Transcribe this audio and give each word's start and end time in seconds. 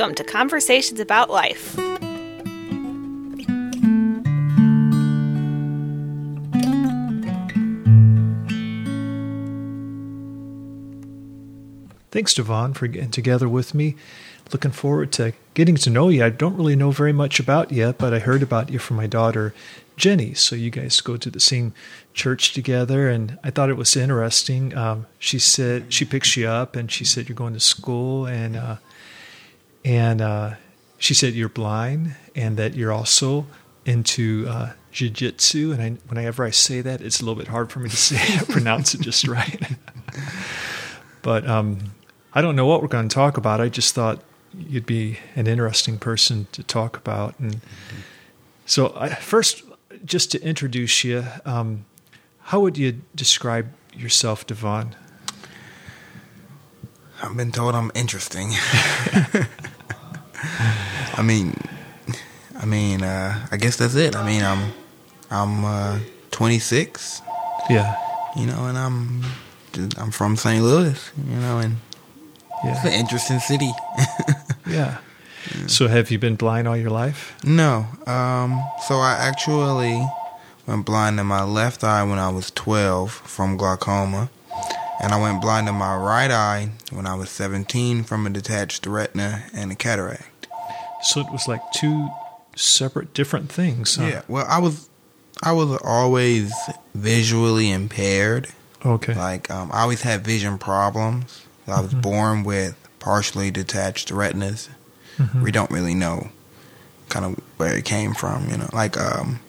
Welcome 0.00 0.14
to 0.14 0.24
Conversations 0.24 0.98
About 0.98 1.28
Life. 1.28 1.74
Thanks, 12.10 12.32
DeVaughn, 12.32 12.72
for 12.72 12.86
getting 12.86 13.10
together 13.10 13.46
with 13.46 13.74
me. 13.74 13.94
Looking 14.50 14.70
forward 14.70 15.12
to 15.12 15.34
getting 15.52 15.76
to 15.76 15.90
know 15.90 16.08
you. 16.08 16.24
I 16.24 16.30
don't 16.30 16.56
really 16.56 16.76
know 16.76 16.92
very 16.92 17.12
much 17.12 17.38
about 17.38 17.70
you, 17.70 17.92
but 17.92 18.14
I 18.14 18.20
heard 18.20 18.42
about 18.42 18.70
you 18.70 18.78
from 18.78 18.96
my 18.96 19.06
daughter, 19.06 19.52
Jenny. 19.98 20.32
So 20.32 20.56
you 20.56 20.70
guys 20.70 20.98
go 21.02 21.18
to 21.18 21.28
the 21.28 21.40
same 21.40 21.74
church 22.14 22.54
together, 22.54 23.10
and 23.10 23.38
I 23.44 23.50
thought 23.50 23.68
it 23.68 23.76
was 23.76 23.94
interesting. 23.94 24.74
Um, 24.74 25.04
she 25.18 25.38
said 25.38 25.92
she 25.92 26.06
picks 26.06 26.38
you 26.38 26.48
up, 26.48 26.74
and 26.74 26.90
she 26.90 27.04
said 27.04 27.28
you're 27.28 27.36
going 27.36 27.52
to 27.52 27.60
school, 27.60 28.24
and 28.24 28.56
uh, 28.56 28.76
and 29.84 30.20
uh, 30.20 30.54
she 30.98 31.14
said 31.14 31.34
you're 31.34 31.48
blind, 31.48 32.14
and 32.34 32.56
that 32.56 32.74
you're 32.74 32.92
also 32.92 33.46
into 33.84 34.46
uh, 34.48 34.72
jiu-jitsu. 34.92 35.72
And 35.72 35.82
I, 35.82 35.90
whenever 36.08 36.44
I 36.44 36.50
say 36.50 36.80
that, 36.80 37.00
it's 37.00 37.20
a 37.20 37.24
little 37.24 37.38
bit 37.38 37.48
hard 37.48 37.70
for 37.72 37.80
me 37.80 37.88
to 37.88 37.96
say 37.96 38.44
pronounce 38.48 38.94
it 38.94 39.00
just 39.00 39.26
right. 39.26 39.62
but 41.22 41.48
um, 41.48 41.78
I 42.32 42.42
don't 42.42 42.56
know 42.56 42.66
what 42.66 42.82
we're 42.82 42.88
going 42.88 43.08
to 43.08 43.14
talk 43.14 43.36
about. 43.36 43.60
I 43.60 43.68
just 43.68 43.94
thought 43.94 44.22
you'd 44.54 44.86
be 44.86 45.18
an 45.36 45.46
interesting 45.46 45.98
person 45.98 46.46
to 46.52 46.62
talk 46.62 46.96
about. 46.96 47.38
And 47.38 47.60
so, 48.66 48.92
I, 48.96 49.08
first, 49.08 49.62
just 50.04 50.30
to 50.32 50.42
introduce 50.42 51.04
you, 51.04 51.24
um, 51.44 51.84
how 52.44 52.60
would 52.60 52.76
you 52.76 53.00
describe 53.14 53.72
yourself, 53.94 54.46
DeVaughn? 54.46 54.94
I've 57.22 57.36
been 57.36 57.52
told 57.52 57.74
I'm 57.74 57.90
interesting. 57.94 58.52
I 61.16 61.22
mean, 61.22 61.54
I 62.58 62.66
mean, 62.66 63.02
uh, 63.02 63.46
I 63.50 63.56
guess 63.56 63.76
that's 63.76 63.94
it. 63.94 64.14
I 64.14 64.24
mean, 64.24 64.42
I'm 64.42 64.72
I'm 65.30 65.64
uh, 65.64 65.98
26. 66.30 67.22
Yeah. 67.68 67.96
You 68.36 68.46
know, 68.46 68.66
and 68.66 68.78
I'm 68.78 69.24
I'm 69.96 70.10
from 70.10 70.36
St. 70.36 70.62
Louis. 70.62 71.10
You 71.16 71.36
know, 71.36 71.58
and 71.58 71.76
yeah. 72.64 72.72
it's 72.72 72.84
an 72.84 72.92
interesting 72.92 73.40
city. 73.40 73.72
yeah. 74.68 74.98
So, 75.66 75.88
have 75.88 76.10
you 76.10 76.18
been 76.18 76.36
blind 76.36 76.68
all 76.68 76.76
your 76.76 76.90
life? 76.90 77.34
No. 77.42 77.86
Um, 78.06 78.62
so 78.86 78.96
I 78.96 79.16
actually 79.18 80.06
went 80.66 80.84
blind 80.84 81.18
in 81.18 81.26
my 81.26 81.44
left 81.44 81.82
eye 81.82 82.02
when 82.04 82.18
I 82.18 82.28
was 82.28 82.50
12 82.50 83.10
from 83.10 83.56
glaucoma, 83.56 84.30
and 85.02 85.12
I 85.12 85.20
went 85.20 85.40
blind 85.40 85.68
in 85.68 85.74
my 85.76 85.96
right 85.96 86.30
eye 86.30 86.70
when 86.90 87.06
I 87.06 87.14
was 87.14 87.30
17 87.30 88.04
from 88.04 88.26
a 88.26 88.30
detached 88.30 88.86
retina 88.86 89.44
and 89.54 89.72
a 89.72 89.74
cataract. 89.74 90.29
So 91.02 91.20
it 91.20 91.30
was 91.30 91.48
like 91.48 91.62
two 91.72 92.08
separate, 92.56 93.14
different 93.14 93.50
things. 93.50 93.96
Huh? 93.96 94.06
Yeah. 94.06 94.22
Well, 94.28 94.46
I 94.48 94.58
was 94.58 94.88
I 95.42 95.52
was 95.52 95.78
always 95.84 96.52
visually 96.94 97.70
impaired. 97.70 98.48
Okay. 98.84 99.14
Like 99.14 99.50
um, 99.50 99.70
I 99.72 99.80
always 99.82 100.02
had 100.02 100.24
vision 100.24 100.58
problems. 100.58 101.44
I 101.66 101.80
was 101.80 101.94
Mhm. 101.94 102.02
born 102.02 102.44
with 102.44 102.74
partially 102.98 103.50
detached 103.50 104.10
retinas. 104.10 104.68
Mhm. 105.18 105.42
We 105.42 105.50
don't 105.52 105.70
really 105.70 105.94
know 105.94 106.30
kind 107.08 107.24
of 107.24 107.34
where 107.56 107.76
it 107.76 107.84
came 107.84 108.14
from. 108.14 108.48
You 108.50 108.56
know, 108.58 108.68
like 108.72 108.96
um, 108.98 109.40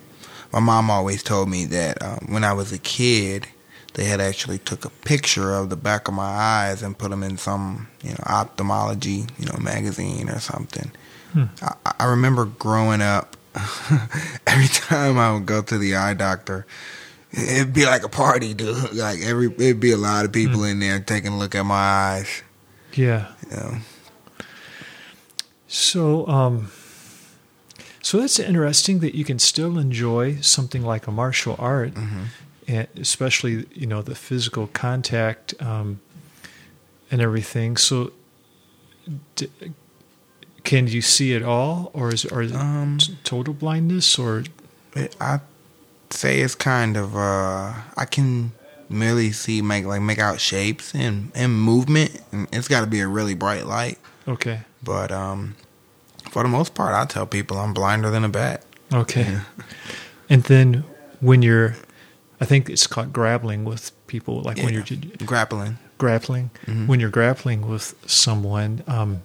my 0.54 0.60
mom 0.60 0.90
always 0.92 1.24
told 1.24 1.50
me 1.50 1.66
that 1.66 2.02
um, 2.04 2.28
when 2.30 2.44
I 2.44 2.54
was 2.54 2.72
a 2.72 2.78
kid, 2.78 3.48
they 3.94 4.06
had 4.06 4.22
actually 4.22 4.58
took 4.60 4.86
a 4.86 4.90
picture 4.90 5.54
of 5.56 5.70
the 5.70 5.76
back 5.76 6.08
of 6.08 6.14
my 6.14 6.24
eyes 6.24 6.82
and 6.84 6.98
put 6.98 7.10
them 7.10 7.24
in 7.24 7.38
some 7.38 7.88
you 8.04 8.12
know 8.12 8.24
ophthalmology 8.26 9.26
you 9.40 9.46
know 9.46 9.58
magazine 9.60 10.30
or 10.30 10.40
something. 10.40 10.92
Hmm. 11.34 11.44
I, 11.62 11.94
I 12.00 12.06
remember 12.06 12.46
growing 12.46 13.02
up. 13.02 13.38
every 14.48 14.68
time 14.68 15.18
I 15.18 15.34
would 15.34 15.46
go 15.46 15.62
to 15.62 15.78
the 15.78 15.96
eye 15.96 16.14
doctor, 16.14 16.66
it'd 17.34 17.74
be 17.74 17.86
like 17.86 18.04
a 18.04 18.10
party, 18.10 18.54
dude. 18.54 18.94
Like 18.94 19.20
every, 19.22 19.48
it'd 19.48 19.80
be 19.80 19.92
a 19.92 19.98
lot 19.98 20.24
of 20.26 20.32
people 20.32 20.64
in 20.64 20.80
there 20.80 21.00
taking 21.02 21.34
a 21.34 21.38
look 21.38 21.54
at 21.56 21.64
my 21.64 21.76
eyes. 21.76 22.44
Yeah. 22.94 23.28
Know. 23.50 23.78
So, 25.68 26.28
um, 26.28 26.72
so 28.02 28.20
that's 28.20 28.40
interesting 28.40 29.00
that 29.00 29.16
you 29.16 29.24
can 29.24 29.40
still 29.40 29.78
enjoy 29.78 30.38
something 30.42 30.82
like 30.84 31.08
a 31.08 31.12
martial 31.12 31.56
art, 31.60 31.94
Mhm. 31.94 32.26
and 32.68 32.88
especially 32.98 33.66
you 33.74 33.88
know 33.88 34.02
the 34.02 34.16
physical 34.16 34.68
contact 34.68 35.54
um, 35.62 36.00
and 37.10 37.22
everything. 37.22 37.78
So, 37.78 38.12
d- 39.36 39.50
can 40.64 40.88
you 40.88 41.02
see 41.02 41.34
it 41.34 41.44
all, 41.44 41.90
or 41.94 42.14
is 42.14 42.26
or 42.26 42.42
is 42.42 42.54
Um, 42.54 42.98
total 43.24 43.54
blindness, 43.54 44.18
or? 44.20 44.44
It, 44.96 45.16
I 45.22 45.40
say 46.10 46.42
it's 46.42 46.56
kind 46.56 46.98
of 46.98 47.16
uh 47.16 47.74
I 47.96 48.06
can 48.06 48.52
merely 48.90 49.32
see 49.32 49.62
make 49.62 49.86
like 49.86 50.02
make 50.02 50.20
out 50.20 50.40
shapes 50.42 50.94
and 50.94 51.32
and 51.34 51.54
movement 51.62 52.20
and 52.34 52.48
it's 52.52 52.68
got 52.68 52.82
to 52.82 52.88
be 52.88 53.00
a 53.00 53.08
really 53.08 53.34
bright 53.36 53.66
light. 53.66 53.98
Okay, 54.28 54.62
but 54.84 55.12
um 55.12 55.56
for 56.30 56.44
the 56.44 56.50
most 56.50 56.74
part 56.76 56.94
I 56.94 57.06
tell 57.06 57.26
people 57.26 57.58
I'm 57.58 57.74
blinder 57.74 58.10
than 58.12 58.24
a 58.26 58.30
bat. 58.30 58.64
Okay, 58.94 59.38
and 60.30 60.44
then 60.44 60.84
when 61.22 61.42
you're, 61.42 61.76
I 62.42 62.46
think 62.46 62.70
it's 62.70 62.88
called 62.88 63.14
grappling 63.14 63.64
with 63.64 63.92
people, 64.08 64.42
like 64.42 64.58
when 64.58 64.74
you're 64.74 64.84
grappling. 65.26 65.78
grappling. 65.98 66.50
Mhm. 66.68 66.88
when 66.88 67.00
you're 67.00 67.10
grappling 67.12 67.68
with 67.70 67.96
someone 68.06 68.84
um, 68.88 69.22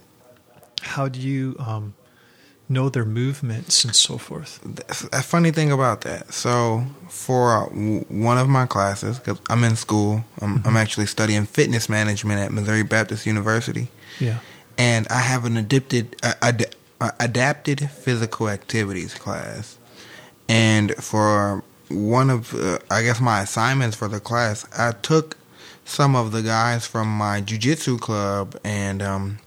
how 0.87 1.07
do 1.07 1.19
you 1.19 1.55
um, 1.59 1.93
know 2.69 2.89
their 2.89 3.05
movements 3.05 3.85
and 3.85 3.95
so 3.95 4.17
forth? 4.17 4.59
A 5.13 5.21
funny 5.21 5.51
thing 5.51 5.71
about 5.71 6.01
that. 6.01 6.33
So 6.33 6.83
for 7.09 7.53
uh, 7.55 7.65
one 8.09 8.37
of 8.37 8.47
my 8.49 8.65
classes 8.65 9.19
cuz 9.19 9.37
I'm 9.49 9.63
in 9.63 9.75
school 9.75 10.23
I'm, 10.41 10.61
I'm 10.65 10.77
actually 10.77 11.05
studying 11.05 11.45
fitness 11.45 11.89
management 11.89 12.39
at 12.41 12.51
Missouri 12.51 12.83
Baptist 12.83 13.25
University. 13.25 13.89
Yeah. 14.19 14.39
And 14.77 15.07
I 15.09 15.19
have 15.19 15.45
an 15.45 15.57
adapted 15.57 16.15
uh, 16.23 16.33
ad, 16.41 16.75
uh, 17.01 17.11
adapted 17.19 17.89
physical 17.89 18.49
activities 18.49 19.13
class. 19.13 19.77
And 20.49 20.95
for 20.95 21.63
one 21.89 22.29
of 22.29 22.53
uh, 22.53 22.79
I 22.91 23.01
guess 23.03 23.19
my 23.19 23.41
assignments 23.41 23.95
for 23.95 24.07
the 24.07 24.19
class, 24.19 24.65
I 24.77 24.91
took 24.91 25.37
some 25.85 26.15
of 26.15 26.31
the 26.31 26.41
guys 26.41 26.85
from 26.85 27.07
my 27.07 27.41
jujitsu 27.41 27.99
club, 27.99 28.59
and 28.63 29.01
um, 29.01 29.39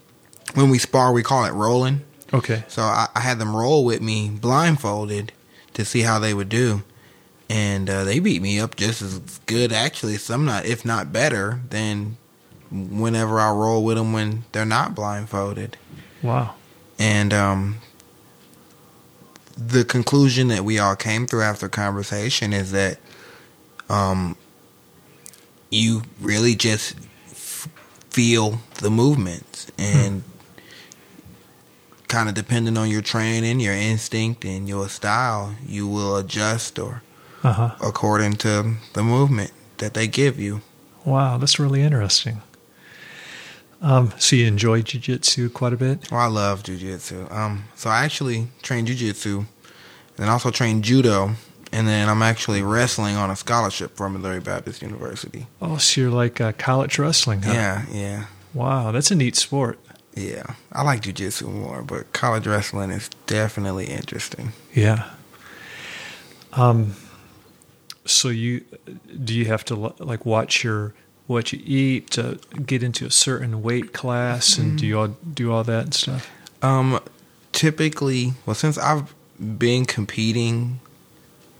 when 0.53 0.69
we 0.69 0.77
spar, 0.77 1.11
we 1.13 1.23
call 1.23 1.45
it 1.45 1.51
rolling. 1.53 2.01
okay 2.33 2.63
So 2.67 2.81
I, 2.81 3.07
I 3.15 3.19
had 3.21 3.39
them 3.39 3.55
roll 3.55 3.83
with 3.85 4.01
me 4.01 4.29
blindfolded 4.29 5.31
to 5.73 5.85
see 5.85 6.01
how 6.01 6.19
they 6.19 6.33
would 6.33 6.49
do. 6.49 6.83
And 7.49 7.89
uh, 7.89 8.05
they 8.05 8.19
beat 8.19 8.41
me 8.41 8.59
up 8.59 8.75
just 8.77 9.01
as 9.01 9.19
good, 9.45 9.73
actually. 9.73 10.15
Some 10.17 10.45
not, 10.45 10.65
if 10.65 10.85
not 10.85 11.11
better, 11.11 11.59
than 11.69 12.17
whenever 12.71 13.39
I 13.39 13.51
roll 13.51 13.83
with 13.83 13.97
them 13.97 14.13
when 14.13 14.45
they're 14.53 14.65
not 14.65 14.95
blindfolded. 14.95 15.75
wow 16.23 16.55
And 16.97 17.33
um, 17.33 17.77
the 19.57 19.83
conclusion 19.83 20.47
that 20.47 20.63
we 20.63 20.79
all 20.79 20.95
came 20.95 21.27
through 21.27 21.41
after 21.43 21.67
conversation 21.67 22.53
is 22.53 22.71
that 22.71 22.99
um, 23.89 24.37
you 25.69 26.03
really 26.21 26.55
just 26.55 26.95
f- 27.31 27.67
feel 28.09 28.61
the 28.79 28.89
movements 28.89 29.69
and 29.77 30.23
kind 32.11 32.27
of 32.29 32.35
depending 32.35 32.77
on 32.77 32.89
your 32.89 33.01
training, 33.01 33.59
your 33.61 33.73
instinct, 33.73 34.43
and 34.45 34.67
your 34.67 34.89
style, 34.89 35.55
you 35.65 35.87
will 35.87 36.17
adjust 36.17 36.77
or 36.77 37.01
uh-huh 37.43 37.71
according 37.81 38.33
to 38.33 38.75
the 38.93 39.01
movement 39.01 39.51
that 39.77 39.93
they 39.95 40.07
give 40.07 40.35
you. 40.39 40.61
wow 41.05 41.37
that's 41.39 41.57
really 41.57 41.81
interesting 41.81 42.37
um, 43.81 44.13
so 44.19 44.35
you 44.35 44.45
enjoy 44.45 44.81
jiu-jitsu 44.83 45.49
quite 45.49 45.73
a 45.73 45.77
bit 45.77 46.11
Well, 46.11 46.19
I 46.21 46.27
love 46.27 46.61
jujitsu. 46.61 47.31
Um, 47.31 47.63
so 47.75 47.89
I 47.89 48.05
actually 48.05 48.49
train 48.61 48.85
jujitsu, 48.85 49.45
and 50.19 50.29
also 50.29 50.51
train 50.51 50.83
judo, 50.83 51.31
and 51.71 51.87
then 51.87 52.07
I'm 52.07 52.21
actually 52.21 52.61
wrestling 52.61 53.15
on 53.15 53.31
a 53.31 53.35
scholarship 53.35 53.95
from 53.97 54.13
Missouri 54.13 54.39
Baptist 54.39 54.83
University. 54.83 55.47
oh 55.61 55.77
so 55.77 56.01
you're 56.01 56.11
like 56.11 56.39
uh, 56.39 56.51
college 56.59 56.99
wrestling 56.99 57.41
huh? 57.41 57.53
Yeah, 57.53 57.85
yeah, 57.91 58.25
wow 58.53 58.91
that's 58.91 59.09
a 59.09 59.15
neat 59.15 59.35
sport 59.35 59.79
yeah. 60.15 60.55
I 60.71 60.83
like 60.83 61.01
jujitsu 61.01 61.43
more, 61.51 61.81
but 61.83 62.11
college 62.13 62.45
wrestling 62.47 62.91
is 62.91 63.09
definitely 63.27 63.85
interesting. 63.85 64.51
yeah 64.73 65.09
um 66.53 66.95
so 68.05 68.27
you 68.27 68.61
do 69.23 69.33
you 69.33 69.45
have 69.45 69.63
to 69.65 69.75
like 69.75 70.25
watch 70.25 70.63
your 70.63 70.93
what 71.27 71.53
you 71.53 71.61
eat 71.63 72.09
to 72.11 72.37
get 72.65 72.83
into 72.83 73.05
a 73.05 73.11
certain 73.11 73.61
weight 73.61 73.93
class 73.93 74.57
and 74.57 74.77
do 74.77 74.85
you 74.85 74.99
all 74.99 75.07
do 75.33 75.51
all 75.51 75.63
that 75.63 75.83
and 75.85 75.93
stuff 75.93 76.29
Um, 76.61 76.99
typically, 77.53 78.33
well, 78.45 78.53
since 78.53 78.77
I've 78.77 79.13
been 79.39 79.85
competing 79.85 80.79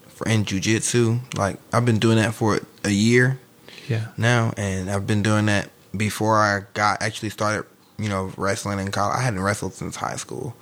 for 0.09 0.27
in 0.27 0.43
jujitsu, 0.45 1.19
like 1.37 1.57
I've 1.73 1.85
been 1.85 1.99
doing 1.99 2.17
that 2.17 2.33
for 2.33 2.59
a 2.83 2.89
year 2.91 3.39
yeah 3.87 4.07
now, 4.17 4.51
and 4.57 4.89
I've 4.91 5.07
been 5.07 5.23
doing 5.23 5.45
that 5.45 5.69
before 5.95 6.37
I 6.39 6.63
got 6.73 7.01
actually 7.01 7.29
started 7.29 7.65
you 8.01 8.09
know, 8.09 8.31
wrestling 8.37 8.79
in 8.79 8.91
college. 8.91 9.17
I 9.17 9.21
hadn't 9.21 9.41
wrestled 9.41 9.73
since 9.73 9.95
high 9.95 10.15
school, 10.17 10.55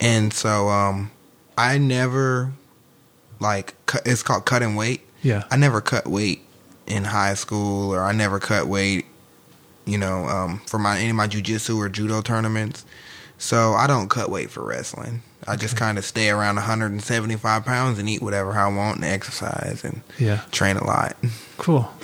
and 0.00 0.32
so 0.32 0.68
um, 0.68 1.10
I 1.58 1.78
never 1.78 2.52
like 3.40 3.74
cut, 3.86 4.02
it's 4.06 4.22
called 4.22 4.44
cutting 4.46 4.74
weight. 4.76 5.02
Yeah. 5.22 5.44
I 5.50 5.56
never 5.56 5.80
cut 5.80 6.06
weight 6.06 6.42
in 6.86 7.04
high 7.04 7.34
school, 7.34 7.92
or 7.94 8.00
I 8.02 8.12
never 8.12 8.38
cut 8.40 8.66
weight, 8.66 9.06
you 9.84 9.98
know, 9.98 10.24
um, 10.26 10.60
for 10.66 10.78
my 10.78 10.98
any 10.98 11.10
of 11.10 11.16
my 11.16 11.28
jujitsu 11.28 11.76
or 11.76 11.88
judo 11.88 12.22
tournaments. 12.22 12.84
So 13.38 13.72
I 13.74 13.86
don't 13.88 14.08
cut 14.08 14.30
weight 14.30 14.50
for 14.50 14.64
wrestling. 14.64 15.22
I 15.48 15.56
just 15.56 15.76
kind 15.76 15.98
of 15.98 16.04
stay 16.04 16.30
around 16.30 16.54
175 16.56 17.64
pounds 17.64 17.98
and 17.98 18.08
eat 18.08 18.22
whatever 18.22 18.52
I 18.52 18.68
want 18.68 18.96
and 18.98 19.04
exercise 19.04 19.82
and 19.82 20.02
Yeah. 20.16 20.42
train 20.52 20.76
a 20.76 20.84
lot. 20.84 21.16
Cool. 21.58 21.92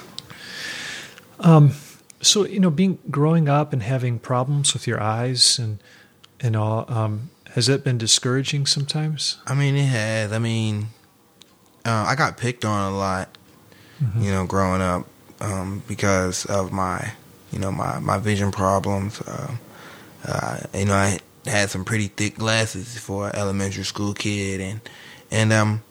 Um, 1.41 1.71
so 2.21 2.47
you 2.47 2.61
know, 2.61 2.71
being 2.71 2.99
growing 3.11 3.49
up 3.49 3.73
and 3.73 3.83
having 3.83 4.19
problems 4.19 4.73
with 4.73 4.87
your 4.87 5.01
eyes 5.01 5.59
and 5.59 5.79
and 6.41 6.57
all, 6.57 6.85
um, 6.89 7.31
has 7.55 7.67
that 7.67 7.85
been 7.85 7.99
discouraging 7.99 8.67
sometimes? 8.67 9.39
I 9.47 9.55
mean, 9.55 9.77
it 9.77 9.87
has. 9.87 10.33
I 10.33 10.39
mean, 10.39 10.89
uh, 11.85 12.05
I 12.07 12.15
got 12.15 12.37
picked 12.37 12.65
on 12.65 12.93
a 12.93 12.97
lot, 12.97 13.37
you 14.19 14.31
know, 14.31 14.47
growing 14.47 14.81
up 14.81 15.07
um, 15.41 15.83
because 15.89 16.45
of 16.47 16.73
my, 16.73 17.13
you 17.53 17.59
know, 17.59 17.73
my, 17.73 17.99
my 17.99 18.19
vision 18.19 18.53
problems. 18.53 19.21
Uh, 19.23 19.57
uh, 20.27 20.61
you 20.75 20.85
know, 20.85 20.95
I 20.95 21.19
had 21.47 21.71
some 21.71 21.85
pretty 21.85 22.09
thick 22.09 22.37
glasses 22.37 22.99
for 22.99 23.29
an 23.29 23.37
elementary 23.37 23.85
school 23.85 24.15
kid, 24.15 24.61
and 24.61 24.81
and 25.31 25.53
um, 25.53 25.83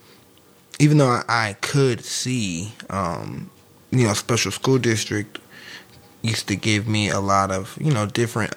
even 0.79 0.97
though 0.97 1.09
I, 1.09 1.23
I 1.27 1.53
could 1.59 2.05
see, 2.05 2.71
um, 2.89 3.49
you 3.91 4.05
know, 4.05 4.13
special 4.13 4.51
school 4.51 4.77
district 4.77 5.39
used 6.21 6.47
to 6.47 6.55
give 6.55 6.87
me 6.87 7.09
a 7.09 7.19
lot 7.19 7.51
of, 7.51 7.77
you 7.79 7.91
know, 7.91 8.05
different 8.05 8.53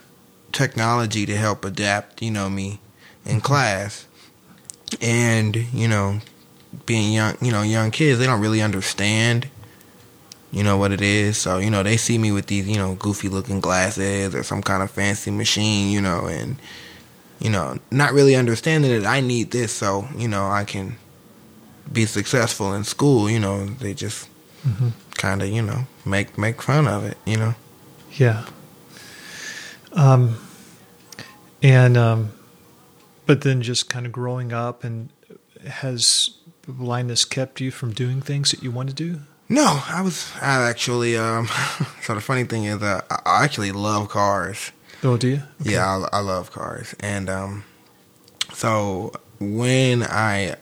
technology 0.52 1.26
to 1.26 1.36
help 1.36 1.64
adapt, 1.64 2.22
you 2.22 2.30
know, 2.30 2.48
me 2.50 2.80
in 3.24 3.40
class. 3.40 4.06
And, 5.00 5.56
you 5.56 5.86
know, 5.86 6.20
being 6.86 7.12
young, 7.12 7.36
you 7.40 7.52
know, 7.52 7.62
young 7.62 7.90
kids, 7.90 8.18
they 8.18 8.26
don't 8.26 8.40
really 8.40 8.62
understand, 8.62 9.48
you 10.50 10.64
know, 10.64 10.76
what 10.76 10.92
it 10.92 11.00
is. 11.00 11.38
So, 11.38 11.58
you 11.58 11.70
know, 11.70 11.82
they 11.82 11.96
see 11.96 12.18
me 12.18 12.32
with 12.32 12.46
these, 12.46 12.68
you 12.68 12.76
know, 12.76 12.94
goofy 12.94 13.28
looking 13.28 13.60
glasses 13.60 14.34
or 14.34 14.42
some 14.42 14.62
kind 14.62 14.82
of 14.82 14.90
fancy 14.90 15.30
machine, 15.30 15.90
you 15.90 16.00
know, 16.00 16.26
and, 16.26 16.56
you 17.38 17.50
know, 17.50 17.78
not 17.90 18.12
really 18.12 18.34
understanding 18.34 18.90
that 18.90 19.06
I 19.08 19.20
need 19.20 19.52
this 19.52 19.72
so, 19.72 20.08
you 20.16 20.28
know, 20.28 20.48
I 20.48 20.64
can 20.64 20.96
be 21.92 22.06
successful 22.06 22.74
in 22.74 22.84
school, 22.84 23.30
you 23.30 23.38
know, 23.40 23.66
they 23.66 23.94
just 23.94 24.28
Mhm. 24.66 24.92
Kind 25.20 25.42
of, 25.42 25.48
you 25.48 25.62
know, 25.62 25.86
make 26.04 26.36
make 26.36 26.60
fun 26.62 26.88
of 26.88 27.04
it, 27.04 27.16
you 27.24 27.36
know. 27.36 27.54
Yeah. 28.12 28.46
Um, 29.92 30.38
and 31.62 31.96
um, 31.96 32.32
but 33.26 33.42
then 33.42 33.62
just 33.62 33.88
kind 33.88 34.06
of 34.06 34.12
growing 34.12 34.52
up 34.52 34.82
and 34.82 35.10
has 35.66 36.30
blindness 36.66 37.24
kept 37.24 37.60
you 37.60 37.70
from 37.70 37.92
doing 37.92 38.20
things 38.20 38.50
that 38.50 38.62
you 38.62 38.70
want 38.70 38.88
to 38.88 38.94
do? 38.94 39.20
No, 39.48 39.82
I 39.86 40.02
was 40.02 40.30
I 40.40 40.68
actually 40.68 41.16
um 41.16 41.48
so 42.02 42.14
the 42.14 42.20
funny 42.20 42.44
thing 42.44 42.64
is 42.64 42.82
uh, 42.82 43.00
I 43.10 43.44
actually 43.44 43.72
love 43.72 44.08
cars. 44.08 44.72
Oh, 45.02 45.16
do 45.16 45.28
you? 45.28 45.42
Okay. 45.60 45.72
Yeah, 45.72 45.86
I, 46.12 46.18
I 46.18 46.20
love 46.20 46.52
cars. 46.52 46.94
And 47.00 47.28
um 47.28 47.64
so 48.52 49.12
when 49.38 50.02
I 50.02 50.56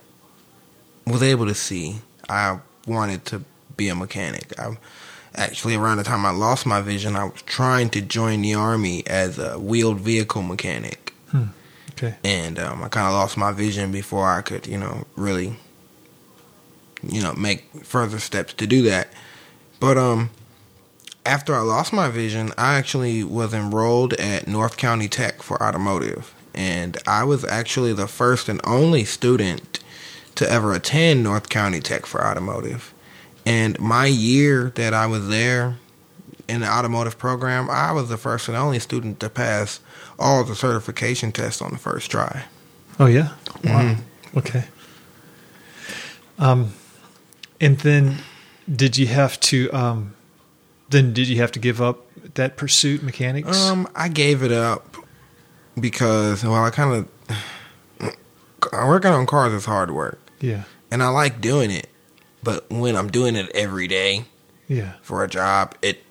was 1.06 1.22
able 1.22 1.46
to 1.46 1.54
see, 1.54 2.00
I 2.28 2.58
wanted 2.86 3.24
to 3.26 3.44
be 3.78 3.88
a 3.88 3.94
mechanic. 3.94 4.52
I 4.58 4.76
actually 5.34 5.76
around 5.76 5.96
the 5.96 6.04
time 6.04 6.26
I 6.26 6.30
lost 6.30 6.66
my 6.66 6.82
vision, 6.82 7.16
I 7.16 7.24
was 7.24 7.40
trying 7.42 7.88
to 7.90 8.02
join 8.02 8.42
the 8.42 8.54
army 8.54 9.06
as 9.06 9.38
a 9.38 9.58
wheeled 9.58 10.00
vehicle 10.00 10.42
mechanic. 10.42 11.14
Okay. 11.92 12.14
and 12.22 12.60
um, 12.60 12.84
I 12.84 12.88
kind 12.88 13.08
of 13.08 13.12
lost 13.12 13.36
my 13.36 13.50
vision 13.50 13.90
before 13.90 14.28
I 14.28 14.40
could, 14.40 14.68
you 14.68 14.78
know, 14.78 15.04
really, 15.16 15.56
you 17.02 17.20
know, 17.20 17.32
make 17.32 17.64
further 17.84 18.20
steps 18.20 18.52
to 18.54 18.68
do 18.68 18.82
that. 18.82 19.08
But 19.80 19.96
um, 19.98 20.30
after 21.26 21.56
I 21.56 21.60
lost 21.60 21.92
my 21.92 22.08
vision, 22.08 22.52
I 22.56 22.74
actually 22.74 23.24
was 23.24 23.52
enrolled 23.52 24.14
at 24.14 24.46
North 24.46 24.76
County 24.76 25.08
Tech 25.08 25.42
for 25.42 25.60
automotive, 25.60 26.32
and 26.54 26.96
I 27.06 27.24
was 27.24 27.44
actually 27.44 27.92
the 27.92 28.06
first 28.06 28.48
and 28.48 28.60
only 28.64 29.04
student 29.04 29.80
to 30.36 30.48
ever 30.48 30.72
attend 30.74 31.24
North 31.24 31.48
County 31.48 31.80
Tech 31.80 32.06
for 32.06 32.24
automotive. 32.24 32.94
And 33.48 33.80
my 33.80 34.04
year 34.04 34.72
that 34.74 34.92
I 34.92 35.06
was 35.06 35.28
there 35.28 35.78
in 36.48 36.60
the 36.60 36.68
automotive 36.68 37.16
program, 37.16 37.70
I 37.70 37.92
was 37.92 38.10
the 38.10 38.18
first 38.18 38.46
and 38.46 38.54
only 38.54 38.78
student 38.78 39.20
to 39.20 39.30
pass 39.30 39.80
all 40.18 40.44
the 40.44 40.54
certification 40.54 41.32
tests 41.32 41.62
on 41.62 41.70
the 41.70 41.78
first 41.78 42.10
try. 42.10 42.44
Oh 43.00 43.06
yeah. 43.06 43.30
Wow. 43.64 43.80
Mhm. 43.80 43.98
Okay. 44.36 44.64
Um, 46.38 46.74
and 47.58 47.78
then 47.78 48.18
did 48.70 48.98
you 48.98 49.06
have 49.06 49.40
to? 49.40 49.70
Um, 49.72 50.14
then 50.90 51.14
did 51.14 51.26
you 51.26 51.38
have 51.38 51.52
to 51.52 51.58
give 51.58 51.80
up 51.80 52.04
that 52.34 52.58
pursuit, 52.58 53.02
mechanics? 53.02 53.58
Um, 53.66 53.88
I 53.94 54.08
gave 54.08 54.42
it 54.42 54.52
up 54.52 54.94
because 55.80 56.44
well, 56.44 56.64
I 56.64 56.68
kind 56.68 57.08
of 57.30 58.14
working 58.72 59.10
on 59.10 59.24
cars 59.24 59.54
is 59.54 59.64
hard 59.64 59.90
work, 59.90 60.20
yeah. 60.38 60.64
and 60.90 61.02
I 61.02 61.08
like 61.08 61.40
doing 61.40 61.70
it. 61.70 61.88
But 62.42 62.70
when 62.70 62.96
I'm 62.96 63.10
doing 63.10 63.36
it 63.36 63.50
every 63.54 63.88
day 63.88 64.24
Yeah. 64.68 64.92
for 65.02 65.24
a 65.24 65.28
job, 65.28 65.74
it 65.82 66.02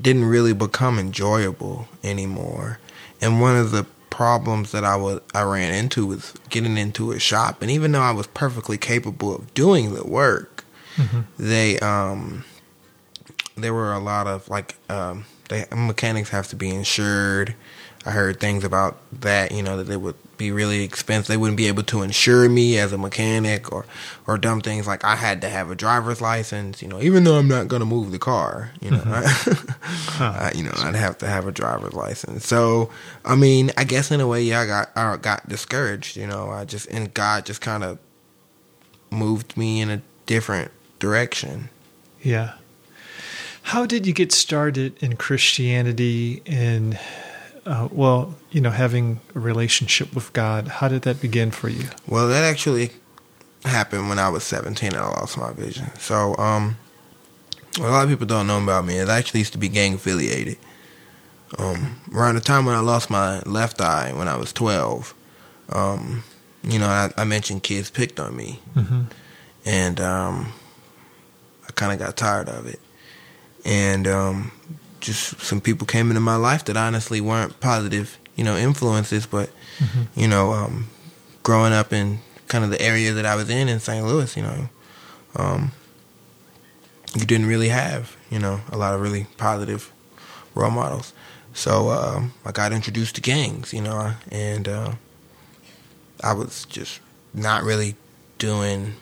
didn't 0.00 0.24
really 0.24 0.52
become 0.54 0.98
enjoyable 0.98 1.88
anymore. 2.02 2.78
And 3.20 3.40
one 3.40 3.56
of 3.56 3.70
the 3.70 3.84
problems 4.10 4.70
that 4.72 4.84
I 4.84 4.96
was 4.96 5.20
I 5.34 5.42
ran 5.42 5.74
into 5.74 6.06
was 6.06 6.34
getting 6.48 6.76
into 6.76 7.10
a 7.12 7.18
shop, 7.18 7.62
and 7.62 7.70
even 7.70 7.92
though 7.92 8.00
I 8.00 8.12
was 8.12 8.26
perfectly 8.28 8.78
capable 8.78 9.34
of 9.34 9.52
doing 9.54 9.92
the 9.94 10.04
work, 10.04 10.64
Mhm. 10.96 11.24
they 11.38 11.78
um 11.80 12.44
there 13.56 13.74
were 13.74 13.92
a 13.92 13.98
lot 13.98 14.26
of 14.26 14.48
like 14.48 14.76
um 14.88 15.24
they 15.48 15.64
mechanics 15.74 16.30
have 16.30 16.48
to 16.48 16.56
be 16.56 16.70
insured. 16.70 17.54
I 18.06 18.10
heard 18.10 18.38
things 18.40 18.64
about 18.64 18.98
that, 19.20 19.52
you 19.52 19.62
know, 19.62 19.76
that 19.78 19.84
they 19.84 19.96
would 19.96 20.14
be 20.36 20.50
really 20.50 20.82
expensive. 20.82 21.28
They 21.28 21.36
wouldn't 21.36 21.56
be 21.56 21.68
able 21.68 21.82
to 21.84 22.02
insure 22.02 22.48
me 22.48 22.78
as 22.78 22.92
a 22.92 22.98
mechanic 22.98 23.72
or 23.72 23.86
or 24.26 24.38
dumb 24.38 24.60
things 24.60 24.86
like 24.86 25.04
I 25.04 25.16
had 25.16 25.40
to 25.42 25.48
have 25.48 25.70
a 25.70 25.74
driver's 25.74 26.20
license, 26.20 26.82
you 26.82 26.88
know, 26.88 27.00
even 27.00 27.24
though 27.24 27.36
I'm 27.36 27.48
not 27.48 27.68
going 27.68 27.80
to 27.80 27.86
move 27.86 28.10
the 28.10 28.18
car, 28.18 28.72
you 28.80 28.90
know. 28.90 28.98
Mm-hmm. 28.98 30.22
I, 30.22 30.52
you 30.54 30.62
know, 30.62 30.72
I'd 30.76 30.94
have 30.94 31.18
to 31.18 31.26
have 31.26 31.46
a 31.46 31.52
driver's 31.52 31.94
license. 31.94 32.46
So, 32.46 32.90
I 33.24 33.36
mean, 33.36 33.70
I 33.76 33.84
guess 33.84 34.10
in 34.10 34.20
a 34.20 34.26
way, 34.26 34.42
yeah, 34.42 34.60
I 34.60 34.66
got 34.66 34.90
I 34.96 35.16
got 35.16 35.48
discouraged, 35.48 36.16
you 36.16 36.26
know. 36.26 36.50
I 36.50 36.64
just 36.64 36.86
and 36.88 37.12
God 37.14 37.46
just 37.46 37.60
kind 37.60 37.84
of 37.84 37.98
moved 39.10 39.56
me 39.56 39.80
in 39.80 39.90
a 39.90 40.02
different 40.26 40.70
direction. 40.98 41.68
Yeah. 42.22 42.54
How 43.62 43.86
did 43.86 44.06
you 44.06 44.12
get 44.12 44.30
started 44.30 45.02
in 45.02 45.16
Christianity 45.16 46.42
and, 46.44 46.98
uh, 47.66 47.88
well, 47.90 48.34
you 48.50 48.60
know, 48.60 48.70
having 48.70 49.20
a 49.34 49.40
relationship 49.40 50.14
with 50.14 50.32
God? 50.32 50.68
How 50.68 50.88
did 50.88 51.02
that 51.02 51.20
begin 51.20 51.50
for 51.50 51.68
you? 51.68 51.88
Well, 52.06 52.28
that 52.28 52.44
actually 52.44 52.90
happened 53.64 54.08
when 54.08 54.18
I 54.18 54.28
was 54.28 54.44
17 54.44 54.88
and 54.92 54.96
I 54.98 55.06
lost 55.08 55.38
my 55.38 55.52
vision. 55.52 55.86
So, 55.98 56.36
um, 56.36 56.76
a 57.78 57.82
lot 57.82 58.04
of 58.04 58.10
people 58.10 58.26
don't 58.26 58.46
know 58.46 58.62
about 58.62 58.84
me 58.84 58.98
is 58.98 59.08
I 59.08 59.18
actually 59.18 59.40
used 59.40 59.52
to 59.54 59.58
be 59.58 59.68
gang 59.68 59.94
affiliated. 59.94 60.58
Um, 61.58 62.00
around 62.14 62.34
the 62.36 62.40
time 62.40 62.64
when 62.66 62.74
I 62.74 62.80
lost 62.80 63.10
my 63.10 63.40
left 63.46 63.80
eye, 63.80 64.12
when 64.12 64.28
I 64.28 64.36
was 64.36 64.52
12, 64.52 65.14
um, 65.70 66.24
you 66.62 66.78
know, 66.78 66.86
I, 66.86 67.10
I 67.16 67.24
mentioned 67.24 67.62
kids 67.62 67.90
picked 67.90 68.18
on 68.20 68.36
me, 68.36 68.60
Mm-hmm. 68.74 69.02
and 69.64 70.00
um, 70.00 70.52
I 71.68 71.72
kind 71.72 71.92
of 71.92 71.98
got 71.98 72.16
tired 72.16 72.48
of 72.48 72.66
it. 72.66 72.80
And 73.64 74.06
um, 74.06 74.52
just 75.04 75.38
some 75.40 75.60
people 75.60 75.86
came 75.86 76.10
into 76.10 76.20
my 76.20 76.36
life 76.36 76.64
that 76.64 76.76
honestly 76.76 77.20
weren't 77.20 77.60
positive, 77.60 78.18
you 78.36 78.44
know, 78.44 78.56
influences, 78.56 79.26
but 79.26 79.50
Mm-hmm. 79.80 80.20
you 80.20 80.28
know, 80.28 80.52
um, 80.52 80.86
growing 81.42 81.72
up 81.72 81.92
in 81.92 82.20
kind 82.46 82.62
of 82.64 82.70
the 82.70 82.80
area 82.80 83.12
that 83.12 83.26
I 83.26 83.34
was 83.34 83.50
in 83.50 83.68
in 83.68 83.80
St. 83.80 84.06
Louis, 84.06 84.36
you 84.36 84.42
know, 84.44 84.68
um, 85.34 85.72
you 87.16 87.24
didn't 87.26 87.46
really 87.46 87.70
have, 87.70 88.16
you 88.30 88.38
know, 88.38 88.60
a 88.70 88.76
lot 88.78 88.94
of 88.94 89.00
really 89.00 89.26
positive 89.36 89.90
role 90.54 90.70
models. 90.70 91.12
So 91.54 91.90
um, 91.90 92.32
I 92.44 92.52
got 92.52 92.72
introduced 92.72 93.16
to 93.16 93.20
gangs, 93.20 93.72
you 93.72 93.80
know, 93.82 94.12
and 94.30 94.68
uh, 94.68 94.92
I 96.22 96.32
was 96.34 96.64
just 96.66 97.00
not 97.32 97.64
really 97.64 97.96
doing 98.38 98.94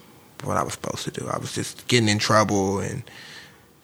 what 0.44 0.56
I 0.56 0.62
was 0.62 0.72
supposed 0.72 1.04
to 1.04 1.10
do. 1.10 1.28
I 1.30 1.36
was 1.38 1.54
just 1.54 1.86
getting 1.86 2.08
in 2.08 2.18
trouble 2.18 2.78
and 2.80 3.02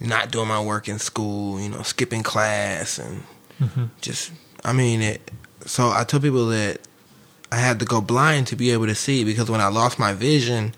not 0.00 0.30
doing 0.30 0.48
my 0.48 0.60
work 0.62 0.88
in 0.88 0.98
school, 0.98 1.60
you 1.60 1.68
know, 1.68 1.82
skipping 1.82 2.22
class 2.22 2.98
and 2.98 3.22
Mm-hmm. 3.60 3.86
just 4.00 4.30
I 4.64 4.72
mean 4.72 5.02
it 5.02 5.32
so 5.66 5.90
I 5.90 6.04
tell 6.04 6.20
people 6.20 6.46
that 6.46 6.78
I 7.50 7.56
had 7.56 7.80
to 7.80 7.84
go 7.84 8.00
blind 8.00 8.46
to 8.48 8.56
be 8.56 8.70
able 8.70 8.86
to 8.86 8.94
see 8.94 9.24
because 9.24 9.50
when 9.50 9.60
I 9.60 9.66
lost 9.66 9.98
my 9.98 10.12
vision 10.12 10.74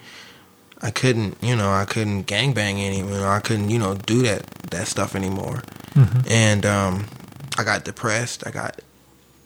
I 0.80 0.90
couldn't 0.90 1.36
you 1.42 1.54
know 1.54 1.70
I 1.70 1.84
couldn't 1.84 2.24
gangbang 2.26 2.82
anymore 2.82 3.26
I 3.26 3.40
couldn't 3.40 3.68
you 3.68 3.78
know 3.78 3.96
do 3.96 4.22
that 4.22 4.46
that 4.70 4.88
stuff 4.88 5.14
anymore 5.14 5.62
Mm-hmm. 5.94 6.20
and 6.30 6.64
um 6.64 7.06
I 7.58 7.64
got 7.64 7.84
depressed 7.84 8.46
I 8.46 8.50
got 8.50 8.80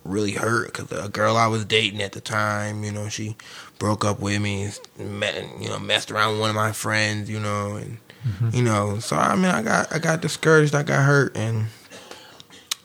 really 0.05 0.33
hurt 0.33 0.67
because 0.73 0.93
a 0.93 1.09
girl 1.09 1.37
I 1.37 1.49
was 1.49 1.65
dating 1.65 2.03
at 2.03 2.13
the 2.13 2.21
time, 2.21 2.85
you 2.85 2.93
know, 2.93 3.09
she 3.09 3.35
broke 3.79 4.05
up 4.05 4.21
with 4.21 4.39
me, 4.41 4.69
met, 4.99 5.35
you 5.59 5.69
know, 5.71 5.79
messed 5.79 6.11
around 6.13 6.33
with 6.33 6.41
one 6.43 6.51
of 6.51 6.57
my 6.57 6.73
friends, 6.73 7.31
you 7.31 7.41
know, 7.41 7.77
and 7.77 7.97
mm-hmm. 8.27 8.51
you 8.53 8.63
know, 8.63 8.99
so 8.99 9.17
I 9.17 9.35
mean, 9.37 9.47
I 9.47 9.63
got 9.63 9.93
I 9.93 9.99
got 9.99 10.21
discouraged, 10.21 10.75
I 10.75 10.83
got 10.83 11.05
hurt, 11.05 11.37
and 11.37 11.67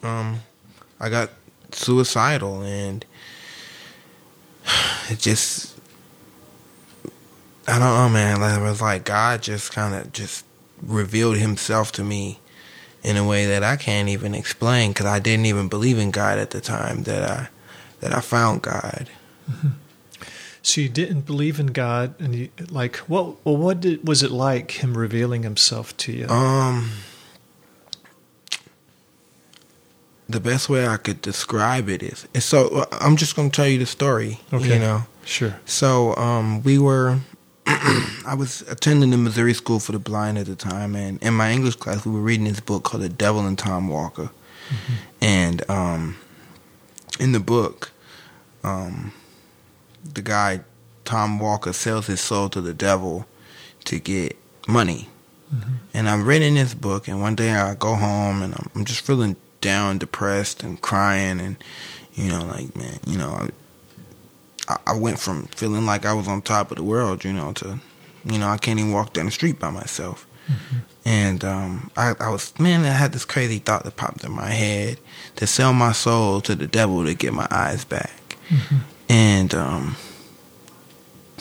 um, 0.02 0.40
I 0.98 1.08
got 1.08 1.30
suicidal, 1.72 2.62
and 2.62 3.04
it 5.10 5.18
just 5.18 5.78
I 7.66 7.78
don't 7.78 7.94
know, 7.94 8.08
man. 8.08 8.40
Like, 8.40 8.58
it 8.58 8.62
was 8.62 8.80
like 8.80 9.04
God 9.04 9.42
just 9.42 9.72
kind 9.72 9.94
of 9.94 10.12
just 10.12 10.44
revealed 10.82 11.36
Himself 11.36 11.92
to 11.92 12.04
me 12.04 12.40
in 13.02 13.16
a 13.16 13.26
way 13.26 13.46
that 13.46 13.62
I 13.62 13.76
can't 13.76 14.08
even 14.08 14.34
explain 14.34 14.90
because 14.90 15.06
I 15.06 15.20
didn't 15.20 15.46
even 15.46 15.68
believe 15.68 15.98
in 15.98 16.10
God 16.10 16.38
at 16.38 16.50
the 16.50 16.60
time 16.60 17.04
that 17.04 17.22
I 17.22 17.48
that 18.00 18.14
I 18.14 18.20
found 18.20 18.62
God. 18.62 19.08
Mm-hmm. 19.50 19.68
So 20.62 20.80
you 20.80 20.88
didn't 20.88 21.22
believe 21.22 21.58
in 21.58 21.68
God, 21.68 22.14
and 22.20 22.34
you 22.34 22.50
like 22.70 22.96
what? 22.98 23.44
Well, 23.44 23.56
what 23.56 23.80
did, 23.80 24.06
was 24.06 24.22
it 24.22 24.30
like 24.30 24.82
Him 24.82 24.96
revealing 24.96 25.42
Himself 25.42 25.96
to 25.98 26.12
you? 26.12 26.26
Um, 26.28 26.90
the 30.28 30.40
best 30.40 30.68
way 30.68 30.86
I 30.86 30.98
could 30.98 31.22
describe 31.22 31.88
it 31.88 32.02
is, 32.02 32.26
so 32.44 32.86
I'm 32.92 33.16
just 33.16 33.36
going 33.36 33.50
to 33.50 33.56
tell 33.56 33.66
you 33.66 33.78
the 33.78 33.86
story. 33.86 34.40
Okay. 34.52 34.74
You 34.74 34.78
know, 34.78 35.04
sure. 35.24 35.58
So 35.64 36.14
um, 36.16 36.62
we 36.62 36.78
were 36.78 37.20
I 37.66 38.34
was 38.36 38.62
attending 38.62 39.10
the 39.10 39.16
Missouri 39.16 39.54
School 39.54 39.80
for 39.80 39.92
the 39.92 39.98
Blind 39.98 40.38
at 40.38 40.46
the 40.46 40.56
time, 40.56 40.96
and 40.96 41.22
in 41.22 41.34
my 41.34 41.52
English 41.52 41.76
class, 41.76 42.04
we 42.04 42.12
were 42.12 42.20
reading 42.20 42.46
this 42.46 42.60
book 42.60 42.82
called 42.82 43.02
The 43.02 43.08
Devil 43.08 43.46
and 43.46 43.56
Tom 43.56 43.88
Walker. 43.88 44.30
Mm-hmm. 44.68 44.92
And 45.20 45.70
um, 45.70 46.16
in 47.20 47.32
the 47.32 47.40
book, 47.40 47.92
um, 48.64 49.12
the 50.14 50.22
guy, 50.22 50.60
Tom 51.04 51.38
Walker, 51.38 51.72
sells 51.72 52.06
his 52.06 52.20
soul 52.20 52.48
to 52.50 52.60
the 52.60 52.74
devil 52.74 53.26
to 53.84 53.98
get 53.98 54.36
money. 54.68 55.08
Mm-hmm. 55.54 55.72
And 55.94 56.08
I'm 56.08 56.24
reading 56.24 56.54
this 56.54 56.74
book, 56.74 57.08
and 57.08 57.20
one 57.20 57.34
day 57.34 57.52
I 57.52 57.74
go 57.74 57.94
home 57.94 58.42
and 58.42 58.54
I'm, 58.54 58.70
I'm 58.74 58.84
just 58.84 59.00
feeling 59.00 59.36
down, 59.60 59.98
depressed, 59.98 60.62
and 60.62 60.80
crying, 60.80 61.40
and 61.40 61.56
you 62.14 62.28
know, 62.28 62.44
like 62.44 62.74
man, 62.76 62.98
you 63.06 63.18
know, 63.18 63.48
I, 64.68 64.76
I 64.86 64.96
went 64.96 65.18
from 65.18 65.46
feeling 65.48 65.86
like 65.86 66.06
I 66.06 66.12
was 66.12 66.28
on 66.28 66.42
top 66.42 66.70
of 66.70 66.76
the 66.76 66.84
world, 66.84 67.24
you 67.24 67.32
know, 67.32 67.52
to, 67.54 67.80
you 68.24 68.38
know, 68.38 68.48
I 68.48 68.58
can't 68.58 68.78
even 68.78 68.92
walk 68.92 69.12
down 69.12 69.26
the 69.26 69.32
street 69.32 69.58
by 69.58 69.70
myself. 69.70 70.26
Mm-hmm. 70.46 70.76
And 71.04 71.44
um, 71.44 71.90
I, 71.96 72.14
I 72.20 72.28
was, 72.30 72.56
man, 72.58 72.84
I 72.84 72.88
had 72.88 73.12
this 73.12 73.24
crazy 73.24 73.58
thought 73.58 73.84
that 73.84 73.96
popped 73.96 74.22
in 74.22 74.32
my 74.32 74.50
head 74.50 74.98
to 75.36 75.46
sell 75.46 75.72
my 75.72 75.92
soul 75.92 76.40
to 76.42 76.54
the 76.54 76.66
devil 76.66 77.04
to 77.04 77.14
get 77.14 77.32
my 77.32 77.48
eyes 77.50 77.84
back. 77.84 78.36
Mm-hmm. 78.48 78.76
And, 79.10 79.52
um, 79.54 79.96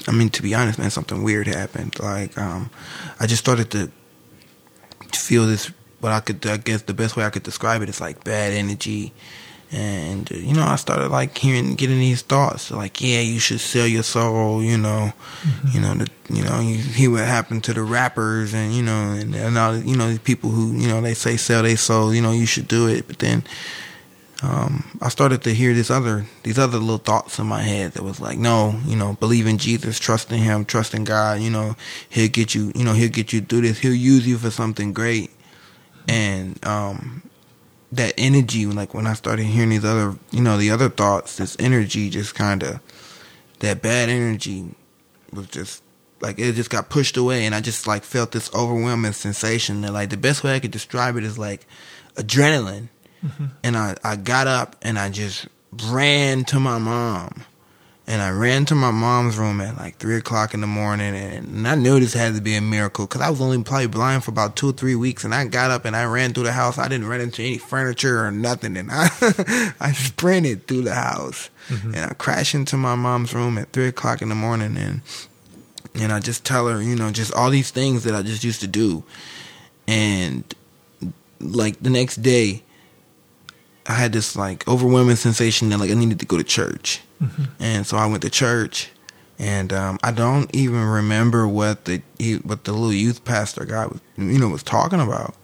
I 0.07 0.11
mean, 0.11 0.29
to 0.31 0.41
be 0.41 0.55
honest, 0.55 0.79
man, 0.79 0.89
something 0.89 1.23
weird 1.23 1.47
happened. 1.47 1.99
Like, 1.99 2.37
um, 2.37 2.71
I 3.19 3.27
just 3.27 3.41
started 3.41 3.69
to 3.71 3.91
feel 5.15 5.45
this, 5.45 5.71
what 5.99 6.11
I 6.11 6.19
could, 6.19 6.45
I 6.47 6.57
guess 6.57 6.81
the 6.81 6.93
best 6.93 7.15
way 7.15 7.23
I 7.23 7.29
could 7.29 7.43
describe 7.43 7.81
it 7.81 7.89
is 7.89 8.01
like 8.01 8.23
bad 8.23 8.53
energy 8.53 9.13
and 9.71 10.29
you 10.31 10.55
know, 10.55 10.63
I 10.63 10.77
started 10.77 11.09
like 11.09 11.37
hearing, 11.37 11.75
getting 11.75 11.99
these 11.99 12.23
thoughts, 12.23 12.71
like, 12.71 13.01
yeah, 13.01 13.19
you 13.19 13.39
should 13.39 13.59
sell 13.59 13.85
your 13.85 14.01
soul. 14.01 14.63
You 14.63 14.79
know, 14.79 15.13
mm-hmm. 15.41 15.67
you 15.71 15.81
know, 15.81 15.93
the, 15.93 16.09
you 16.29 16.43
know, 16.43 16.59
you 16.59 16.77
hear 16.77 17.11
what 17.11 17.25
happened 17.25 17.63
to 17.65 17.73
the 17.73 17.83
rappers, 17.83 18.55
and 18.55 18.73
you 18.73 18.81
know, 18.81 19.11
and, 19.11 19.35
and 19.35 19.57
all, 19.57 19.77
you 19.77 19.95
know, 19.95 20.07
these 20.07 20.19
people 20.19 20.49
who, 20.49 20.73
you 20.75 20.87
know, 20.87 21.01
they 21.01 21.13
say 21.13 21.37
sell 21.37 21.61
their 21.61 21.77
soul. 21.77 22.13
You 22.13 22.21
know, 22.21 22.31
you 22.31 22.47
should 22.47 22.67
do 22.67 22.87
it. 22.87 23.05
But 23.07 23.19
then, 23.19 23.43
um, 24.41 24.97
I 25.01 25.09
started 25.09 25.43
to 25.43 25.53
hear 25.53 25.73
this 25.73 25.91
other, 25.91 26.25
these 26.43 26.57
other 26.57 26.77
little 26.77 26.97
thoughts 26.97 27.39
in 27.39 27.47
my 27.47 27.61
head 27.61 27.93
that 27.93 28.03
was 28.03 28.21
like, 28.21 28.37
no, 28.37 28.79
you 28.85 28.95
know, 28.95 29.13
believe 29.13 29.47
in 29.47 29.57
Jesus, 29.57 29.99
trust 29.99 30.31
in 30.31 30.39
Him, 30.39 30.63
trust 30.63 30.93
in 30.93 31.03
God. 31.03 31.41
You 31.41 31.49
know, 31.49 31.75
He'll 32.09 32.29
get 32.29 32.55
you. 32.55 32.71
You 32.73 32.85
know, 32.85 32.93
He'll 32.93 33.09
get 33.09 33.33
you 33.33 33.41
through 33.41 33.61
this. 33.61 33.79
He'll 33.79 33.93
use 33.93 34.25
you 34.25 34.37
for 34.37 34.49
something 34.49 34.93
great. 34.93 35.31
And 36.07 36.65
um, 36.65 37.21
that 37.91 38.13
energy 38.17 38.65
like 38.65 38.93
when 38.93 39.07
I 39.07 39.13
started 39.13 39.45
hearing 39.45 39.69
these 39.69 39.85
other 39.85 40.15
you 40.31 40.41
know 40.41 40.57
the 40.57 40.69
other 40.69 40.89
thoughts 40.89 41.37
this 41.37 41.55
energy 41.59 42.09
just 42.09 42.35
kind 42.35 42.61
of 42.61 42.79
that 43.59 43.81
bad 43.81 44.09
energy 44.09 44.75
was 45.33 45.47
just 45.47 45.81
like 46.21 46.37
it 46.37 46.53
just 46.53 46.69
got 46.69 46.89
pushed 46.89 47.17
away 47.17 47.45
and 47.45 47.55
I 47.55 47.61
just 47.61 47.87
like 47.87 48.03
felt 48.03 48.31
this 48.31 48.53
overwhelming 48.53 49.13
sensation 49.13 49.81
that 49.81 49.93
like 49.93 50.09
the 50.09 50.17
best 50.17 50.43
way 50.43 50.53
I 50.53 50.59
could 50.59 50.71
describe 50.71 51.17
it 51.17 51.23
is 51.23 51.39
like 51.39 51.65
adrenaline 52.15 52.89
mm-hmm. 53.23 53.45
and 53.63 53.77
I 53.77 53.95
I 54.03 54.15
got 54.15 54.47
up 54.47 54.75
and 54.81 54.97
I 54.97 55.09
just 55.09 55.47
ran 55.71 56.45
to 56.45 56.59
my 56.59 56.77
mom. 56.77 57.45
And 58.07 58.23
I 58.23 58.31
ran 58.31 58.65
to 58.65 58.73
my 58.73 58.89
mom's 58.89 59.37
room 59.37 59.61
at 59.61 59.77
like 59.77 59.97
three 59.97 60.17
o'clock 60.17 60.55
in 60.55 60.61
the 60.61 60.67
morning, 60.67 61.13
and, 61.13 61.67
I 61.67 61.75
knew 61.75 61.99
this 61.99 62.15
had 62.15 62.33
to 62.33 62.41
be 62.41 62.55
a 62.55 62.61
miracle 62.61 63.05
because 63.05 63.21
I 63.21 63.29
was 63.29 63.39
only 63.39 63.61
probably 63.61 63.85
blind 63.85 64.23
for 64.23 64.31
about 64.31 64.55
two 64.55 64.69
or 64.69 64.73
three 64.73 64.95
weeks, 64.95 65.23
and 65.23 65.35
I 65.35 65.45
got 65.45 65.69
up 65.69 65.85
and 65.85 65.95
I 65.95 66.05
ran 66.05 66.33
through 66.33 66.45
the 66.45 66.51
house. 66.51 66.79
I 66.79 66.87
didn't 66.87 67.05
run 67.05 67.21
into 67.21 67.43
any 67.43 67.59
furniture 67.59 68.25
or 68.25 68.31
nothing, 68.31 68.77
and 68.77 68.89
I 68.91 69.09
I 69.79 69.91
sprinted 69.91 70.65
through 70.65 70.81
the 70.81 70.95
house, 70.95 71.51
mm-hmm. 71.67 71.93
and 71.93 72.09
I 72.09 72.15
crashed 72.15 72.55
into 72.55 72.77
my 72.77 72.95
mom's 72.95 73.35
room 73.35 73.59
at 73.59 73.71
three 73.73 73.89
o'clock 73.89 74.23
in 74.23 74.29
the 74.29 74.35
morning, 74.35 74.75
and 74.75 75.01
and 75.93 76.11
I 76.11 76.19
just 76.19 76.43
tell 76.43 76.67
her, 76.67 76.81
you 76.81 76.95
know, 76.95 77.11
just 77.11 77.31
all 77.33 77.51
these 77.51 77.69
things 77.69 78.05
that 78.05 78.15
I 78.15 78.23
just 78.23 78.43
used 78.43 78.61
to 78.61 78.67
do, 78.67 79.03
and 79.87 80.43
like 81.39 81.79
the 81.79 81.91
next 81.91 82.23
day, 82.23 82.63
I 83.89 83.93
had 83.93 84.13
this 84.13 84.35
like 84.37 84.65
overwhelming 84.67 85.17
sensation 85.17 85.69
that 85.69 85.79
like 85.79 85.91
I 85.91 85.95
needed 85.95 86.19
to 86.19 86.25
go 86.25 86.37
to 86.37 86.43
church 86.43 87.01
Mm-hmm. 87.21 87.43
And 87.59 87.85
so 87.85 87.97
I 87.97 88.05
went 88.05 88.21
to 88.23 88.29
church, 88.29 88.89
and 89.37 89.73
um, 89.73 89.99
I 90.03 90.11
don't 90.11 90.53
even 90.55 90.83
remember 90.83 91.47
what 91.47 91.85
the 91.85 92.01
what 92.43 92.63
the 92.63 92.71
little 92.71 92.93
youth 92.93 93.25
pastor 93.25 93.65
guy 93.65 93.87
was, 93.87 93.99
you 94.17 94.39
know, 94.39 94.49
was 94.49 94.63
talking 94.63 95.01
about. 95.01 95.35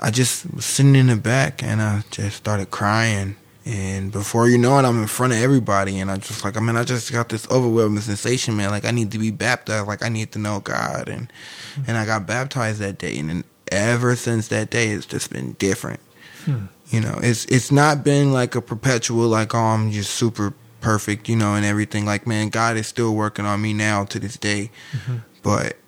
I 0.00 0.10
just 0.10 0.52
was 0.52 0.64
sitting 0.64 0.96
in 0.96 1.06
the 1.06 1.16
back, 1.16 1.62
and 1.62 1.80
I 1.80 2.02
just 2.10 2.36
started 2.36 2.70
crying. 2.70 3.36
And 3.64 4.10
before 4.10 4.48
you 4.48 4.58
know 4.58 4.76
it, 4.80 4.84
I'm 4.84 5.00
in 5.00 5.06
front 5.06 5.32
of 5.32 5.38
everybody, 5.38 6.00
and 6.00 6.10
I 6.10 6.16
just 6.16 6.44
like, 6.44 6.56
I 6.56 6.60
mean, 6.60 6.76
I 6.76 6.82
just 6.82 7.12
got 7.12 7.28
this 7.28 7.48
overwhelming 7.48 8.00
sensation, 8.00 8.56
man. 8.56 8.70
Like 8.70 8.84
I 8.84 8.90
need 8.90 9.12
to 9.12 9.18
be 9.18 9.30
baptized, 9.30 9.86
like 9.86 10.02
I 10.02 10.08
need 10.08 10.32
to 10.32 10.40
know 10.40 10.58
God, 10.58 11.08
and 11.08 11.28
mm-hmm. 11.28 11.82
and 11.86 11.96
I 11.96 12.04
got 12.04 12.26
baptized 12.26 12.80
that 12.80 12.98
day, 12.98 13.16
and 13.18 13.28
then 13.28 13.44
ever 13.70 14.16
since 14.16 14.48
that 14.48 14.70
day, 14.70 14.88
it's 14.88 15.06
just 15.06 15.30
been 15.30 15.52
different. 15.52 16.00
Hmm. 16.44 16.64
You 16.92 17.00
know, 17.00 17.18
it's 17.22 17.46
it's 17.46 17.72
not 17.72 18.04
been 18.04 18.32
like 18.32 18.54
a 18.54 18.60
perpetual 18.60 19.26
like, 19.26 19.54
oh, 19.54 19.58
I'm 19.58 19.90
just 19.90 20.10
super 20.10 20.52
perfect, 20.82 21.26
you 21.26 21.36
know, 21.36 21.54
and 21.54 21.64
everything. 21.64 22.04
Like, 22.04 22.26
man, 22.26 22.50
God 22.50 22.76
is 22.76 22.86
still 22.86 23.14
working 23.14 23.46
on 23.46 23.62
me 23.62 23.72
now 23.72 24.04
to 24.04 24.18
this 24.18 24.36
day. 24.36 24.70
Mm-hmm. 24.92 25.16
But 25.42 25.78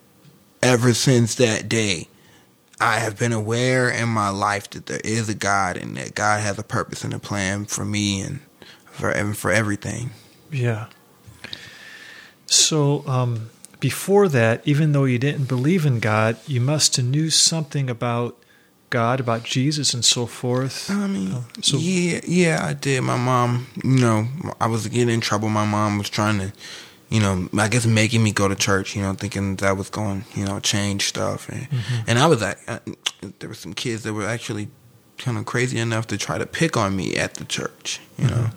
ever 0.63 0.95
since 0.95 1.35
that 1.35 1.69
day, 1.69 2.09
I 2.81 3.01
have 3.01 3.19
been 3.19 3.33
aware 3.33 3.91
in 3.91 4.09
my 4.09 4.31
life 4.31 4.71
that 4.71 4.87
there 4.87 5.01
is 5.05 5.29
a 5.29 5.35
God 5.35 5.77
and 5.77 5.95
that 5.99 6.15
God 6.15 6.41
has 6.41 6.59
a 6.59 6.65
purpose 6.65 7.05
and 7.05 7.13
a 7.13 7.19
plan 7.19 7.67
for 7.67 7.85
me 7.85 8.23
and 8.23 8.41
for 8.87 9.11
and 9.11 9.37
for 9.37 9.51
everything. 9.51 10.11
Yeah. 10.51 10.87
So, 12.47 13.07
um, 13.07 13.51
before 13.79 14.29
that, 14.29 14.67
even 14.67 14.93
though 14.93 15.05
you 15.05 15.19
didn't 15.19 15.49
believe 15.49 15.85
in 15.85 16.01
God, 16.01 16.39
you 16.47 16.63
must 16.63 16.97
have 16.97 17.05
knew 17.05 17.29
something 17.29 17.91
about 17.91 18.39
God, 18.95 19.19
about 19.19 19.43
Jesus, 19.43 19.93
and 19.93 20.05
so 20.05 20.25
forth? 20.25 20.89
I 20.89 21.09
mean, 21.09 21.33
uh, 21.33 21.43
so 21.61 21.79
yeah, 21.79 22.21
yeah, 22.25 22.65
I 22.65 22.75
did. 22.75 23.01
My 23.03 23.17
mom, 23.17 23.67
you 23.83 23.99
know, 23.99 24.29
I 24.61 24.69
was 24.69 24.87
getting 24.87 25.13
in 25.13 25.21
trouble. 25.21 25.49
My 25.49 25.67
mom 25.67 25.99
was 25.99 26.09
trying 26.09 26.39
to, 26.39 26.53
you 27.11 27.19
know, 27.19 27.49
I 27.59 27.67
guess 27.67 27.87
making 27.87 28.23
me 28.23 28.31
go 28.31 28.47
to 28.47 28.55
church. 28.55 28.95
You 28.95 29.03
know, 29.03 29.15
thinking 29.15 29.57
that 29.57 29.77
was 29.77 29.91
going, 29.91 30.25
you 30.37 30.45
know, 30.45 30.61
change 30.61 31.09
stuff. 31.09 31.49
And 31.49 31.63
mm-hmm. 31.63 32.05
and 32.07 32.21
I 32.21 32.29
was 32.29 32.41
like, 32.41 32.57
I, 32.71 32.79
there 33.41 33.49
were 33.49 33.57
some 33.57 33.75
kids 33.75 34.05
that 34.05 34.13
were 34.13 34.29
actually 34.29 34.69
kind 35.19 35.39
of 35.39 35.45
crazy 35.45 35.81
enough 35.81 36.07
to 36.07 36.17
try 36.17 36.39
to 36.39 36.47
pick 36.47 36.77
on 36.77 36.95
me 36.95 37.17
at 37.17 37.35
the 37.35 37.45
church. 37.45 38.01
You 38.17 38.27
mm-hmm. 38.27 38.43
know, 38.43 38.51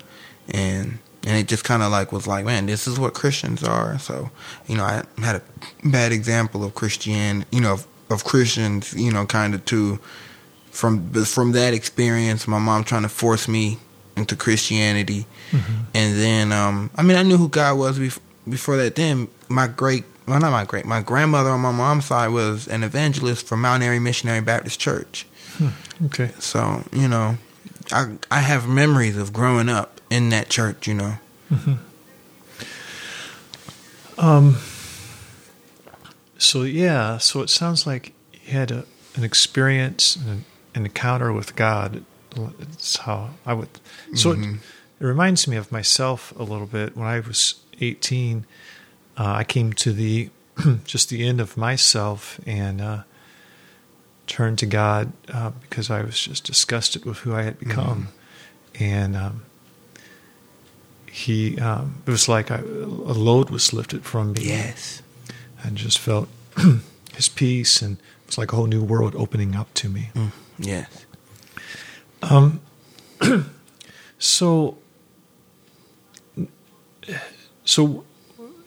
and 0.49 0.99
and 1.25 1.35
it 1.35 1.47
just 1.47 1.63
kind 1.63 1.81
of 1.81 1.91
like 1.91 2.11
was 2.11 2.27
like, 2.27 2.45
man, 2.45 2.67
this 2.67 2.85
is 2.85 2.99
what 2.99 3.15
Christians 3.15 3.63
are. 3.63 3.97
So, 3.97 4.29
you 4.67 4.77
know, 4.77 4.83
I 4.83 5.03
had 5.17 5.37
a 5.37 5.41
bad 5.83 6.11
example 6.11 6.63
of 6.63 6.75
Christian, 6.75 7.43
you 7.51 7.59
know, 7.59 7.73
of, 7.73 7.87
of 8.11 8.23
Christians, 8.23 8.93
you 8.93 9.11
know, 9.11 9.25
kind 9.25 9.55
of 9.55 9.65
to 9.65 9.99
from 10.77 11.11
from 11.25 11.53
that 11.53 11.73
experience, 11.73 12.47
my 12.47 12.59
mom 12.59 12.83
trying 12.83 13.01
to 13.01 13.09
force 13.09 13.47
me 13.47 13.79
into 14.15 14.35
Christianity, 14.35 15.25
mm-hmm. 15.49 15.73
and 15.95 16.17
then 16.17 16.51
um, 16.51 16.91
I 16.95 17.01
mean 17.01 17.17
I 17.17 17.23
knew 17.23 17.37
who 17.37 17.49
God 17.49 17.79
was 17.79 17.97
before, 17.97 18.23
before 18.47 18.77
that. 18.77 18.93
Then 18.95 19.27
my 19.49 19.65
great, 19.65 20.03
well 20.27 20.39
not 20.39 20.51
my 20.51 20.65
great, 20.65 20.85
my 20.85 21.01
grandmother 21.01 21.49
on 21.49 21.61
my 21.61 21.71
mom's 21.71 22.05
side 22.05 22.27
was 22.27 22.67
an 22.67 22.83
evangelist 22.83 23.47
for 23.47 23.57
Mount 23.57 23.81
Airy 23.81 23.97
Missionary 23.97 24.39
Baptist 24.39 24.79
Church. 24.79 25.25
Hmm. 25.57 25.69
Okay, 26.05 26.29
so 26.37 26.83
you 26.91 27.07
know, 27.07 27.39
I 27.91 28.15
I 28.29 28.41
have 28.41 28.67
memories 28.67 29.17
of 29.17 29.33
growing 29.33 29.69
up 29.69 29.99
in 30.11 30.29
that 30.29 30.47
church. 30.47 30.87
You 30.87 30.93
know. 30.93 31.13
Mm-hmm. 31.51 31.73
Um. 34.19 34.57
So 36.37 36.61
yeah, 36.61 37.17
so 37.17 37.41
it 37.41 37.49
sounds 37.49 37.87
like 37.87 38.13
you 38.31 38.51
had 38.51 38.69
a, 38.69 38.85
an 39.15 39.23
experience, 39.23 40.15
an 40.17 40.45
encounter 40.85 41.31
with 41.33 41.55
God. 41.55 42.03
It's 42.61 42.97
how 42.97 43.31
I 43.45 43.53
would. 43.53 43.69
So, 44.13 44.33
mm-hmm. 44.33 44.55
it 44.99 45.05
reminds 45.05 45.47
me 45.47 45.55
of 45.57 45.71
myself 45.71 46.33
a 46.37 46.43
little 46.43 46.67
bit. 46.67 46.95
When 46.95 47.07
I 47.07 47.19
was 47.19 47.55
18, 47.79 48.45
uh, 49.17 49.23
I 49.25 49.43
came 49.43 49.73
to 49.73 49.91
the 49.91 50.29
just 50.85 51.09
the 51.09 51.25
end 51.25 51.39
of 51.39 51.57
myself 51.57 52.39
and 52.45 52.81
uh, 52.81 53.03
turned 54.27 54.59
to 54.59 54.65
God 54.65 55.11
uh, 55.31 55.51
because 55.61 55.89
I 55.89 56.01
was 56.01 56.19
just 56.19 56.43
disgusted 56.43 57.05
with 57.05 57.19
who 57.19 57.33
I 57.33 57.43
had 57.43 57.59
become, 57.59 58.09
and 58.79 59.15
um, 59.15 59.45
He 61.11 61.59
um, 61.59 62.01
it 62.05 62.11
was 62.11 62.27
like 62.27 62.51
I, 62.51 62.57
a 62.57 63.15
load 63.17 63.49
was 63.49 63.73
lifted 63.73 64.05
from 64.05 64.33
me. 64.33 64.41
Yes. 64.43 65.01
I 65.63 65.69
just 65.69 65.99
felt 65.99 66.29
His 67.15 67.29
peace, 67.29 67.81
and 67.81 67.97
it 67.97 68.27
was 68.27 68.37
like 68.37 68.53
a 68.53 68.55
whole 68.55 68.67
new 68.67 68.83
world 68.83 69.15
opening 69.15 69.55
up 69.55 69.73
to 69.75 69.89
me. 69.89 70.11
Mm, 70.13 70.31
yes. 70.59 71.05
Um, 72.21 72.61
So, 74.19 74.79
so 77.63 78.03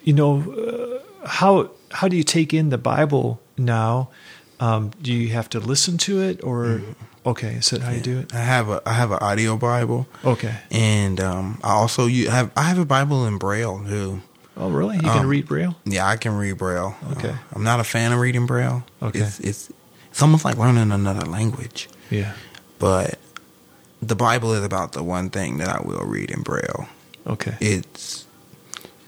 you 0.04 0.12
know, 0.12 0.42
uh, 0.52 1.26
how 1.26 1.70
how 1.90 2.08
do 2.08 2.16
you 2.16 2.22
take 2.22 2.54
in 2.54 2.68
the 2.70 2.78
Bible 2.78 3.40
now? 3.58 4.10
Um, 4.60 4.90
do 5.00 5.12
you 5.12 5.30
have 5.30 5.48
to 5.50 5.58
listen 5.60 5.96
to 5.98 6.20
it, 6.22 6.44
or 6.44 6.82
okay? 7.24 7.54
Is 7.54 7.70
that 7.70 7.80
how 7.82 7.90
you 7.92 8.00
do 8.00 8.18
it? 8.20 8.34
I 8.34 8.38
have 8.40 8.68
a 8.68 8.82
I 8.86 8.92
have 8.92 9.10
an 9.10 9.18
audio 9.20 9.56
Bible, 9.56 10.06
Okay. 10.24 10.54
and 10.70 11.18
um, 11.20 11.58
I 11.64 11.72
also 11.72 12.06
you 12.06 12.28
have 12.30 12.50
I 12.56 12.62
have 12.64 12.78
a 12.78 12.84
Bible 12.84 13.26
in 13.26 13.38
Braille 13.38 13.82
too. 13.84 14.20
Oh, 14.56 14.68
really? 14.68 14.96
You 14.96 15.02
can 15.02 15.20
Um, 15.24 15.26
read 15.26 15.46
Braille? 15.48 15.74
Yeah, 15.84 16.06
I 16.06 16.16
can 16.16 16.36
read 16.36 16.58
Braille. 16.58 16.94
Okay. 17.12 17.30
Uh, 17.30 17.36
I'm 17.54 17.64
not 17.64 17.80
a 17.80 17.84
fan 17.84 18.12
of 18.12 18.18
reading 18.20 18.44
Braille. 18.46 18.84
Okay. 19.02 19.20
It's, 19.20 19.40
it's 19.40 19.72
it's 20.20 20.22
almost 20.22 20.44
like 20.44 20.58
learning 20.58 20.92
another 20.92 21.24
language. 21.24 21.88
Yeah. 22.10 22.34
But 22.78 23.18
the 24.02 24.14
Bible 24.14 24.52
is 24.52 24.62
about 24.62 24.92
the 24.92 25.02
one 25.02 25.30
thing 25.30 25.56
that 25.56 25.68
I 25.70 25.80
will 25.80 26.04
read 26.04 26.30
in 26.30 26.42
Braille. 26.42 26.86
Okay. 27.26 27.56
It's 27.58 28.26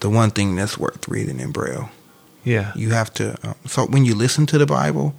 the 0.00 0.08
one 0.08 0.30
thing 0.30 0.56
that's 0.56 0.78
worth 0.78 1.06
reading 1.08 1.38
in 1.38 1.52
Braille. 1.52 1.90
Yeah. 2.44 2.72
You 2.74 2.92
have 2.92 3.12
to. 3.14 3.36
Um, 3.46 3.56
so 3.66 3.84
when 3.84 4.06
you 4.06 4.14
listen 4.14 4.46
to 4.46 4.56
the 4.56 4.64
Bible, 4.64 5.14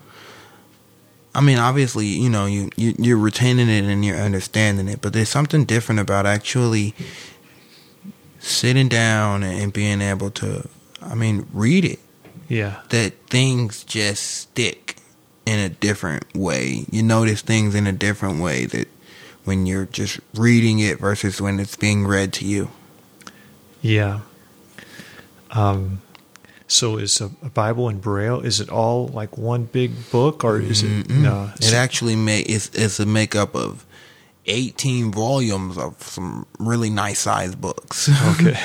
I 1.36 1.42
mean, 1.42 1.60
obviously, 1.60 2.08
you 2.08 2.32
know, 2.32 2.48
you, 2.48 2.72
you 2.76 2.96
you're 2.98 3.18
retaining 3.20 3.70
it 3.70 3.84
and 3.84 4.04
you're 4.04 4.18
understanding 4.18 4.88
it, 4.88 5.00
but 5.00 5.14
there's 5.14 5.30
something 5.30 5.64
different 5.64 6.02
about 6.02 6.26
actually 6.26 6.96
sitting 8.40 8.88
down 8.88 9.44
and 9.44 9.72
being 9.72 10.02
able 10.02 10.32
to. 10.32 10.68
I 11.04 11.14
mean, 11.14 11.46
read 11.54 11.86
it. 11.86 12.00
Yeah. 12.48 12.82
That 12.90 13.14
things 13.30 13.84
just 13.84 14.24
stick 14.24 14.93
in 15.46 15.60
a 15.60 15.70
different 15.70 16.36
way. 16.36 16.86
You 16.92 17.04
notice 17.04 17.42
things 17.42 17.76
in 17.76 17.88
a 17.88 17.92
different 17.92 18.42
way 18.42 18.66
that 18.66 18.88
when 19.44 19.66
you're 19.66 19.86
just 19.86 20.20
reading 20.34 20.80
it 20.80 21.00
versus 21.00 21.42
when 21.42 21.60
it's 21.60 21.76
being 21.76 22.06
read 22.08 22.34
to 22.34 22.46
you. 22.46 22.70
Yeah. 23.82 24.22
Um, 25.52 26.02
so 26.68 26.98
is 26.98 27.22
a, 27.22 27.28
Bible 27.28 27.90
in 27.90 28.00
Braille? 28.00 28.40
Is 28.40 28.60
it 28.60 28.70
all 28.70 29.08
like 29.08 29.38
one 29.38 29.66
big 29.66 30.10
book, 30.12 30.44
or 30.44 30.60
is 30.60 30.82
it 30.82 31.10
no? 31.10 31.52
It 31.58 31.74
actually 31.74 32.16
make 32.16 32.50
it's 32.50 32.70
it's 32.74 33.00
a 33.00 33.06
makeup 33.06 33.56
of 33.56 33.86
eighteen 34.48 35.12
volumes 35.12 35.78
of 35.78 36.02
some 36.02 36.48
really 36.58 36.90
nice 36.90 37.20
sized 37.20 37.62
books. 37.62 38.10
okay. 38.40 38.58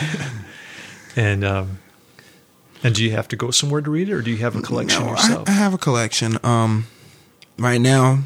and 1.17 1.45
um, 1.45 1.79
and 2.83 2.95
do 2.95 3.03
you 3.05 3.11
have 3.13 3.29
to 3.29 3.37
go 3.37 3.51
somewhere 3.51 3.81
to 3.81 3.91
read 3.91 4.09
it, 4.09 4.13
or 4.13 4.23
do 4.23 4.31
you 4.31 4.39
have 4.39 4.57
a 4.57 4.63
collection 4.63 5.05
No, 5.05 5.11
yourself? 5.11 5.49
I 5.49 5.53
have 5.53 5.75
a 5.75 5.79
collection. 5.79 6.39
Um, 6.45 6.87
right 7.59 7.81
now, 7.81 8.21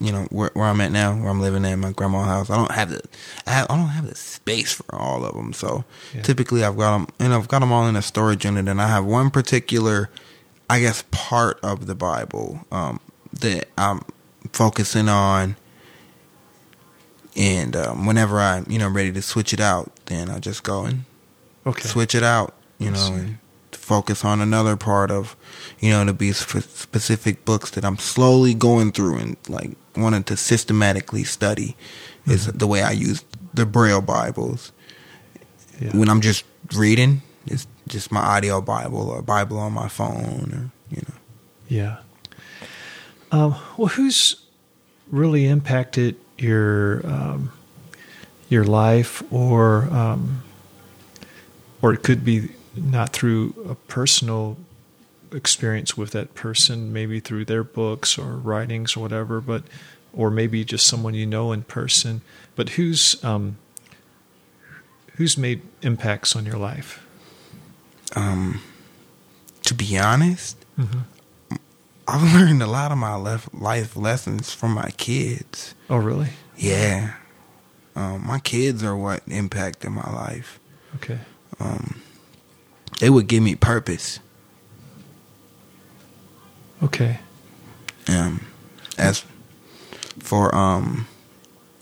you 0.00 0.12
know 0.12 0.26
where, 0.30 0.50
where 0.54 0.66
I'm 0.66 0.80
at 0.80 0.92
now, 0.92 1.14
where 1.14 1.28
I'm 1.28 1.40
living 1.40 1.64
at 1.66 1.76
my 1.76 1.92
grandma's 1.92 2.26
house. 2.26 2.50
I 2.50 2.56
don't 2.56 2.70
have 2.72 2.90
the 2.90 3.02
I, 3.46 3.50
have, 3.52 3.66
I 3.70 3.76
don't 3.76 3.88
have 3.88 4.08
the 4.08 4.14
space 4.16 4.72
for 4.72 4.94
all 4.94 5.24
of 5.24 5.34
them. 5.34 5.52
So 5.52 5.84
Yeah. 6.14 6.22
typically, 6.22 6.64
I've 6.64 6.76
got 6.76 6.92
them 6.98 7.08
and 7.18 7.34
I've 7.34 7.48
got 7.48 7.58
them 7.60 7.70
all 7.72 7.86
in 7.86 7.96
a 7.96 8.02
storage 8.02 8.44
unit, 8.44 8.66
and 8.68 8.80
I 8.80 8.88
have 8.88 9.04
one 9.04 9.30
particular, 9.30 10.08
I 10.70 10.80
guess, 10.80 11.04
part 11.10 11.60
of 11.62 11.86
the 11.86 11.94
Bible 11.94 12.66
um, 12.72 12.98
that 13.40 13.68
I'm 13.76 14.00
focusing 14.52 15.08
on. 15.08 15.56
And 17.36 17.76
um, 17.76 18.06
whenever 18.06 18.40
I'm, 18.40 18.66
you 18.68 18.78
know, 18.78 18.88
ready 18.88 19.12
to 19.12 19.22
switch 19.22 19.52
it 19.52 19.60
out, 19.60 19.92
then 20.06 20.28
I 20.30 20.40
just 20.40 20.62
go 20.64 20.84
and 20.84 21.04
okay. 21.64 21.86
switch 21.88 22.14
it 22.14 22.24
out, 22.24 22.54
you 22.78 22.90
know, 22.90 23.12
and 23.14 23.38
focus 23.90 24.24
on 24.24 24.40
another 24.40 24.76
part 24.76 25.10
of, 25.10 25.36
you 25.80 25.90
know, 25.90 26.04
to 26.04 26.12
be 26.12 26.30
sp- 26.30 26.62
specific 26.86 27.44
books 27.44 27.70
that 27.70 27.84
I'm 27.84 27.98
slowly 27.98 28.54
going 28.54 28.92
through 28.92 29.16
and 29.18 29.36
like 29.48 29.70
wanting 29.96 30.24
to 30.24 30.36
systematically 30.36 31.24
study 31.24 31.74
is 32.26 32.46
Mm-hmm. 32.46 32.58
the 32.58 32.66
way 32.72 32.82
I 32.82 32.92
use 32.92 33.24
the 33.52 33.66
Braille 33.66 34.00
Bibles. 34.02 34.72
Yeah. 35.80 35.96
When 35.98 36.08
I'm 36.08 36.20
just 36.20 36.44
reading, 36.76 37.22
it's 37.46 37.66
just 37.88 38.12
my 38.12 38.20
audio 38.20 38.60
Bible 38.60 39.10
or 39.10 39.22
Bible 39.22 39.58
on 39.58 39.72
my 39.72 39.88
phone 39.88 40.52
or, 40.54 40.64
you 40.94 41.02
know. 41.08 41.16
Yeah. 41.68 41.96
Um, 43.32 43.54
well, 43.76 43.88
who's 43.88 44.36
really 45.10 45.46
impacted 45.46 46.14
your 46.38 47.04
um, 47.06 47.50
your 48.48 48.64
life, 48.64 49.22
or 49.32 49.88
um, 49.90 50.42
or 51.82 51.92
it 51.94 52.02
could 52.02 52.24
be 52.24 52.50
not 52.76 53.12
through 53.12 53.54
a 53.68 53.74
personal 53.74 54.56
experience 55.32 55.96
with 55.96 56.10
that 56.12 56.34
person, 56.34 56.92
maybe 56.92 57.20
through 57.20 57.44
their 57.44 57.62
books 57.64 58.18
or 58.18 58.36
writings 58.36 58.96
or 58.96 59.00
whatever, 59.00 59.40
but 59.40 59.62
or 60.12 60.30
maybe 60.30 60.64
just 60.64 60.86
someone 60.86 61.14
you 61.14 61.26
know 61.26 61.52
in 61.52 61.62
person. 61.62 62.20
But 62.56 62.70
who's 62.70 63.22
um, 63.24 63.56
who's 65.16 65.36
made 65.36 65.62
impacts 65.82 66.34
on 66.34 66.46
your 66.46 66.56
life? 66.58 67.06
Um, 68.16 68.60
to 69.64 69.74
be 69.74 69.96
honest, 69.98 70.56
Mhm. 70.78 71.04
I've 72.08 72.34
learned 72.34 72.62
a 72.62 72.66
lot 72.66 72.90
of 72.90 72.98
my 72.98 73.14
lef- 73.14 73.48
life 73.52 73.96
lessons 73.96 74.52
from 74.52 74.72
my 74.72 74.90
kids. 74.96 75.74
Oh, 75.88 75.96
really? 75.98 76.30
Yeah. 76.56 77.14
Um, 77.94 78.26
my 78.26 78.38
kids 78.40 78.82
are 78.82 78.96
what 78.96 79.22
impacted 79.28 79.90
my 79.90 80.10
life. 80.12 80.58
Okay. 80.96 81.18
Um, 81.60 82.00
they 83.00 83.10
would 83.10 83.26
give 83.26 83.42
me 83.42 83.54
purpose. 83.56 84.20
Okay. 86.82 87.18
Um, 88.08 88.46
as 88.96 89.24
for 90.18 90.54
um, 90.54 91.06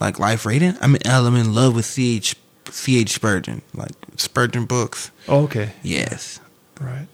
like 0.01 0.19
life 0.19 0.45
rating, 0.45 0.75
I 0.81 0.87
mean, 0.87 1.01
I'm 1.05 1.37
in 1.37 1.55
love 1.55 1.75
with 1.75 1.85
C.H. 1.85 2.35
C.H. 2.71 3.11
Spurgeon, 3.15 3.63
like 3.75 3.93
Spurgeon 4.17 4.65
books. 4.67 5.11
Oh, 5.27 5.45
okay. 5.45 5.73
Yes, 5.83 6.41
Right. 6.81 7.09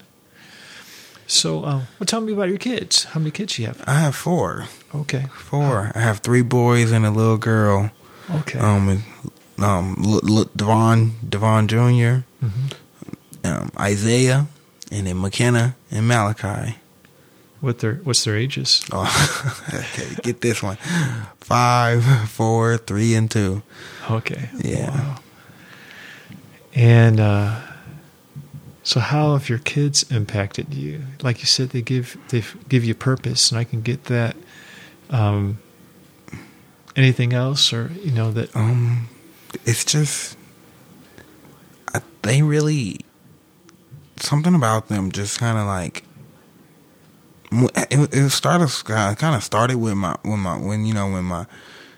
So, 1.27 1.65
um, 1.65 1.87
well, 1.99 2.07
tell 2.07 2.21
me 2.21 2.33
about 2.35 2.49
your 2.51 2.59
kids. 2.59 3.05
How 3.05 3.19
many 3.21 3.31
kids 3.31 3.59
you 3.59 3.67
have? 3.67 3.83
I 3.87 3.95
have 4.01 4.15
four. 4.15 4.67
Okay. 4.95 5.25
Four. 5.35 5.91
I 5.95 6.01
have 6.01 6.19
three 6.19 6.43
boys 6.43 6.93
and 6.93 7.07
a 7.07 7.11
little 7.11 7.39
girl. 7.39 7.91
Okay. 8.31 8.59
Um, 8.59 9.03
um, 9.59 9.97
L- 10.05 10.21
L- 10.39 10.51
DeVaughn, 10.55 11.13
DeVaughn 11.27 11.67
Jr., 11.67 12.25
Mhm. 12.45 12.73
Um, 13.45 13.71
Isaiah, 13.79 14.47
and 14.91 15.07
then 15.07 15.21
McKenna 15.21 15.77
and 15.91 16.09
Malachi. 16.09 16.77
What 17.61 17.79
their 17.79 17.95
what's 18.05 18.25
their 18.25 18.37
ages? 18.37 18.85
Oh, 18.93 19.65
okay. 19.75 20.17
Get 20.23 20.41
this 20.41 20.63
one. 20.63 20.77
Five, 21.41 22.05
four, 22.29 22.77
three, 22.77 23.15
and 23.15 23.31
two. 23.31 23.63
Okay. 24.11 24.51
Yeah. 24.59 24.91
Wow. 24.91 25.17
And 26.75 27.21
uh, 27.21 27.61
so, 28.83 29.01
how 29.01 29.33
have 29.33 29.49
your 29.49 29.61
kids 29.61 30.03
impacted 30.11 30.75
you? 30.75 31.05
Like 31.23 31.41
you 31.41 31.47
said, 31.47 31.71
they 31.71 31.81
give 31.81 32.19
they 32.29 32.45
give 32.69 32.85
you 32.85 32.95
purpose, 32.95 33.51
and 33.51 33.59
I 33.59 33.65
can 33.65 33.81
get 33.81 34.05
that. 34.05 34.37
Um, 35.09 35.59
anything 36.95 37.33
else, 37.33 37.73
or 37.73 37.91
you 38.03 38.11
know 38.11 38.31
that? 38.33 38.55
Um, 38.55 39.09
it's 39.65 39.87
just 39.87 40.37
I, 41.95 42.03
they 42.21 42.43
really 42.43 43.01
something 44.17 44.55
about 44.55 44.89
them 44.89 45.11
just 45.13 45.39
kind 45.39 45.59
of 45.59 45.67
like 45.67 46.05
it, 47.53 48.13
it 48.15 48.31
started 48.31 48.69
kind 48.85 49.35
of 49.37 49.43
started 49.45 49.77
with 49.77 49.95
my 49.95 50.17
with 50.25 50.39
my 50.39 50.57
when 50.57 50.85
you 50.87 50.95
know 50.95 51.11
when 51.11 51.25
my 51.25 51.47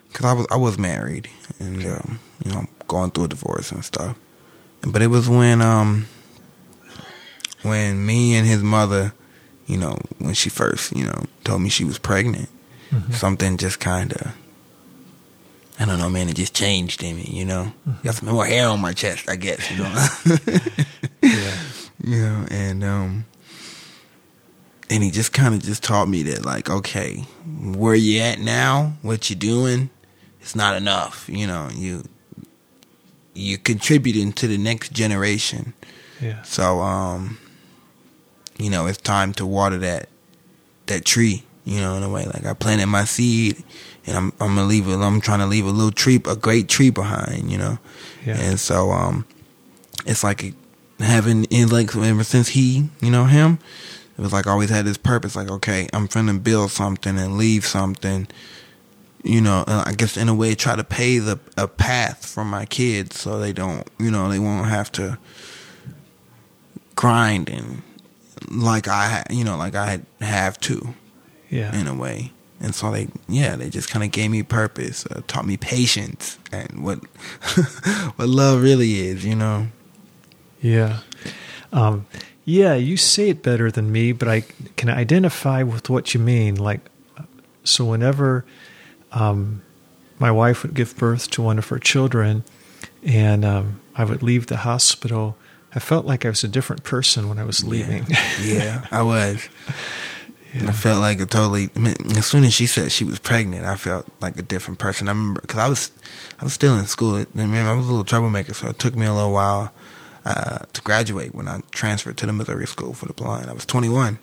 because 0.08 0.24
I 0.26 0.32
was 0.32 0.46
I 0.50 0.56
was 0.56 0.78
married 0.78 1.28
and 1.58 1.84
um, 1.86 2.18
you 2.44 2.52
know 2.52 2.66
going 2.88 3.10
through 3.10 3.24
a 3.24 3.28
divorce 3.28 3.72
and 3.72 3.84
stuff, 3.84 4.16
but 4.82 5.02
it 5.02 5.06
was 5.08 5.28
when 5.28 5.62
um 5.62 6.06
when 7.62 8.04
me 8.04 8.34
and 8.36 8.46
his 8.46 8.62
mother, 8.62 9.12
you 9.66 9.76
know, 9.76 9.98
when 10.18 10.34
she 10.34 10.50
first 10.50 10.94
you 10.96 11.04
know 11.04 11.24
told 11.44 11.62
me 11.62 11.68
she 11.68 11.84
was 11.84 11.98
pregnant, 11.98 12.48
Mhm. 12.92 13.14
something 13.14 13.56
just 13.56 13.80
kind 13.80 14.12
of. 14.12 14.32
I 15.78 15.84
don't 15.84 15.98
know, 15.98 16.08
man. 16.08 16.28
It 16.30 16.36
just 16.36 16.54
changed 16.54 17.02
in 17.02 17.16
me, 17.16 17.28
you 17.30 17.44
know. 17.44 17.70
Mhm. 17.86 18.02
Got 18.02 18.14
some 18.14 18.28
more 18.30 18.46
hair 18.46 18.66
on 18.68 18.80
my 18.80 18.92
chest, 18.94 19.28
I 19.28 19.36
guess, 19.36 19.70
you 19.70 19.76
know. 19.78 20.06
Yeah. 21.22 21.56
you 22.02 22.16
know, 22.20 22.46
and 22.50 22.84
um, 22.84 23.24
and 24.90 25.02
he 25.02 25.10
just 25.10 25.32
kind 25.32 25.54
of 25.54 25.62
just 25.62 25.82
taught 25.82 26.08
me 26.08 26.22
that, 26.24 26.44
like, 26.44 26.70
okay, 26.70 27.24
where 27.60 27.94
you 27.94 28.20
at 28.20 28.38
now, 28.38 28.94
what 29.02 29.28
you 29.30 29.36
doing, 29.36 29.90
it's 30.40 30.54
not 30.54 30.76
enough, 30.76 31.28
you 31.28 31.46
know. 31.46 31.68
You 31.74 32.04
you're 33.34 33.58
contributing 33.58 34.32
to 34.34 34.46
the 34.46 34.56
next 34.58 34.92
generation. 34.92 35.74
Yeah. 36.20 36.40
So, 36.42 36.80
um, 36.80 37.38
you 38.58 38.70
know, 38.70 38.86
it's 38.86 38.98
time 38.98 39.32
to 39.34 39.44
water 39.46 39.78
that 39.78 40.08
that 40.86 41.04
tree. 41.04 41.42
You 41.64 41.80
know, 41.80 41.96
in 41.96 42.04
a 42.04 42.08
way, 42.08 42.24
like 42.26 42.46
I 42.46 42.52
planted 42.54 42.86
my 42.86 43.04
seed, 43.04 43.62
and 44.06 44.16
I'm 44.16 44.32
I'm 44.40 44.54
gonna 44.54 44.64
leave 44.64 44.86
it. 44.88 44.94
I'm 44.96 45.20
trying 45.20 45.40
to 45.40 45.46
leave 45.46 45.66
a 45.66 45.70
little 45.70 45.90
tree, 45.90 46.20
a 46.26 46.36
great 46.36 46.68
tree 46.68 46.90
behind. 46.90 47.50
You 47.50 47.58
know, 47.58 47.78
Yeah. 48.24 48.38
and 48.38 48.60
so 48.60 48.92
um, 48.92 49.26
it's 50.06 50.22
like 50.22 50.54
having 50.98 51.44
in 51.44 51.68
like 51.68 51.94
ever 51.96 52.24
since 52.24 52.48
he, 52.48 52.88
you 53.00 53.10
know, 53.10 53.24
him, 53.24 53.58
it 54.18 54.20
was 54.22 54.32
like 54.32 54.46
always 54.46 54.70
had 54.70 54.84
this 54.86 54.96
purpose. 54.96 55.36
Like, 55.36 55.50
okay, 55.50 55.88
I'm 55.92 56.08
finna 56.08 56.42
build 56.42 56.70
something 56.70 57.18
and 57.18 57.36
leave 57.36 57.66
something. 57.66 58.26
You 59.24 59.40
know, 59.40 59.64
and 59.66 59.80
I 59.88 59.92
guess 59.92 60.16
in 60.16 60.28
a 60.28 60.34
way, 60.34 60.54
try 60.54 60.76
to 60.76 60.84
pay 60.84 61.18
the 61.18 61.40
a 61.56 61.66
path 61.66 62.24
for 62.24 62.44
my 62.44 62.64
kids 62.64 63.18
so 63.18 63.40
they 63.40 63.52
don't, 63.52 63.84
you 63.98 64.10
know, 64.10 64.28
they 64.28 64.38
won't 64.38 64.68
have 64.68 64.92
to 64.92 65.18
grind 66.94 67.48
and 67.48 67.82
like 68.50 68.86
I, 68.88 69.24
you 69.30 69.44
know, 69.44 69.56
like 69.56 69.74
I 69.74 70.00
have 70.20 70.58
to 70.60 70.94
Yeah. 71.50 71.74
in 71.78 71.86
a 71.86 71.94
way. 71.94 72.32
And 72.60 72.74
so 72.74 72.90
they, 72.90 73.08
yeah, 73.28 73.56
they 73.56 73.68
just 73.68 73.90
kind 73.90 74.02
of 74.04 74.12
gave 74.12 74.30
me 74.30 74.42
purpose, 74.42 75.04
uh, 75.06 75.20
taught 75.26 75.44
me 75.46 75.56
patience 75.56 76.38
and 76.52 76.82
what 76.84 77.00
what 78.16 78.28
love 78.28 78.62
really 78.62 79.00
is, 79.00 79.24
you 79.24 79.34
know. 79.34 79.68
Yeah. 80.66 81.00
Um, 81.72 82.06
yeah, 82.44 82.74
you 82.74 82.96
say 82.96 83.30
it 83.30 83.42
better 83.42 83.70
than 83.70 83.92
me, 83.92 84.12
but 84.12 84.28
I 84.28 84.40
can 84.76 84.88
identify 84.88 85.62
with 85.62 85.88
what 85.88 86.14
you 86.14 86.20
mean. 86.20 86.56
Like, 86.56 86.80
so 87.64 87.84
whenever 87.84 88.44
um, 89.12 89.62
my 90.18 90.30
wife 90.30 90.62
would 90.62 90.74
give 90.74 90.96
birth 90.96 91.30
to 91.32 91.42
one 91.42 91.58
of 91.58 91.68
her 91.68 91.78
children 91.78 92.44
and 93.04 93.44
um, 93.44 93.80
I 93.94 94.04
would 94.04 94.22
leave 94.22 94.46
the 94.46 94.58
hospital, 94.58 95.36
I 95.74 95.78
felt 95.78 96.06
like 96.06 96.24
I 96.24 96.30
was 96.30 96.42
a 96.42 96.48
different 96.48 96.82
person 96.84 97.28
when 97.28 97.38
I 97.38 97.44
was 97.44 97.64
leaving. 97.64 98.06
Yeah, 98.42 98.86
I 98.90 99.02
was. 99.02 99.48
I 100.54 100.72
felt 100.72 101.00
like 101.00 101.20
a 101.20 101.26
totally. 101.26 101.68
I 101.76 101.78
mean, 101.78 101.96
as 102.16 102.26
soon 102.26 102.42
as 102.44 102.54
she 102.54 102.66
said 102.66 102.90
she 102.90 103.04
was 103.04 103.18
pregnant, 103.18 103.66
I 103.66 103.76
felt 103.76 104.06
like 104.20 104.38
a 104.38 104.42
different 104.42 104.78
person. 104.78 105.06
I 105.06 105.10
remember 105.10 105.42
because 105.42 105.58
I 105.58 105.68
was, 105.68 105.90
I 106.40 106.44
was 106.44 106.54
still 106.54 106.78
in 106.78 106.86
school. 106.86 107.16
I 107.16 107.26
mean, 107.34 107.54
I 107.54 107.74
was 107.74 107.84
a 107.84 107.88
little 107.88 108.04
troublemaker, 108.04 108.54
so 108.54 108.68
it 108.68 108.78
took 108.78 108.96
me 108.96 109.04
a 109.04 109.12
little 109.12 109.32
while 109.32 109.72
uh, 110.26 110.58
to 110.72 110.80
graduate 110.82 111.34
when 111.34 111.46
I 111.46 111.60
transferred 111.70 112.16
to 112.18 112.26
the 112.26 112.32
Missouri 112.32 112.66
School 112.66 112.92
for 112.92 113.06
the 113.06 113.12
Blind. 113.12 113.48
I 113.48 113.52
was 113.52 113.64
21. 113.64 114.18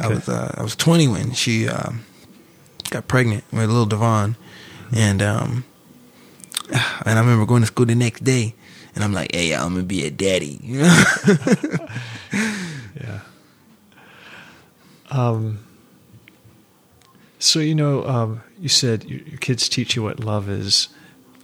I 0.00 0.08
was 0.08 0.28
uh, 0.28 0.52
I 0.58 0.62
was 0.62 0.74
20 0.74 1.06
when 1.08 1.32
she 1.32 1.68
um, 1.68 2.04
got 2.90 3.06
pregnant 3.06 3.44
with 3.52 3.68
little 3.68 3.86
DeVaughn, 3.86 4.36
and 4.92 5.22
um, 5.22 5.64
and 6.72 7.18
I 7.18 7.20
remember 7.20 7.46
going 7.46 7.62
to 7.62 7.68
school 7.68 7.86
the 7.86 7.94
next 7.94 8.24
day, 8.24 8.54
and 8.96 9.04
I'm 9.04 9.12
like, 9.12 9.32
"Hey, 9.32 9.54
I'm 9.54 9.74
gonna 9.74 9.84
be 9.84 10.04
a 10.04 10.10
daddy," 10.10 10.58
you 10.60 10.78
know. 10.82 11.04
Yeah. 13.00 13.20
Um. 15.10 15.60
So 17.38 17.60
you 17.60 17.76
know, 17.76 18.04
um, 18.06 18.42
you 18.58 18.68
said 18.68 19.04
your, 19.04 19.20
your 19.20 19.38
kids 19.38 19.68
teach 19.68 19.94
you 19.94 20.02
what 20.02 20.18
love 20.18 20.48
is. 20.48 20.88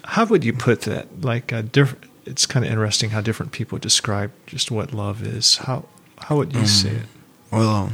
How 0.03 0.25
would 0.25 0.45
you 0.45 0.53
put 0.53 0.81
that? 0.83 1.23
Like 1.23 1.53
a 1.53 1.63
different. 1.63 2.10
It's 2.31 2.47
kind 2.47 2.65
of 2.65 2.71
interesting 2.71 3.11
how 3.11 3.21
different 3.21 3.53
people 3.53 3.79
describe 3.79 4.31
just 4.47 4.71
what 4.71 4.95
love 4.95 5.23
is. 5.23 5.57
How 5.57 5.85
how 6.19 6.37
would 6.37 6.55
you 6.55 6.67
say 6.67 6.91
mm. 6.91 6.97
it? 6.97 7.07
Well, 7.51 7.93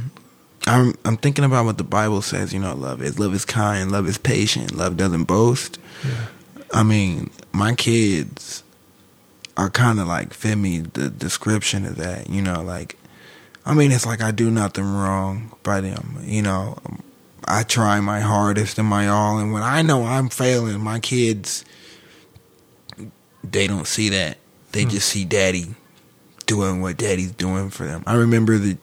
I'm 0.67 0.93
I'm 1.03 1.17
thinking 1.17 1.43
about 1.43 1.65
what 1.65 1.77
the 1.77 1.83
Bible 1.83 2.21
says. 2.21 2.53
You 2.53 2.59
know, 2.59 2.75
love 2.75 3.01
is 3.01 3.17
love 3.19 3.33
is 3.33 3.45
kind, 3.45 3.91
love 3.91 4.07
is 4.07 4.17
patient, 4.17 4.75
love 4.75 4.97
doesn't 4.97 5.23
boast. 5.23 5.79
Yeah. 6.05 6.27
I 6.73 6.83
mean, 6.83 7.31
my 7.51 7.73
kids 7.73 8.63
are 9.55 9.69
kind 9.69 9.99
of 9.99 10.07
like 10.07 10.33
fit 10.33 10.57
me 10.57 10.79
the 10.79 11.09
description 11.09 11.85
of 11.85 11.95
that. 11.95 12.29
You 12.29 12.41
know, 12.41 12.61
like 12.61 12.97
I 13.65 13.73
mean, 13.73 13.91
it's 13.91 14.05
like 14.05 14.21
I 14.21 14.31
do 14.31 14.51
nothing 14.51 14.85
wrong 14.85 15.51
by 15.63 15.81
them. 15.81 16.19
You 16.23 16.41
know, 16.41 16.77
I 17.45 17.63
try 17.63 17.99
my 17.99 18.19
hardest 18.19 18.77
and 18.77 18.87
my 18.87 19.07
all, 19.07 19.39
and 19.39 19.51
when 19.51 19.63
I 19.63 19.81
know 19.81 20.05
I'm 20.05 20.29
failing, 20.29 20.79
my 20.79 20.99
kids 20.99 21.65
they 23.51 23.67
don't 23.67 23.87
see 23.87 24.09
that. 24.09 24.37
They 24.71 24.83
Hmm. 24.83 24.89
just 24.89 25.07
see 25.09 25.25
daddy 25.25 25.75
doing 26.45 26.81
what 26.81 26.97
daddy's 26.97 27.31
doing 27.31 27.69
for 27.69 27.85
them. 27.85 28.03
I 28.07 28.13
remember 28.15 28.57
the 28.57 28.77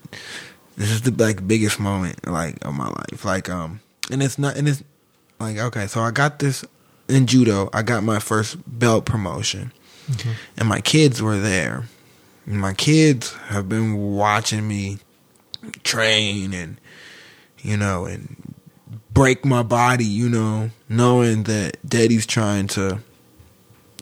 this 0.77 0.90
is 0.90 1.03
the 1.03 1.11
like 1.12 1.46
biggest 1.46 1.79
moment 1.79 2.27
like 2.27 2.64
of 2.64 2.74
my 2.74 2.88
life. 2.88 3.24
Like 3.24 3.48
um 3.48 3.81
and 4.11 4.22
it's 4.22 4.38
not 4.38 4.57
and 4.57 4.68
it's 4.68 4.83
like 5.40 5.57
okay, 5.59 5.87
so 5.87 6.00
I 6.00 6.11
got 6.11 6.38
this 6.40 6.64
in 7.09 7.27
judo. 7.27 7.68
I 7.72 7.83
got 7.83 8.03
my 8.03 8.18
first 8.18 8.57
belt 8.66 9.05
promotion. 9.05 9.72
And 10.59 10.68
my 10.68 10.81
kids 10.81 11.22
were 11.22 11.38
there. 11.38 11.85
And 12.46 12.61
my 12.61 12.74
kids 12.74 13.33
have 13.48 13.68
been 13.70 13.96
watching 13.96 14.68
me 14.68 14.98
train 15.83 16.53
and 16.53 16.77
you 17.62 17.77
know 17.77 18.05
and 18.05 18.37
break 19.12 19.44
my 19.44 19.62
body, 19.62 20.05
you 20.05 20.29
know, 20.29 20.70
knowing 20.88 21.44
that 21.44 21.77
daddy's 21.88 22.27
trying 22.27 22.66
to 22.68 22.98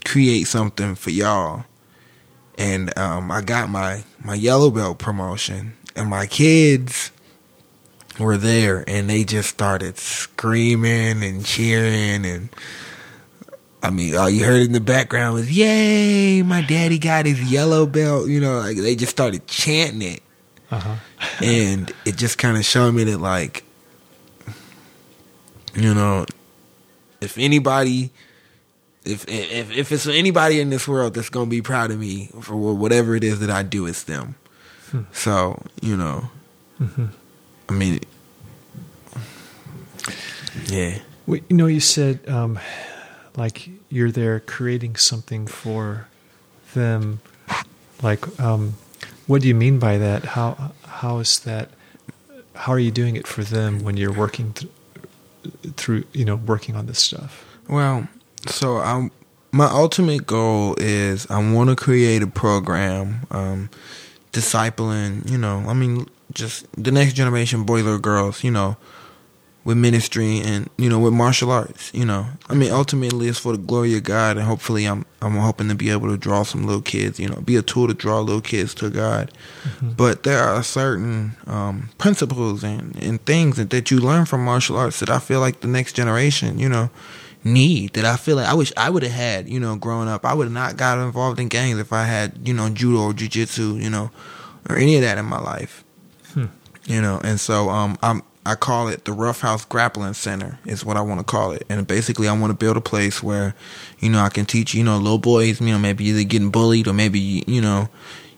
create 0.05 0.45
something 0.45 0.95
for 0.95 1.11
y'all. 1.11 1.65
And 2.59 2.97
um, 2.99 3.31
I 3.31 3.41
got 3.41 3.71
my, 3.71 4.05
my 4.23 4.35
yellow 4.35 4.71
belt 4.71 4.99
promotion, 4.99 5.75
and 5.97 6.09
my 6.09 6.27
kids 6.27 7.11
were 8.19 8.37
there, 8.37 8.85
and 8.87 9.09
they 9.09 9.25
just 9.25 9.49
started 9.49 9.97
screaming 9.99 11.23
and 11.23 11.45
cheering. 11.45 12.27
And 12.27 12.51
I 13.83 13.91
mean, 13.91 14.15
all 14.17 14.29
you 14.29 14.45
heard 14.45 14.63
in 14.63 14.73
the 14.73 14.81
background 14.81 15.35
was, 15.35 15.51
Yay, 15.51 16.43
my 16.43 16.63
daddy 16.63 16.99
got 16.99 17.27
his 17.27 17.43
yellow 17.51 17.87
belt. 17.87 18.29
You 18.29 18.41
know, 18.41 18.59
like 18.59 18.77
they 18.77 18.97
just 18.97 19.13
started 19.13 19.47
chanting 19.47 20.03
it. 20.03 20.23
Uh 20.71 20.79
huh. 20.79 20.97
and 21.45 21.93
it 22.05 22.17
just 22.17 22.39
kind 22.39 22.57
of 22.57 22.65
showed 22.65 22.93
me 22.93 23.05
that, 23.05 23.19
like, 23.19 23.65
you 25.75 25.95
know, 25.95 26.27
if 27.21 27.39
anybody 27.39 28.13
if 29.05 29.25
if 29.29 29.71
if 29.73 29.93
it's 29.93 30.07
anybody 30.07 30.61
in 30.61 30.71
this 30.71 30.87
world 30.87 31.15
that's 31.15 31.29
gonna 31.29 31.51
be 31.51 31.63
proud 31.63 31.91
of 31.91 31.99
me 31.99 32.31
for 32.41 32.57
whatever 32.57 33.17
it 33.17 33.25
is 33.25 33.41
that 33.41 33.51
I 33.51 33.63
do, 33.63 33.87
it's 33.87 34.03
them. 34.05 34.35
So 35.13 35.63
you 35.81 35.97
know, 35.97 36.31
I 37.69 37.73
mean, 37.73 38.01
yeah, 40.67 40.99
Well, 41.27 41.41
you 41.49 41.57
know, 41.57 41.67
you 41.67 41.81
said 41.81 42.29
um, 42.29 42.59
like 43.37 43.69
you're 43.89 44.11
there 44.11 44.41
creating 44.41 44.97
something 44.97 45.47
for 45.47 46.09
them. 46.75 47.21
Like, 48.03 48.41
um, 48.41 48.75
what 49.27 49.43
do 49.43 49.49
you 49.49 49.55
mean 49.55 49.79
by 49.79 49.99
that? 49.99 50.25
How 50.25 50.73
how 50.87 51.19
is 51.19 51.39
that? 51.41 51.71
How 52.55 52.73
are 52.73 52.79
you 52.79 52.91
doing 52.91 53.17
it 53.17 53.27
for 53.27 53.43
them 53.45 53.83
when 53.83 53.97
you're 53.97 54.13
working 54.13 54.53
th- 54.53 54.71
through? 55.77 56.05
You 56.13 56.25
know, 56.25 56.37
working 56.37 56.77
on 56.77 56.87
this 56.87 56.99
stuff. 56.99 57.45
Well, 57.69 58.09
so 58.47 58.79
I'm. 58.79 59.11
my 59.53 59.67
ultimate 59.67 60.27
goal 60.27 60.75
is 60.79 61.27
I 61.31 61.53
want 61.53 61.71
to 61.71 61.77
create 61.77 62.23
a 62.23 62.27
program, 62.27 63.27
um, 63.31 63.71
discipling. 64.33 65.31
You 65.31 65.39
know, 65.39 65.65
I 65.67 65.75
mean, 65.75 66.07
just 66.33 66.67
the 66.83 66.93
next 66.93 67.15
generation, 67.15 67.65
boys 67.65 67.87
or 67.87 67.99
girls. 67.99 68.43
You 68.45 68.51
know, 68.51 68.77
with 69.65 69.77
ministry 69.77 70.41
and 70.41 70.69
you 70.77 70.89
know 70.89 70.99
with 70.99 71.13
martial 71.13 71.51
arts. 71.51 71.93
You 71.95 72.05
know, 72.05 72.27
I 72.49 72.55
mean, 72.55 72.73
ultimately 72.73 73.29
it's 73.29 73.39
for 73.39 73.53
the 73.53 73.59
glory 73.59 73.97
of 73.97 74.05
God, 74.05 74.37
and 74.37 74.47
hopefully 74.47 74.87
I'm 74.87 75.07
I'm 75.21 75.37
hoping 75.37 75.69
to 75.69 75.75
be 75.75 75.91
able 75.91 76.09
to 76.09 76.17
draw 76.17 76.43
some 76.43 76.67
little 76.67 76.83
kids. 76.83 77.21
You 77.21 77.29
know, 77.29 77.37
be 77.37 77.57
a 77.57 77.63
tool 77.63 77.87
to 77.89 77.95
draw 77.95 78.21
little 78.21 78.41
kids 78.41 78.75
to 78.75 78.91
God. 78.91 79.31
But 79.81 80.25
there 80.25 80.43
are 80.43 80.63
certain 80.63 81.37
um, 81.47 81.91
principles 81.99 82.65
and, 82.65 82.97
and 82.97 83.25
things 83.25 83.57
that, 83.57 83.71
that 83.71 83.91
you 83.91 84.01
learn 84.01 84.25
from 84.25 84.45
martial 84.45 84.77
arts 84.77 85.01
that 85.01 85.11
I 85.11 85.19
feel 85.19 85.41
like 85.41 85.61
the 85.61 85.69
next 85.69 85.93
generation, 85.95 86.59
you 86.59 86.69
know, 86.69 86.91
need. 87.45 87.95
That 87.95 88.05
I 88.05 88.17
feel 88.17 88.37
like 88.37 88.47
I 88.47 88.55
wish 88.55 88.73
I 88.77 88.91
would 88.91 89.03
have 89.03 89.13
had, 89.13 89.49
you 89.49 89.61
know, 89.61 89.77
growing 89.77 90.09
up. 90.09 90.25
I 90.25 90.35
would 90.35 90.45
have 90.45 90.53
not 90.53 90.77
got 90.77 90.99
involved 90.99 91.41
in 91.41 91.49
gangs 91.49 91.79
if 91.79 91.93
I 91.93 92.05
had, 92.05 92.47
you 92.47 92.55
know, 92.55 92.69
judo 92.71 93.03
or 93.03 93.13
jujitsu, 93.13 93.81
you 93.83 93.91
know, 93.91 94.11
or 94.69 94.77
any 94.77 94.97
of 94.97 95.03
that 95.03 95.19
in 95.19 95.25
my 95.25 95.41
life. 95.41 95.85
You 96.87 97.01
know, 97.01 97.21
and 97.23 97.39
so 97.39 97.69
um, 97.69 97.97
I'm 98.03 98.23
I 98.45 98.57
call 98.57 98.89
it 98.89 99.05
the 99.05 99.13
Rough 99.13 99.41
House 99.41 99.65
Grappling 99.65 100.15
Center 100.15 100.59
is 100.67 100.85
what 100.85 100.97
I 100.97 101.01
want 101.01 101.21
to 101.21 101.25
call 101.25 101.53
it. 101.53 101.65
And 101.69 101.87
basically, 101.87 102.27
I 102.27 102.37
want 102.37 102.51
to 102.51 102.57
build 102.57 102.77
a 102.77 102.81
place 102.81 103.23
where, 103.23 103.55
you 104.01 104.11
know, 104.11 104.19
I 104.19 104.31
can 104.31 104.47
teach, 104.47 104.75
you 104.75 104.83
know, 104.83 104.97
little 104.99 105.19
boys, 105.19 105.61
you 105.61 105.69
know, 105.69 105.79
maybe 105.79 106.05
either 106.07 106.25
getting 106.25 106.51
bullied 106.51 106.89
or 106.89 106.93
maybe, 106.93 107.45
you 107.47 107.61
know, 107.61 107.89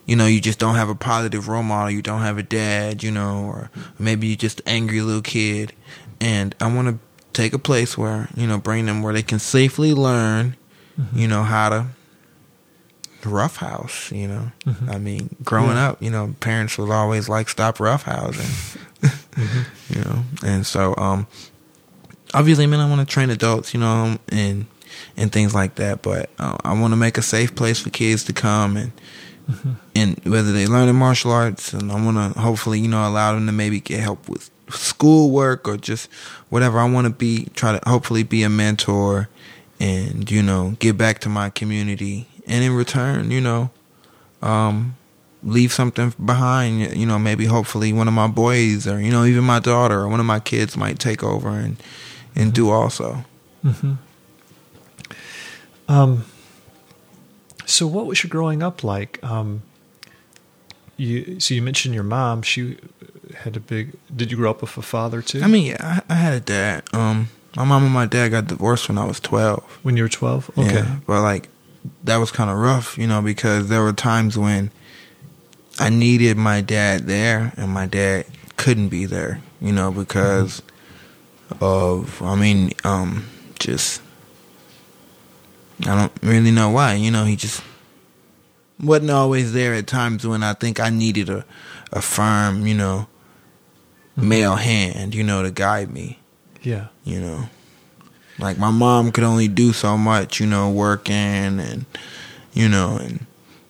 you 0.05 0.15
know, 0.15 0.27
you 0.27 0.39
just 0.39 0.59
don't 0.59 0.75
have 0.75 0.89
a 0.89 0.95
positive 0.95 1.47
role 1.47 1.63
model. 1.63 1.89
You 1.89 2.03
don't 2.03 2.21
have 2.21 2.37
a 2.37 2.43
dad, 2.43 3.01
you 3.01 3.09
know, 3.09 3.45
or 3.45 3.71
maybe 3.97 4.27
you 4.27 4.35
just 4.35 4.61
angry 4.67 5.01
little 5.01 5.23
kid. 5.23 5.73
And 6.21 6.53
I 6.61 6.71
want 6.71 6.87
to 6.87 6.99
take 7.35 7.53
a 7.53 7.59
place 7.59 7.97
where, 7.97 8.29
you 8.35 8.47
know, 8.47 8.57
bring 8.57 8.85
them 8.87 9.01
where 9.03 9.13
they 9.13 9.21
can 9.23 9.37
safely 9.39 9.93
learn, 9.93 10.55
you 11.13 11.27
know, 11.27 11.43
how 11.43 11.69
to 11.69 11.85
roughhouse, 13.23 14.11
you 14.11 14.27
know. 14.27 14.51
I 14.89 14.97
mean, 14.97 15.35
growing 15.43 15.75
Yeah. 15.77 15.89
up, 15.89 16.01
you 16.01 16.09
know, 16.11 16.35
parents 16.39 16.77
was 16.77 16.89
always 16.89 17.27
like, 17.29 17.49
stop 17.49 17.77
roughhousing, 17.77 18.77
you 19.89 20.01
know. 20.03 20.23
And 20.43 20.65
so, 20.65 20.95
um, 20.97 21.27
obviously, 22.33 22.67
man, 22.67 22.79
I 22.79 22.89
want 22.89 23.07
to 23.07 23.11
train 23.11 23.29
adults, 23.29 23.73
you 23.73 23.79
know, 23.79 24.17
and 24.29 24.65
and 25.17 25.31
things 25.31 25.53
like 25.53 25.75
that. 25.75 26.01
But 26.01 26.29
uh, 26.39 26.57
I 26.63 26.73
want 26.79 26.91
to 26.93 26.97
make 26.97 27.17
a 27.17 27.21
safe 27.21 27.55
place 27.55 27.79
for 27.79 27.89
kids 27.89 28.23
to 28.25 28.33
come 28.33 28.77
and 28.77 28.91
and 29.95 30.19
whether 30.23 30.51
they 30.51 30.65
learn 30.67 30.87
in 30.89 30.95
martial 30.95 31.31
arts, 31.31 31.73
and 31.73 31.91
I 31.91 31.95
want 32.03 32.17
to 32.35 32.39
hopefully 32.39 32.79
you 32.79 32.87
know 32.87 33.07
allow 33.07 33.33
them 33.33 33.45
to 33.47 33.51
maybe 33.51 33.79
get 33.79 33.99
help 33.99 34.27
with 34.29 34.49
schoolwork 34.69 35.67
or 35.67 35.77
just 35.77 36.11
whatever. 36.49 36.79
I 36.79 36.89
want 36.89 37.07
to 37.07 37.13
be 37.13 37.45
try 37.53 37.77
to 37.77 37.89
hopefully 37.89 38.23
be 38.23 38.43
a 38.43 38.49
mentor 38.49 39.29
and 39.79 40.29
you 40.29 40.41
know 40.41 40.75
give 40.79 40.97
back 40.97 41.19
to 41.19 41.29
my 41.29 41.49
community, 41.49 42.27
and 42.47 42.63
in 42.63 42.73
return, 42.73 43.31
you 43.31 43.41
know, 43.41 43.69
um, 44.41 44.95
leave 45.43 45.73
something 45.73 46.13
behind. 46.23 46.95
You 46.95 47.05
know, 47.05 47.19
maybe 47.19 47.45
hopefully 47.45 47.93
one 47.93 48.07
of 48.07 48.13
my 48.13 48.27
boys 48.27 48.87
or 48.87 48.99
you 48.99 49.11
know 49.11 49.25
even 49.25 49.43
my 49.43 49.59
daughter 49.59 50.01
or 50.01 50.07
one 50.07 50.19
of 50.19 50.25
my 50.25 50.39
kids 50.39 50.77
might 50.77 50.99
take 50.99 51.23
over 51.23 51.49
and 51.49 51.77
and 52.35 52.53
do 52.53 52.69
also. 52.69 53.25
Mm-hmm. 53.63 53.93
Um, 55.87 56.25
so, 57.65 57.87
what 57.87 58.05
was 58.05 58.23
your 58.23 58.29
growing 58.29 58.63
up 58.63 58.83
like? 58.83 59.23
Um, 59.23 59.61
you 60.97 61.39
so 61.39 61.53
you 61.53 61.61
mentioned 61.61 61.93
your 61.93 62.03
mom. 62.03 62.41
She 62.41 62.77
had 63.43 63.55
a 63.57 63.59
big. 63.59 63.93
Did 64.15 64.31
you 64.31 64.37
grow 64.37 64.51
up 64.51 64.61
with 64.61 64.77
a 64.77 64.81
father 64.81 65.21
too? 65.21 65.41
I 65.41 65.47
mean, 65.47 65.67
yeah, 65.67 66.01
I, 66.09 66.13
I 66.13 66.15
had 66.15 66.33
a 66.33 66.39
dad. 66.39 66.83
Um, 66.93 67.29
my 67.55 67.63
mom 67.63 67.83
and 67.83 67.93
my 67.93 68.05
dad 68.05 68.29
got 68.29 68.47
divorced 68.47 68.89
when 68.89 68.97
I 68.97 69.05
was 69.05 69.19
twelve. 69.19 69.63
when 69.83 69.97
you 69.97 70.03
were 70.03 70.09
twelve. 70.09 70.49
Okay. 70.57 70.75
Yeah, 70.75 70.97
but 71.05 71.21
like 71.21 71.49
that 72.03 72.17
was 72.17 72.31
kind 72.31 72.49
of 72.49 72.57
rough, 72.57 72.97
you 72.97 73.07
know, 73.07 73.21
because 73.21 73.69
there 73.69 73.81
were 73.81 73.93
times 73.93 74.37
when 74.37 74.71
I 75.79 75.89
needed 75.89 76.37
my 76.37 76.61
dad 76.61 77.01
there, 77.07 77.53
and 77.57 77.71
my 77.71 77.85
dad 77.85 78.25
couldn't 78.57 78.89
be 78.89 79.05
there, 79.05 79.41
you 79.61 79.71
know, 79.71 79.91
because 79.91 80.61
of 81.61 82.21
I 82.21 82.35
mean, 82.35 82.71
um, 82.83 83.25
just 83.59 84.01
I 85.81 85.95
don't 85.95 86.13
really 86.23 86.51
know 86.51 86.69
why, 86.69 86.93
you 86.95 87.11
know, 87.11 87.25
he 87.25 87.35
just 87.35 87.61
wasn't 88.81 89.11
always 89.11 89.53
there 89.53 89.73
at 89.73 89.87
times 89.87 90.25
when 90.25 90.43
I 90.43 90.53
think 90.53 90.79
I 90.79 90.89
needed 90.89 91.29
a 91.29 91.45
a 91.91 92.01
firm, 92.01 92.65
you 92.67 92.73
know, 92.73 93.07
male 94.15 94.55
hand, 94.55 95.13
you 95.15 95.23
know, 95.23 95.43
to 95.43 95.51
guide 95.51 95.91
me 95.91 96.19
Yeah. 96.61 96.87
you 97.03 97.19
know. 97.19 97.49
Like 98.39 98.57
my 98.57 98.69
mom 98.71 99.11
could 99.11 99.23
only 99.23 99.47
do 99.47 99.71
so 99.73 99.97
much, 99.97 100.39
you 100.39 100.45
know, 100.45 100.69
working 100.69 101.59
and 101.59 101.85
you 102.53 102.67
know, 102.69 102.97
and 102.97 103.25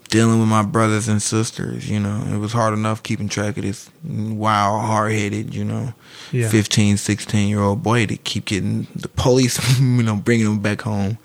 dealing 0.09 0.39
with 0.39 0.47
my 0.47 0.61
brothers 0.63 1.07
and 1.07 1.21
sisters, 1.21 1.89
you 1.89 1.99
know. 1.99 2.23
It 2.31 2.37
was 2.37 2.51
hard 2.53 2.73
enough 2.73 3.01
keeping 3.03 3.27
track 3.29 3.57
of 3.57 3.63
this 3.63 3.89
wild, 4.03 4.81
hard-headed, 4.85 5.53
you 5.55 5.63
know, 5.65 5.93
Yeah. 6.31 6.49
15, 6.49 6.95
16-year-old 6.95 7.81
boy 7.83 8.05
to 8.05 8.15
keep 8.17 8.45
getting 8.45 8.87
the 8.95 9.07
police, 9.09 9.57
you 9.79 10.03
know, 10.03 10.15
bringing 10.15 10.45
him 10.45 10.59
back 10.59 10.81
home. 10.81 11.17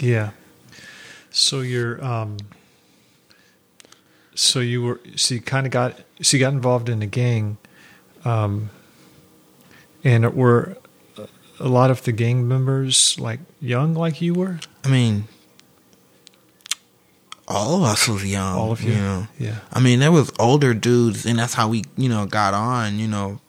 Yeah. 0.00 0.30
So 1.30 1.60
you're 1.60 2.02
um 2.04 2.36
so 4.34 4.60
you 4.60 4.82
were 4.82 5.00
so 5.16 5.34
you 5.34 5.40
kind 5.40 5.66
of 5.66 5.72
got 5.72 5.98
so 6.22 6.36
you 6.36 6.40
got 6.40 6.52
involved 6.52 6.88
in 6.88 7.02
a 7.02 7.06
gang 7.06 7.56
um 8.24 8.70
and 10.02 10.34
were 10.34 10.76
a 11.60 11.68
lot 11.68 11.90
of 11.90 12.02
the 12.02 12.12
gang 12.12 12.46
members 12.46 13.18
like 13.18 13.40
young 13.60 13.94
like 13.94 14.20
you 14.20 14.34
were? 14.34 14.60
I 14.84 14.88
mean, 14.88 15.24
all 17.46 17.76
of 17.76 17.82
us 17.82 18.08
was 18.08 18.24
young. 18.24 18.56
All 18.58 18.72
of 18.72 18.82
you? 18.82 18.94
know. 18.94 19.26
Yeah. 19.38 19.58
I 19.72 19.80
mean, 19.80 20.00
there 20.00 20.12
was 20.12 20.32
older 20.38 20.74
dudes, 20.74 21.26
and 21.26 21.38
that's 21.38 21.54
how 21.54 21.68
we, 21.68 21.84
you 21.96 22.08
know, 22.08 22.26
got 22.26 22.54
on. 22.54 22.98
You 22.98 23.08
know, 23.08 23.40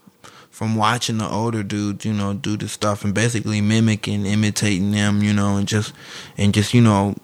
from 0.49 0.75
watching 0.75 1.17
the 1.17 1.29
older 1.29 1.63
dudes, 1.63 2.05
you 2.05 2.13
know, 2.13 2.33
do 2.33 2.57
the 2.57 2.67
stuff 2.67 3.03
and 3.03 3.13
basically 3.13 3.61
mimicking, 3.61 4.25
imitating 4.25 4.91
them, 4.91 5.23
you 5.23 5.33
know, 5.33 5.57
and 5.57 5.67
just 5.67 5.93
and 6.37 6.53
just 6.53 6.73
you 6.73 6.81
know, 6.81 7.15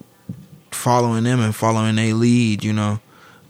following 0.70 1.24
them 1.24 1.40
and 1.40 1.54
following 1.54 1.96
their 1.96 2.14
lead, 2.14 2.64
you 2.64 2.72
know. 2.72 3.00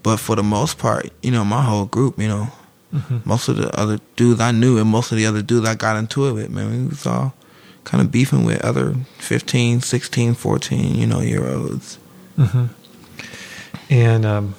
But 0.01 0.17
for 0.17 0.35
the 0.35 0.43
most 0.43 0.77
part, 0.77 1.09
you 1.21 1.31
know, 1.31 1.45
my 1.45 1.61
whole 1.63 1.85
group, 1.85 2.19
you 2.19 2.27
know, 2.27 2.49
Mhm. 2.93 3.25
most 3.25 3.47
of 3.49 3.57
the 3.57 3.69
other 3.79 3.99
dudes 4.15 4.39
I 4.39 4.51
knew 4.51 4.77
and 4.77 4.87
most 4.87 5.11
of 5.11 5.17
the 5.17 5.25
other 5.25 5.41
dudes 5.41 5.67
I 5.67 5.73
got 5.75 5.97
into 5.97 6.27
it 6.27 6.33
with, 6.33 6.49
man, 6.51 6.69
we 6.71 6.87
was 6.89 7.05
all 7.07 7.33
kind 7.85 8.01
of 8.01 8.11
beefing 8.11 8.45
with 8.45 8.63
other 8.63 8.95
15, 9.17 9.81
16, 9.81 10.35
14, 10.35 10.95
you 10.95 11.07
know, 11.07 11.19
year 11.21 11.47
olds. 11.47 11.97
hmm 12.35 12.65
And 13.89 14.25
um, 14.25 14.55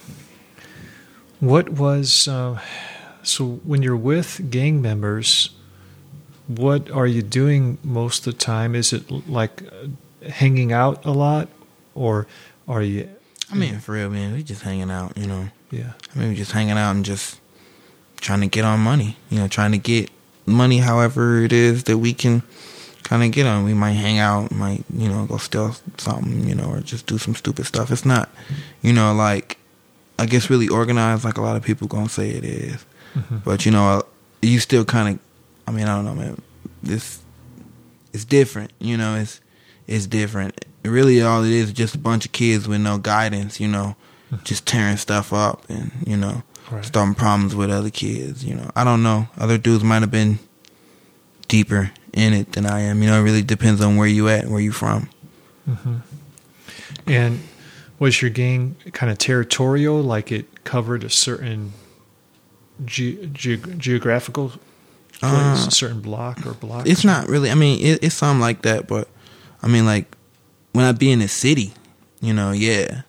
what 1.40 1.68
was 1.70 2.28
uh, 2.28 2.58
so 3.22 3.60
when 3.64 3.82
you're 3.82 3.96
with 3.96 4.50
gang 4.50 4.82
members? 4.82 5.50
What 6.46 6.90
are 6.90 7.06
you 7.06 7.22
doing 7.22 7.78
most 7.82 8.26
of 8.26 8.34
the 8.34 8.38
time? 8.38 8.74
Is 8.74 8.92
it 8.92 9.10
like 9.28 9.62
uh, 9.62 10.28
hanging 10.28 10.72
out 10.72 11.04
a 11.06 11.10
lot, 11.10 11.48
or 11.94 12.26
are 12.68 12.82
you? 12.82 13.08
I 13.50 13.54
mean, 13.54 13.78
for 13.80 13.92
real, 13.92 14.10
man, 14.10 14.34
we 14.34 14.42
just 14.42 14.60
hanging 14.62 14.90
out, 14.90 15.16
you 15.16 15.26
know. 15.26 15.48
Yeah. 15.70 15.92
I 16.14 16.18
mean, 16.18 16.28
we 16.30 16.34
just 16.34 16.52
hanging 16.52 16.76
out 16.76 16.90
and 16.94 17.04
just 17.04 17.40
trying 18.24 18.40
to 18.40 18.46
get 18.46 18.64
on 18.64 18.80
money, 18.80 19.16
you 19.28 19.38
know, 19.38 19.46
trying 19.46 19.70
to 19.72 19.78
get 19.78 20.10
money 20.46 20.78
however 20.78 21.42
it 21.42 21.52
is 21.52 21.84
that 21.84 21.98
we 21.98 22.14
can 22.14 22.42
kind 23.02 23.22
of 23.22 23.30
get 23.30 23.46
on. 23.46 23.64
We 23.64 23.74
might 23.74 23.92
hang 23.92 24.18
out, 24.18 24.50
might, 24.50 24.82
you 24.92 25.08
know, 25.08 25.26
go 25.26 25.36
steal 25.36 25.76
something, 25.98 26.48
you 26.48 26.54
know, 26.54 26.70
or 26.70 26.80
just 26.80 27.06
do 27.06 27.18
some 27.18 27.34
stupid 27.34 27.66
stuff. 27.66 27.90
It's 27.90 28.06
not, 28.06 28.30
you 28.80 28.94
know, 28.94 29.12
like, 29.12 29.58
I 30.18 30.24
guess 30.24 30.48
really 30.48 30.68
organized 30.68 31.22
like 31.24 31.36
a 31.36 31.42
lot 31.42 31.56
of 31.56 31.62
people 31.62 31.86
gonna 31.86 32.08
say 32.08 32.30
it 32.30 32.44
is. 32.44 32.86
Mhm. 33.14 33.44
But, 33.44 33.66
you 33.66 33.72
know, 33.72 34.02
you 34.40 34.58
still 34.58 34.86
kind 34.86 35.08
of, 35.14 35.18
I 35.68 35.70
mean, 35.70 35.86
I 35.86 35.94
don't 35.94 36.06
know, 36.06 36.14
man. 36.14 36.40
This, 36.82 37.20
it's 38.14 38.24
different, 38.24 38.72
you 38.78 38.96
know, 38.96 39.16
it's, 39.16 39.40
it's 39.86 40.06
different. 40.06 40.64
Really, 40.82 41.20
all 41.22 41.44
it 41.44 41.50
is 41.50 41.66
is 41.68 41.72
just 41.74 41.94
a 41.94 41.98
bunch 41.98 42.24
of 42.24 42.32
kids 42.32 42.66
with 42.66 42.80
no 42.80 42.96
guidance, 42.96 43.60
you 43.60 43.68
know, 43.68 43.96
just 44.44 44.64
tearing 44.66 44.96
stuff 44.96 45.32
up 45.32 45.62
and, 45.68 45.90
you 46.06 46.16
know, 46.16 46.42
Right. 46.70 46.84
starting 46.84 47.14
problems 47.14 47.54
with 47.54 47.70
other 47.70 47.90
kids, 47.90 48.44
you 48.44 48.54
know. 48.54 48.70
I 48.74 48.84
don't 48.84 49.02
know. 49.02 49.28
Other 49.38 49.58
dudes 49.58 49.84
might 49.84 50.00
have 50.00 50.10
been 50.10 50.38
deeper 51.48 51.90
in 52.12 52.32
it 52.32 52.52
than 52.52 52.64
I 52.66 52.80
am. 52.80 53.02
You 53.02 53.10
know, 53.10 53.20
it 53.20 53.22
really 53.22 53.42
depends 53.42 53.80
on 53.82 53.96
where 53.96 54.08
you 54.08 54.28
at, 54.28 54.44
and 54.44 54.52
where 54.52 54.60
you 54.62 54.72
from. 54.72 55.08
hmm 55.66 55.96
And 57.06 57.40
was 57.98 58.22
your 58.22 58.30
gang 58.30 58.76
kind 58.92 59.12
of 59.12 59.18
territorial, 59.18 60.02
like 60.02 60.32
it 60.32 60.64
covered 60.64 61.04
a 61.04 61.10
certain 61.10 61.72
ge- 62.84 63.30
ge- 63.32 63.60
geographical 63.78 64.48
place, 65.20 65.22
Uh, 65.22 65.66
a 65.68 65.70
certain 65.70 66.00
block 66.00 66.44
or 66.46 66.54
block? 66.54 66.86
It's 66.88 67.04
not 67.04 67.28
really. 67.28 67.50
I 67.50 67.54
mean, 67.54 67.80
it, 67.84 68.02
it's 68.02 68.14
something 68.14 68.40
like 68.40 68.62
that, 68.62 68.88
but 68.88 69.08
I 69.62 69.68
mean, 69.68 69.84
like 69.86 70.16
when 70.72 70.84
I 70.84 70.92
be 70.92 71.10
in 71.10 71.18
the 71.20 71.28
city, 71.28 71.72
you 72.20 72.32
know, 72.32 72.52
yeah. 72.52 73.02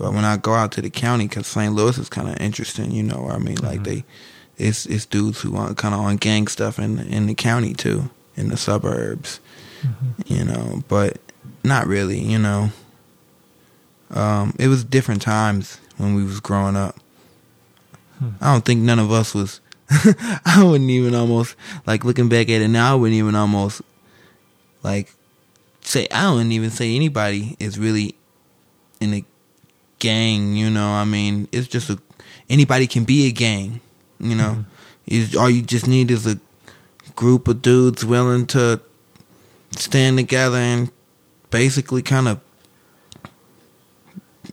But 0.00 0.14
when 0.14 0.24
I 0.24 0.38
go 0.38 0.54
out 0.54 0.72
to 0.72 0.80
the 0.82 0.88
county, 0.88 1.28
because 1.28 1.46
St. 1.46 1.74
Louis 1.74 1.98
is 1.98 2.08
kind 2.08 2.26
of 2.28 2.40
interesting, 2.40 2.90
you 2.90 3.02
know. 3.02 3.28
I 3.30 3.36
mean, 3.36 3.56
like 3.56 3.80
Mhm. 3.80 3.84
they, 3.84 4.04
it's 4.56 4.86
it's 4.86 5.04
dudes 5.04 5.42
who 5.42 5.54
are 5.56 5.74
kind 5.74 5.94
of 5.94 6.00
on 6.00 6.16
gang 6.16 6.48
stuff 6.48 6.78
in 6.78 6.98
in 7.00 7.26
the 7.26 7.34
county 7.34 7.74
too, 7.74 8.08
in 8.34 8.48
the 8.48 8.56
suburbs, 8.56 9.40
Mhm. 9.82 10.30
you 10.30 10.44
know. 10.44 10.82
But 10.88 11.18
not 11.62 11.86
really, 11.86 12.18
you 12.18 12.38
know. 12.38 12.72
Um, 14.10 14.54
it 14.58 14.68
was 14.68 14.84
different 14.84 15.20
times 15.22 15.76
when 15.98 16.14
we 16.14 16.24
was 16.24 16.40
growing 16.40 16.76
up. 16.76 16.96
Hmm. 18.18 18.30
I 18.40 18.52
don't 18.52 18.64
think 18.64 18.80
none 18.80 18.98
of 18.98 19.12
us 19.12 19.34
was. 19.34 19.60
I 20.46 20.62
wouldn't 20.64 20.88
even 20.90 21.14
almost 21.14 21.54
like 21.86 22.04
looking 22.06 22.28
back 22.30 22.48
at 22.48 22.62
it 22.62 22.68
now. 22.68 22.92
I 22.92 22.94
wouldn't 22.96 23.18
even 23.18 23.34
almost 23.34 23.82
like 24.82 25.12
say. 25.82 26.08
I 26.10 26.32
wouldn't 26.32 26.52
even 26.52 26.70
say 26.70 26.96
anybody 26.96 27.56
is 27.60 27.78
really 27.78 28.14
in 29.00 29.12
a 29.14 29.24
gang. 30.00 30.54
You 30.56 30.68
know, 30.70 30.88
I 30.88 31.04
mean, 31.04 31.46
it's 31.52 31.68
just 31.68 31.88
a 31.90 31.98
anybody 32.48 32.86
can 32.88 33.04
be 33.04 33.28
a 33.28 33.32
gang. 33.32 33.80
You 34.18 34.34
know, 34.34 34.64
is 35.06 35.36
all 35.36 35.48
you 35.48 35.62
just 35.62 35.86
need 35.86 36.10
is 36.10 36.26
a 36.26 36.38
group 37.16 37.46
of 37.48 37.62
dudes 37.62 38.04
willing 38.04 38.46
to 38.48 38.80
stand 39.76 40.18
together 40.18 40.56
and 40.58 40.90
basically 41.50 42.02
kind 42.02 42.26
of 42.28 42.40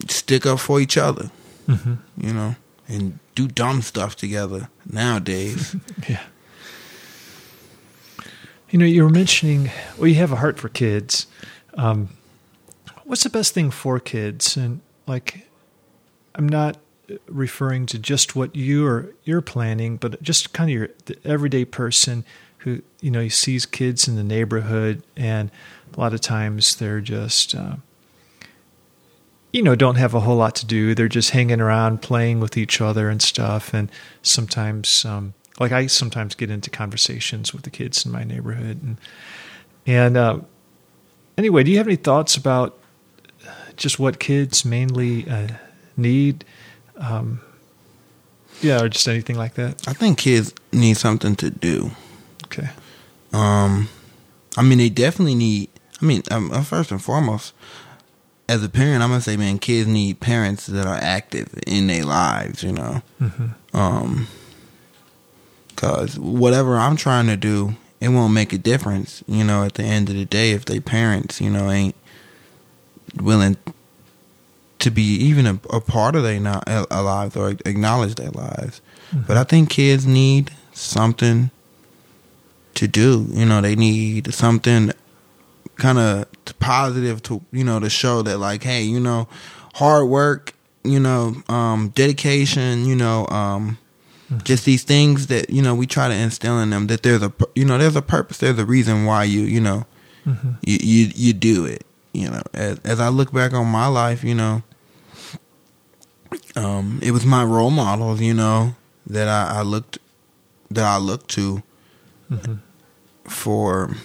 stick 0.10 0.46
up 0.46 0.60
for 0.60 0.80
each 0.80 0.98
other 0.98 1.32
Mhm. 1.68 1.98
you 2.18 2.34
know, 2.34 2.56
and 2.88 3.20
do 3.36 3.48
dumb 3.48 3.82
stuff 3.82 4.16
together 4.16 4.70
nowadays. 4.90 5.76
Yeah. 6.08 6.24
You 8.70 8.80
know, 8.80 8.86
you 8.86 9.04
were 9.04 9.10
mentioning, 9.10 9.72
well, 9.98 10.08
you 10.08 10.16
have 10.16 10.32
a 10.32 10.38
heart 10.38 10.60
for 10.60 10.68
kids. 10.70 11.26
Um, 11.76 12.10
what's 13.06 13.24
the 13.24 13.30
best 13.30 13.54
thing 13.54 13.72
for 13.72 14.00
kids? 14.00 14.58
And 14.58 14.82
like, 15.08 15.48
I'm 16.36 16.48
not 16.48 16.78
referring 17.28 17.86
to 17.88 17.98
just 17.98 18.36
what 18.36 18.56
you 18.56 18.86
are 18.86 19.14
you're 19.24 19.42
planning, 19.42 19.98
but 19.98 20.22
just 20.22 20.54
kind 20.54 20.70
of 20.70 20.74
your 20.74 20.90
the 21.06 21.18
everyday 21.24 21.66
person 21.66 22.26
who 22.60 22.82
you 23.02 23.10
know 23.10 23.22
he 23.22 23.30
sees 23.30 23.66
kids 23.66 24.08
in 24.08 24.16
the 24.16 24.24
neighborhood, 24.24 25.04
and 25.16 25.50
a 25.96 26.00
lot 26.00 26.14
of 26.14 26.22
times 26.22 26.76
they're 26.76 27.02
just. 27.02 27.56
Uh, 27.56 27.78
you 29.54 29.64
know, 29.64 29.76
don't 29.76 29.96
have 29.96 30.14
a 30.14 30.20
whole 30.20 30.36
lot 30.36 30.56
to 30.56 30.66
do. 30.66 30.94
They're 30.94 31.08
just 31.08 31.32
hanging 31.32 31.62
around, 31.62 32.02
playing 32.02 32.42
with 32.42 32.58
each 32.58 32.82
other 32.82 33.10
and 33.10 33.22
stuff. 33.22 33.74
And 33.74 33.90
sometimes, 34.22 35.06
um, 35.06 35.34
like 35.58 35.72
I 35.72 35.88
sometimes 35.88 36.36
get 36.36 36.52
into 36.52 36.70
conversations 36.70 37.54
with 37.54 37.64
the 37.64 37.70
kids 37.70 38.06
in 38.06 38.12
my 38.12 38.26
neighborhood, 38.26 38.84
and 38.84 38.98
and 39.86 40.18
uh, 40.18 40.40
anyway, 41.38 41.64
do 41.64 41.72
you 41.72 41.78
have 41.78 41.88
any 41.88 41.96
thoughts 41.96 42.36
about 42.36 42.78
just 43.78 44.00
what 44.00 44.20
kids 44.20 44.66
mainly 44.66 45.28
uh, 45.30 45.48
need? 45.96 46.44
Um, 46.98 47.42
yeah, 48.62 48.82
or 48.82 48.90
just 48.90 49.08
anything 49.08 49.38
like 49.38 49.54
that. 49.56 49.88
I 49.88 49.94
think 49.94 50.18
kids 50.18 50.54
need 50.74 50.98
something 50.98 51.36
to 51.38 51.50
do. 51.52 51.92
Okay. 52.46 52.70
Um, 53.34 53.88
I 54.58 54.64
mean, 54.64 54.80
they 54.80 54.90
definitely 54.90 55.36
need. 55.36 55.70
I 56.02 56.06
mean, 56.06 56.24
um, 56.32 56.52
uh, 56.52 56.64
first 56.64 56.92
and 56.92 57.02
foremost, 57.02 57.54
as 58.50 58.64
a 58.64 58.70
parent, 58.70 59.04
I'm 59.04 59.10
gonna 59.10 59.22
say, 59.22 59.38
man, 59.38 59.60
kids 59.60 59.88
need 59.88 60.20
parents 60.20 60.66
that 60.68 60.86
are 60.88 60.98
active 61.00 61.54
in 61.68 61.88
their 61.88 62.04
lives. 62.04 62.64
You 62.64 62.72
know, 62.74 63.02
Mm-hmm. 63.22 63.78
um, 63.78 64.28
cause 65.76 66.18
whatever 66.18 66.78
I'm 66.78 66.96
trying 66.96 67.28
to 67.28 67.38
do, 67.38 67.76
it 68.00 68.10
won't 68.10 68.34
make 68.34 68.54
a 68.54 68.58
difference. 68.58 69.24
You 69.28 69.44
know, 69.44 69.64
at 69.64 69.76
the 69.76 69.84
end 69.84 70.10
of 70.10 70.16
the 70.16 70.26
day, 70.26 70.52
if 70.52 70.66
they 70.66 70.80
parents, 70.80 71.40
you 71.42 71.50
know, 71.50 71.70
ain't 71.70 71.96
willing 73.22 73.58
to 74.80 74.92
be 74.92 75.04
even 75.04 75.46
a, 75.48 75.60
a 75.72 75.82
part 75.82 76.16
of 76.16 76.24
their 76.24 76.40
no- 76.40 76.62
uh, 76.68 76.86
lives 76.92 77.36
or 77.36 77.50
acknowledge 77.66 78.16
their 78.16 78.30
lives. 78.32 78.82
But 79.26 79.38
I 79.38 79.44
think 79.44 79.70
kids 79.70 80.06
need 80.06 80.52
something 80.74 81.50
to 82.76 82.88
do. 82.88 83.26
You 83.32 83.46
know, 83.46 83.62
they 83.62 83.76
need 83.76 84.34
something 84.34 84.92
kind 85.78 85.98
of 85.98 86.26
positive 86.60 87.22
to 87.24 87.42
you 87.52 87.64
know 87.64 87.80
to 87.80 87.90
show 87.90 88.22
that 88.24 88.38
like, 88.38 88.64
hey, 88.64 88.84
you 88.84 89.00
know, 89.00 89.28
hard 89.76 90.08
work, 90.10 90.54
you 90.84 91.00
know, 91.00 91.36
um, 91.50 91.90
dedication, 91.96 92.86
you 92.86 92.96
know, 92.96 93.28
um, 93.28 93.78
just 94.44 94.66
these 94.66 94.84
things 94.84 95.28
that 95.28 95.50
you 95.50 95.62
know 95.62 95.74
we 95.74 95.88
try 95.88 96.10
to 96.10 96.14
instill 96.14 96.60
in 96.60 96.70
them 96.70 96.88
that 96.88 97.02
there's 97.04 97.24
a 97.24 97.32
you 97.56 97.64
know 97.64 97.78
there's 97.78 97.96
a 97.96 98.02
purpose, 98.02 98.40
there's 98.40 98.60
a 98.60 98.66
reason 98.66 99.06
why 99.06 99.24
you 99.24 99.42
you 99.42 99.62
know 99.62 99.86
Mm-hmm. 100.26 100.52
you 100.64 100.78
you 100.82 101.12
you 101.16 101.34
do 101.34 101.64
it. 101.66 101.86
You 102.18 102.30
know, 102.32 102.42
as 102.54 102.80
as 102.80 103.00
I 103.00 103.10
look 103.10 103.32
back 103.32 103.54
on 103.54 103.68
my 103.68 103.88
life, 103.88 104.24
you 104.24 104.34
know, 104.36 104.64
um, 106.56 107.00
it 107.02 107.12
was 107.12 107.26
my 107.26 107.44
role 107.44 107.70
models, 107.72 108.20
you 108.22 108.34
know, 108.34 108.76
that 109.08 109.28
I, 109.28 109.60
I 109.60 109.62
looked 109.62 110.00
that 110.72 110.86
I 110.86 110.98
looked 110.98 111.30
to 111.32 111.64
Mm-hmm. 112.30 112.56
for 113.30 113.96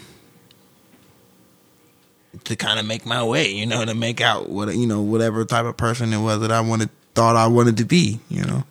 to 2.45 2.55
kind 2.57 2.79
of 2.79 2.87
make 2.87 3.05
my 3.05 3.23
way, 3.25 3.49
you 3.51 3.67
know, 3.67 3.85
to 3.85 3.95
make 3.95 4.21
out 4.21 4.49
what 4.49 4.73
you 4.77 4.87
know 4.87 5.01
whatever 5.01 5.45
type 5.45 5.65
of 5.65 5.77
person 5.77 6.13
it 6.13 6.21
was 6.21 6.41
that 6.41 6.53
I 6.53 6.61
wanted 6.61 6.91
thought 7.15 7.35
I 7.35 7.47
wanted 7.49 7.77
to 7.79 7.85
be, 7.85 8.21
you 8.29 8.45
know. 8.45 8.63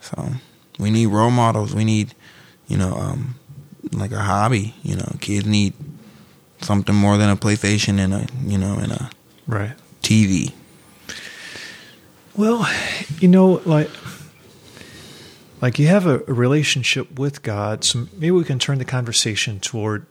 So 0.00 0.30
we 0.78 0.90
need 0.90 1.06
role 1.06 1.30
models. 1.30 1.74
We 1.74 1.84
need, 1.84 2.14
you 2.66 2.76
know, 2.76 2.92
um, 2.94 3.36
like 3.92 4.12
a 4.12 4.18
hobby. 4.20 4.74
You 4.82 4.96
know, 4.96 5.12
kids 5.20 5.46
need 5.46 5.74
something 6.60 6.94
more 6.94 7.16
than 7.16 7.30
a 7.30 7.36
PlayStation 7.36 7.98
and 7.98 8.12
a 8.14 8.26
you 8.46 8.58
know 8.58 8.74
and 8.74 8.92
a 8.92 9.10
Right. 9.46 9.72
TV. 10.02 10.52
Well, 12.36 12.68
you 13.18 13.28
know, 13.28 13.60
like 13.64 13.90
like 15.60 15.78
you 15.78 15.88
have 15.88 16.06
a, 16.06 16.18
relationship 16.20 17.18
with 17.18 17.42
God, 17.42 17.84
so 17.84 18.06
maybe 18.14 18.30
we 18.30 18.44
can 18.44 18.58
turn 18.58 18.78
the 18.78 18.84
conversation 18.84 19.60
toward 19.60 20.06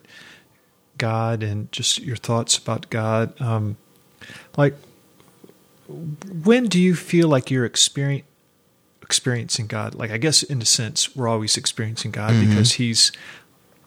God 0.98 1.42
and 1.42 1.72
just 1.72 1.98
your 2.00 2.16
thoughts 2.16 2.56
about 2.58 2.88
God. 2.90 3.38
Um, 3.40 3.76
like, 4.56 4.74
when 5.88 6.66
do 6.68 6.78
you 6.78 6.94
feel 6.94 7.26
like 7.28 7.50
you're 7.50 7.64
experience, 7.64 8.26
experiencing 9.02 9.66
God? 9.66 9.94
Like, 9.96 10.10
I 10.12 10.18
guess 10.18 10.42
in 10.44 10.62
a 10.62 10.66
sense, 10.66 11.16
we're 11.16 11.26
always 11.26 11.56
experiencing 11.56 12.12
God 12.12 12.34
Mhm. 12.34 12.48
because 12.48 12.72
He's 12.74 13.10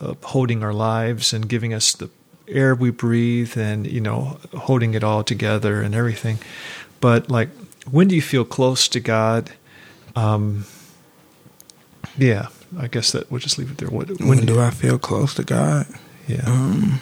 upholding 0.01 0.63
our 0.63 0.73
lives 0.73 1.31
and 1.31 1.47
giving 1.47 1.73
us 1.73 1.93
the 1.93 2.09
air 2.47 2.75
we 2.75 2.89
breathe 2.91 3.57
and 3.57 3.87
you 3.87 4.01
know 4.01 4.37
holding 4.57 4.93
it 4.93 5.03
all 5.03 5.23
together 5.23 5.81
and 5.81 5.95
everything 5.95 6.37
but 6.99 7.29
like 7.29 7.49
when 7.89 8.07
do 8.07 8.15
you 8.15 8.21
feel 8.21 8.43
close 8.45 8.87
to 8.87 8.99
god 8.99 9.51
um 10.15 10.65
yeah 12.17 12.47
i 12.79 12.87
guess 12.87 13.11
that 13.11 13.29
we'll 13.31 13.39
just 13.39 13.57
leave 13.57 13.71
it 13.71 13.77
there 13.77 13.89
what 13.89 14.09
When, 14.19 14.45
do 14.45 14.59
I 14.59 14.69
feel 14.71 14.97
close 14.99 15.33
to 15.35 15.43
God? 15.43 15.85
yeah 16.27 16.43
Um, 16.45 16.99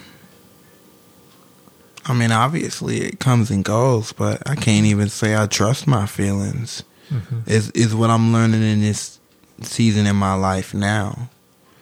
I 2.03 2.13
mean, 2.13 2.31
obviously 2.31 3.01
it 3.01 3.19
comes 3.19 3.51
and 3.51 3.63
goes, 3.63 4.11
but 4.11 4.41
I 4.49 4.55
can't 4.55 4.87
even 4.87 5.07
say 5.09 5.35
I 5.37 5.45
trust 5.45 5.85
my 5.85 6.07
feelings. 6.07 6.83
Mhm. 7.11 7.47
Is 7.47 7.69
is 7.71 7.93
what 7.93 8.09
I'm 8.09 8.33
learning 8.33 8.63
in 8.63 8.81
this 8.81 9.19
season 9.61 10.07
in 10.07 10.15
my 10.15 10.33
life 10.33 10.73
now. 10.73 11.29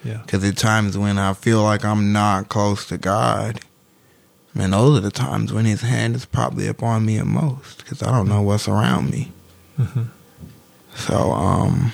Yeah 0.03 0.21
Because 0.25 0.43
at 0.43 0.57
times 0.57 0.97
when 0.97 1.17
I 1.17 1.33
feel 1.33 1.61
like 1.63 1.83
I'm 1.85 2.11
not 2.13 2.49
close 2.49 2.85
to 2.87 2.97
God, 2.97 3.61
man, 4.53 4.71
those 4.71 4.97
are 4.97 5.01
the 5.01 5.11
times 5.11 5.51
when 5.53 5.65
His 5.65 5.81
hand 5.81 6.15
is 6.15 6.25
probably 6.25 6.67
upon 6.67 7.05
me 7.05 7.17
at 7.17 7.25
most. 7.25 7.79
Because 7.79 8.01
I 8.03 8.11
don't 8.11 8.27
know 8.27 8.41
what's 8.41 8.67
around 8.67 9.09
me. 9.11 9.31
hmm 9.77 10.03
So, 10.95 11.31
um, 11.31 11.91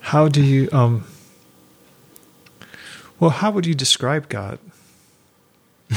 how 0.00 0.28
do 0.28 0.42
you 0.42 0.68
um 0.72 1.04
well 3.18 3.30
how 3.30 3.50
would 3.50 3.66
you 3.66 3.74
describe 3.74 4.28
god 4.28 4.58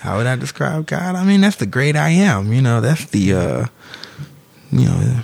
how 0.00 0.16
would 0.16 0.26
I 0.26 0.36
describe 0.36 0.86
God? 0.86 1.14
I 1.14 1.24
mean, 1.24 1.40
that's 1.40 1.56
the 1.56 1.66
great 1.66 1.94
I 1.96 2.08
am. 2.10 2.52
You 2.52 2.60
know, 2.60 2.80
that's 2.80 3.04
the, 3.06 3.34
uh, 3.34 3.66
you 4.72 4.86
know, 4.86 5.20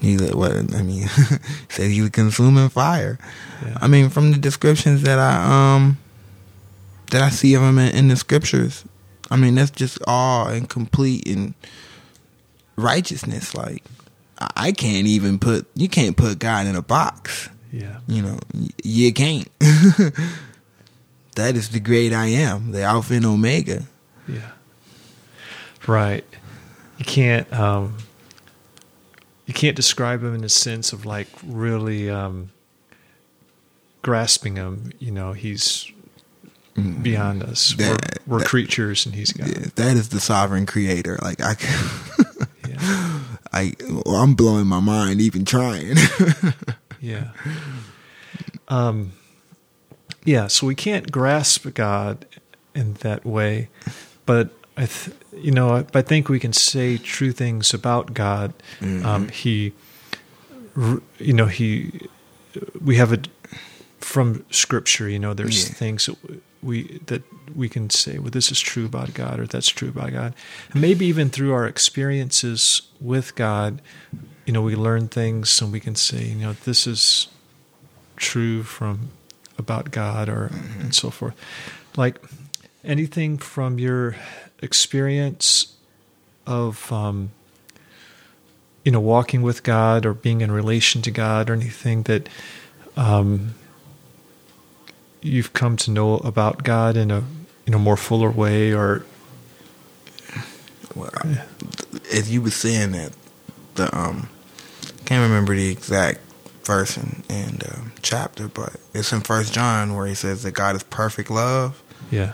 he's 0.00 0.20
what 0.32 0.52
I 0.52 0.82
mean. 0.82 1.08
said 1.68 1.90
he's 1.90 2.06
a 2.06 2.10
consuming 2.10 2.68
fire. 2.68 3.18
yeah. 3.64 3.78
I 3.80 3.86
mean, 3.88 4.08
from 4.10 4.32
the 4.32 4.38
descriptions 4.38 5.02
that 5.02 5.18
I 5.18 5.74
um 5.74 5.98
that 7.10 7.22
I 7.22 7.30
see 7.30 7.54
of 7.54 7.62
him 7.62 7.78
in, 7.78 7.94
in 7.94 8.08
the 8.08 8.16
scriptures, 8.16 8.84
I 9.30 9.36
mean, 9.36 9.54
that's 9.54 9.70
just 9.70 9.98
all 10.06 10.48
and 10.48 10.68
complete 10.68 11.26
and 11.28 11.54
righteousness. 12.76 13.54
Like, 13.54 13.82
I 14.38 14.48
I 14.56 14.72
can't 14.72 15.06
even 15.06 15.38
put 15.38 15.66
you 15.74 15.88
can't 15.88 16.16
put 16.16 16.38
God 16.38 16.66
in 16.66 16.76
a 16.76 16.82
box. 16.82 17.48
yeah 17.72 17.98
You 18.06 18.22
know, 18.22 18.38
y- 18.54 18.68
you 18.84 19.12
can't. 19.12 19.48
that 21.34 21.56
is 21.56 21.70
the 21.70 21.80
great 21.80 22.12
I 22.12 22.26
am, 22.26 22.72
the 22.72 22.82
Alpha 22.82 23.14
and 23.14 23.26
Omega. 23.26 23.84
Yeah. 24.26 24.50
Right. 25.86 26.24
You 26.98 27.04
can't 27.04 27.50
um 27.52 27.96
you 29.48 29.54
can't 29.54 29.74
describe 29.74 30.22
him 30.22 30.34
in 30.36 30.44
a 30.44 30.48
sense 30.48 30.92
of 30.92 31.04
like 31.04 31.26
really 31.44 32.08
um 32.08 32.50
grasping 34.02 34.54
him, 34.56 34.92
you 35.00 35.10
know, 35.10 35.32
he's 35.32 35.90
beyond 37.02 37.42
us. 37.42 37.74
That- 37.74 38.20
we're 38.26 38.34
we're 38.36 38.38
that- 38.40 38.48
creatures 38.48 39.04
and 39.06 39.14
he's 39.16 39.32
God. 39.32 39.48
Yeah, 39.48 39.66
that 39.74 39.96
is 39.96 40.10
the 40.10 40.20
sovereign 40.20 40.66
creator. 40.66 41.18
Like 41.22 41.40
I, 41.40 41.56
Yeah. 42.68 43.20
I, 43.52 43.72
well, 44.04 44.16
I'm 44.16 44.34
blowing 44.34 44.66
my 44.66 44.80
mind 44.80 45.20
even 45.20 45.44
trying. 45.44 45.96
Yeah. 47.00 47.30
Um 48.68 49.12
yeah, 50.24 50.48
so 50.48 50.66
we 50.66 50.74
can't 50.74 51.10
grasp 51.12 51.66
God 51.72 52.26
in 52.74 52.94
that 53.00 53.24
way, 53.24 53.68
but 54.26 54.50
I 54.76 54.86
th- 54.86 55.16
you 55.40 55.50
know, 55.50 55.84
I, 55.94 56.02
think 56.02 56.28
we 56.28 56.38
can 56.40 56.52
say 56.52 56.98
true 56.98 57.32
things 57.32 57.74
about 57.74 58.14
God. 58.14 58.52
Um, 58.82 59.28
he 59.28 59.72
you 61.18 61.32
know, 61.32 61.46
he 61.46 62.08
we 62.84 62.96
have 62.96 63.12
a 63.12 63.18
from 64.00 64.44
scripture, 64.50 65.08
you 65.08 65.18
know, 65.18 65.34
there's 65.34 65.68
Yeah. 65.68 65.74
things 65.74 66.06
that 66.06 66.16
we 66.62 67.00
that 67.06 67.22
we 67.54 67.68
can 67.68 67.90
say, 67.90 68.18
well, 68.18 68.30
this 68.30 68.50
is 68.52 68.60
true 68.60 68.84
about 68.86 69.14
God, 69.14 69.40
or 69.40 69.46
that's 69.46 69.68
true 69.68 69.88
about 69.88 70.12
God, 70.12 70.34
and 70.72 70.80
maybe 70.80 71.06
even 71.06 71.30
through 71.30 71.52
our 71.52 71.66
experiences 71.66 72.82
with 73.00 73.34
God, 73.34 73.80
you 74.46 74.52
know, 74.52 74.62
we 74.62 74.76
learn 74.76 75.08
things, 75.08 75.60
and 75.62 75.72
we 75.72 75.80
can 75.80 75.94
say, 75.96 76.24
you 76.26 76.34
know, 76.36 76.52
this 76.64 76.86
is 76.86 77.28
true 78.16 78.62
from 78.62 79.10
about 79.58 79.90
God, 79.90 80.28
or 80.28 80.50
and 80.80 80.94
so 80.94 81.10
forth. 81.10 81.34
Like 81.96 82.20
anything 82.84 83.38
from 83.38 83.78
your 83.78 84.14
experience 84.62 85.74
of, 86.46 86.90
um, 86.92 87.30
you 88.84 88.92
know, 88.92 89.00
walking 89.00 89.42
with 89.42 89.62
God 89.62 90.06
or 90.06 90.14
being 90.14 90.40
in 90.40 90.50
relation 90.52 91.02
to 91.02 91.10
God, 91.10 91.50
or 91.50 91.54
anything 91.54 92.02
that. 92.04 92.28
Um, 92.96 93.54
you've 95.20 95.52
come 95.52 95.76
to 95.76 95.90
know 95.90 96.18
about 96.18 96.62
God 96.62 96.96
in 96.96 97.10
a 97.10 97.22
in 97.66 97.74
a 97.74 97.78
more 97.78 97.96
fuller 97.96 98.30
way, 98.30 98.72
or 98.72 99.04
well, 100.94 101.10
I- 101.14 101.42
as 102.12 102.30
you 102.32 102.40
were 102.42 102.50
saying 102.50 102.92
that, 102.92 103.12
the 103.74 103.94
um, 103.96 104.28
can't 105.04 105.22
remember 105.22 105.54
the 105.54 105.68
exact 105.70 106.20
verse 106.64 106.96
and, 106.96 107.22
and 107.28 107.64
um, 107.72 107.92
chapter, 108.02 108.48
but 108.48 108.76
it's 108.94 109.12
in 109.12 109.20
First 109.20 109.52
John 109.52 109.94
where 109.94 110.06
he 110.06 110.14
says 110.14 110.42
that 110.42 110.52
God 110.52 110.76
is 110.76 110.82
perfect 110.84 111.30
love. 111.30 111.82
yeah, 112.10 112.32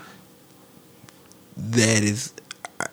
That 1.57 2.03
is, 2.03 2.33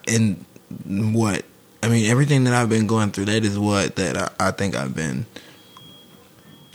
and 0.06 0.44
what 0.86 1.44
I 1.82 1.88
mean, 1.88 2.08
everything 2.08 2.44
that 2.44 2.54
I've 2.54 2.68
been 2.68 2.86
going 2.86 3.10
through, 3.10 3.24
that 3.24 3.44
is 3.44 3.58
what 3.58 3.96
that 3.96 4.16
I, 4.16 4.48
I 4.48 4.50
think 4.52 4.76
I've 4.76 4.94
been, 4.94 5.26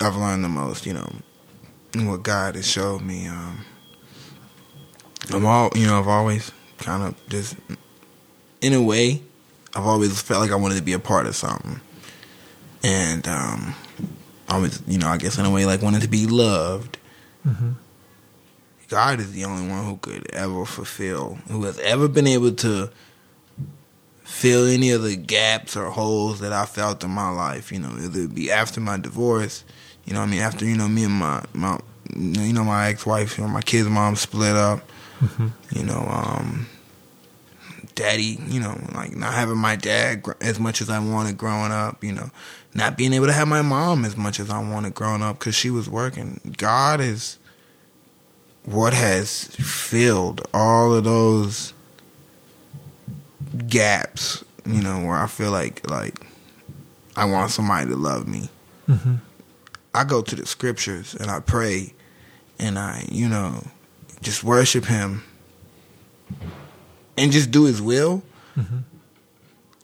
I've 0.01 0.17
learned 0.17 0.43
the 0.43 0.49
most. 0.49 0.85
You 0.85 0.93
know, 0.93 1.09
what 1.95 2.23
God 2.23 2.55
has 2.55 2.69
showed 2.69 3.01
me. 3.01 3.27
Um, 3.27 3.65
I'm 5.33 5.45
all 5.45 5.69
you 5.75 5.87
know. 5.87 5.97
I've 5.99 6.09
always 6.09 6.51
kind 6.77 7.03
of 7.03 7.29
just, 7.29 7.55
in 8.61 8.73
a 8.73 8.81
way, 8.81 9.21
I've 9.73 9.85
always 9.85 10.21
felt 10.21 10.41
like 10.41 10.51
I 10.51 10.55
wanted 10.55 10.75
to 10.75 10.83
be 10.83 10.93
a 10.93 10.99
part 10.99 11.25
of 11.25 11.35
something, 11.37 11.79
and 12.83 13.25
um, 13.29 13.75
I 14.49 14.55
always, 14.55 14.81
you 14.87 14.97
know, 14.97 15.07
I 15.07 15.17
guess 15.17 15.37
in 15.37 15.45
a 15.45 15.49
way, 15.49 15.65
like 15.65 15.81
wanted 15.81 16.01
to 16.01 16.09
be 16.09 16.27
loved. 16.27 16.97
Mm-hmm. 17.47 17.71
God 18.87 19.19
is 19.19 19.33
the 19.33 19.45
only 19.45 19.67
one 19.69 19.85
who 19.85 19.97
could 19.97 20.31
ever 20.33 20.65
fulfill, 20.65 21.37
who 21.49 21.63
has 21.63 21.77
ever 21.79 22.07
been 22.07 22.27
able 22.27 22.53
to 22.53 22.89
fill 24.23 24.65
any 24.65 24.91
of 24.91 25.03
the 25.03 25.15
gaps 25.15 25.75
or 25.75 25.89
holes 25.89 26.39
that 26.39 26.53
I 26.53 26.65
felt 26.65 27.03
in 27.03 27.09
my 27.09 27.29
life. 27.29 27.71
You 27.71 27.79
know, 27.79 27.89
whether 27.89 28.21
it 28.21 28.35
be 28.35 28.51
after 28.51 28.79
my 28.79 28.97
divorce, 28.97 29.63
you 30.05 30.13
know, 30.13 30.21
I 30.21 30.25
mean, 30.25 30.41
after 30.41 30.65
you 30.65 30.77
know 30.77 30.87
me 30.87 31.03
and 31.03 31.13
my 31.13 31.43
my, 31.53 31.79
you 32.15 32.53
know, 32.53 32.63
my 32.63 32.87
ex-wife, 32.87 33.37
you 33.37 33.43
know, 33.43 33.49
my 33.49 33.61
kid's 33.61 33.89
mom 33.89 34.15
split 34.15 34.55
up. 34.55 34.79
Mm-hmm. 35.19 35.47
You 35.71 35.83
know, 35.83 36.07
um, 36.09 36.67
daddy, 37.95 38.39
you 38.47 38.59
know, 38.59 38.79
like 38.93 39.15
not 39.15 39.33
having 39.33 39.57
my 39.57 39.75
dad 39.75 40.21
gr- 40.23 40.33
as 40.39 40.59
much 40.59 40.81
as 40.81 40.89
I 40.89 40.99
wanted 40.99 41.37
growing 41.37 41.71
up. 41.71 42.03
You 42.03 42.13
know, 42.13 42.29
not 42.73 42.95
being 42.97 43.11
able 43.11 43.25
to 43.25 43.33
have 43.33 43.47
my 43.47 43.61
mom 43.61 44.05
as 44.05 44.15
much 44.15 44.39
as 44.39 44.49
I 44.49 44.59
wanted 44.59 44.93
growing 44.93 45.21
up 45.21 45.39
because 45.39 45.55
she 45.55 45.69
was 45.69 45.89
working. 45.89 46.39
God 46.57 47.01
is 47.01 47.37
what 48.67 48.93
has 48.93 49.45
filled 49.45 50.45
all 50.53 50.93
of 50.93 51.05
those 51.05 51.73
gaps, 53.67 54.43
you 54.65 54.81
know, 54.81 55.05
where 55.05 55.15
I 55.15 55.27
feel 55.27 55.51
like 55.51 55.89
like 55.89 56.19
I 57.15 57.25
want 57.25 57.51
somebody 57.51 57.89
to 57.89 57.95
love 57.95 58.27
me. 58.27 58.49
Mm-hmm. 58.87 59.15
I 59.95 60.03
go 60.03 60.21
to 60.21 60.35
the 60.35 60.45
scriptures 60.45 61.15
and 61.15 61.31
I 61.31 61.39
pray 61.39 61.93
and 62.59 62.77
I, 62.77 63.05
you 63.09 63.29
know, 63.29 63.63
just 64.21 64.43
worship 64.43 64.85
him 64.85 65.23
and 67.17 67.31
just 67.31 67.51
do 67.51 67.63
his 67.63 67.81
will. 67.81 68.21
Mm-hmm. 68.57 68.79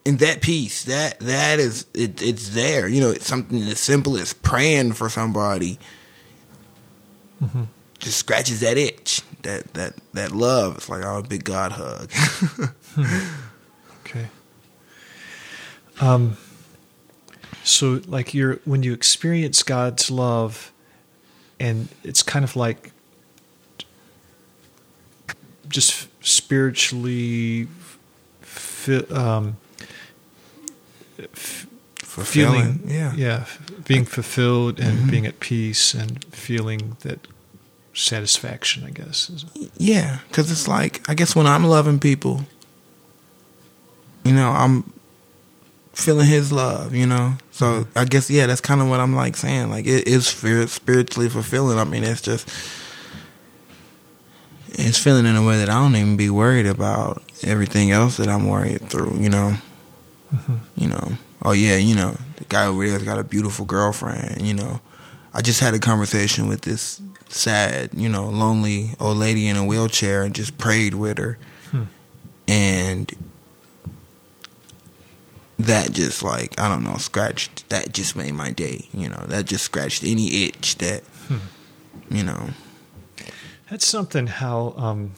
And 0.05 0.19
that 0.19 0.41
peace, 0.41 0.84
that 0.84 1.19
that 1.21 1.59
is 1.59 1.86
it, 1.93 2.21
it's 2.21 2.49
there. 2.49 2.89
You 2.89 2.99
know, 2.99 3.11
it's 3.11 3.25
something 3.25 3.61
as 3.61 3.79
simple 3.79 4.17
as 4.17 4.34
praying 4.34 4.93
for 4.93 5.07
somebody 5.07 5.79
Mm-hmm. 7.43 7.63
Just 8.04 8.18
scratches 8.20 8.60
that 8.60 8.78
itch. 8.78 9.22
That 9.41 9.74
that 9.74 9.93
that 10.14 10.32
love. 10.32 10.78
It's 10.78 10.89
like 10.89 11.04
oh, 11.04 11.18
a 11.20 11.24
big 11.24 11.43
God 11.43 11.72
hug. 11.74 12.12
Okay. 14.06 14.28
Um. 16.01 16.38
So, 17.64 18.01
like, 18.06 18.34
you're 18.34 18.56
when 18.66 18.84
you 18.84 18.93
experience 18.93 19.64
God's 19.64 20.12
love, 20.12 20.72
and 21.60 21.88
it's 22.04 22.22
kind 22.22 22.43
of 22.45 22.56
like 22.58 22.91
just 25.70 26.08
spiritually, 26.24 27.68
fi- 28.41 29.06
um, 29.10 29.58
f- 31.18 31.66
feeling, 31.97 32.80
Fulfilling, 32.80 32.82
yeah. 32.86 33.14
yeah, 33.16 33.45
being 33.88 34.06
fulfilled 34.06 34.80
and 34.80 34.99
Mhm. 35.08 35.12
being 35.12 35.26
at 35.26 35.39
peace 35.39 35.93
and 35.95 36.24
feeling 36.26 36.97
that 37.01 37.20
satisfaction. 37.93 38.83
I 38.85 38.89
guess. 38.91 39.45
Yeah, 39.77 40.19
because 40.27 40.51
it's 40.51 40.67
like 40.67 41.07
I 41.09 41.13
guess 41.13 41.35
when 41.35 41.47
I'm 41.47 41.63
loving 41.65 41.99
people, 41.99 42.41
you 44.23 44.33
know, 44.33 44.49
I'm 44.49 44.91
feeling 45.93 46.27
His 46.27 46.51
love. 46.51 46.93
You 46.95 47.05
know, 47.07 47.33
so 47.51 47.87
I 47.95 48.05
guess 48.05 48.29
yeah, 48.29 48.47
that's 48.47 48.61
kind 48.61 48.81
of 48.81 48.89
what 48.89 48.99
I'm 48.99 49.15
like 49.15 49.35
saying. 49.35 49.69
Like 49.69 49.85
it 49.85 50.07
is 50.07 50.27
spiritually 50.27 51.29
fulfilling. 51.29 51.77
I 51.79 51.83
mean, 51.83 52.03
it's 52.03 52.21
just 52.21 52.49
it's 54.69 54.97
feeling 54.97 55.25
in 55.25 55.35
a 55.35 55.45
way 55.45 55.57
that 55.57 55.69
I 55.69 55.73
don't 55.81 55.95
even 55.95 56.17
be 56.17 56.29
worried 56.29 56.65
about 56.65 57.21
everything 57.43 57.91
else 57.91 58.17
that 58.17 58.27
I'm 58.27 58.47
worried 58.47 58.89
through. 58.89 59.17
You 59.19 59.29
know, 59.29 59.55
Mhm. 60.33 60.59
you 60.75 60.87
know. 60.87 61.17
Oh 61.45 61.51
yeah, 61.51 61.75
you 61.75 61.93
know, 61.95 62.15
the 62.37 62.45
guy 62.45 62.65
over 62.65 62.87
there's 62.87 63.03
got 63.03 63.19
a 63.19 63.23
beautiful 63.23 63.65
girlfriend. 63.65 64.41
You 64.41 64.53
know, 64.53 64.79
I 65.33 65.41
just 65.41 65.59
had 65.59 65.73
a 65.73 65.79
conversation 65.79 66.47
with 66.47 66.61
this 66.61 67.01
sad, 67.34 67.89
you 67.93 68.09
know, 68.09 68.29
lonely 68.29 68.91
old 68.99 69.17
lady 69.17 69.47
in 69.47 69.55
a 69.57 69.65
wheelchair 69.65 70.23
and 70.23 70.34
just 70.36 70.57
prayed 70.57 70.93
with 70.93 71.17
her. 71.17 71.38
Hmm. 71.71 71.84
And 72.47 73.11
that 75.59 75.91
just 75.91 76.23
like, 76.23 76.59
I 76.59 76.67
don't 76.67 76.84
know, 76.84 76.97
scratched 76.97 77.67
that 77.69 77.93
just 77.93 78.15
made 78.15 78.34
my 78.34 78.51
day, 78.51 78.88
you 78.93 79.09
know. 79.09 79.23
That 79.27 79.45
just 79.45 79.63
scratched 79.65 80.03
any 80.03 80.45
itch 80.45 80.77
that 80.77 81.03
Hmm. 81.27 81.38
you 82.09 82.23
know. 82.23 82.49
That's 83.69 83.88
something 83.88 84.27
how, 84.27 84.73
um, 84.77 85.11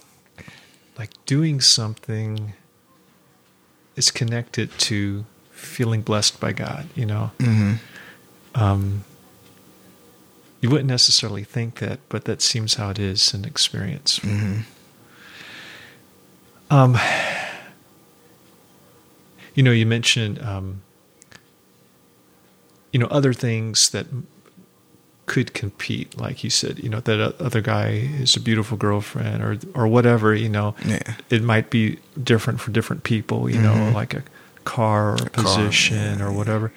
like, 0.98 1.12
doing 1.26 1.60
something 1.60 2.54
is 3.96 4.12
connected 4.12 4.70
to 4.78 5.26
feeling 5.52 6.02
blessed 6.02 6.40
by 6.40 6.54
God, 6.54 6.88
you 6.96 7.06
know? 7.06 7.32
Mhm. 7.40 7.80
Um, 8.54 9.04
you 10.66 10.72
wouldn't 10.72 10.90
necessarily 10.90 11.44
think 11.44 11.76
that, 11.80 12.00
but 12.10 12.26
that 12.26 12.42
seems 12.42 12.74
how 12.74 12.90
it 12.90 12.98
is 12.98 13.34
in 13.36 13.46
experience. 13.46 14.18
Mhm. 14.20 14.64
Um, 16.72 16.98
you 19.54 19.62
know, 19.64 19.72
you 19.72 19.86
mentioned, 19.86 20.42
um, 20.42 20.82
you 22.92 23.00
know, 23.00 23.06
other 23.08 23.32
things 23.32 23.90
that 23.92 24.08
could 25.28 25.54
compete, 25.54 26.18
like 26.18 26.44
you 26.44 26.50
said, 26.50 26.80
you 26.80 26.90
know, 26.90 27.00
that 27.02 27.40
other 27.40 27.62
guy 27.62 27.90
is 28.22 28.36
a 28.36 28.40
beautiful 28.40 28.78
girlfriend 28.78 29.44
or 29.44 29.58
or 29.76 29.88
whatever. 29.88 30.34
You 30.34 30.50
know, 30.50 30.76
Yeah. 30.86 31.16
it 31.30 31.44
might 31.44 31.70
be 31.70 32.00
different 32.22 32.60
for 32.60 32.72
different 32.72 33.04
people. 33.04 33.50
You 33.50 33.62
know, 33.62 33.74
Mhm. 33.74 33.94
like 33.94 34.14
a 34.16 34.24
car 34.64 35.12
or 35.12 35.16
a 35.16 35.30
car, 35.30 35.44
position 35.44 36.20
yeah, 36.20 36.26
or 36.26 36.30
yeah. 36.32 36.38
whatever. 36.38 36.72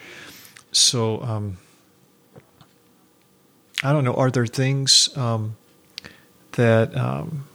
So, 0.72 1.22
um, 1.22 1.56
I 3.82 3.92
don't 3.92 4.04
know. 4.04 4.14
Are 4.14 4.30
there 4.30 4.46
things 4.46 5.16
um, 5.16 5.56
that 6.52 6.96
um, 6.96 7.46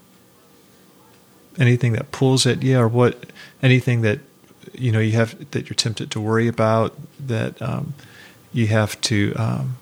anything 1.60 1.94
that 1.94 2.12
pulls 2.12 2.46
at 2.46 2.64
you, 2.64 2.80
or 2.80 2.88
what? 2.88 3.26
Anything 3.62 4.02
that 4.02 4.20
you 4.74 4.92
know 4.92 5.00
you 5.00 5.14
have 5.14 5.52
that 5.52 5.70
you're 5.70 5.76
tempted 5.76 6.12
to 6.12 6.22
worry 6.22 6.48
about 6.48 6.96
that 7.20 7.62
um, 7.62 7.94
you 8.54 8.68
have 8.68 9.00
to 9.02 9.34
um, 9.36 9.78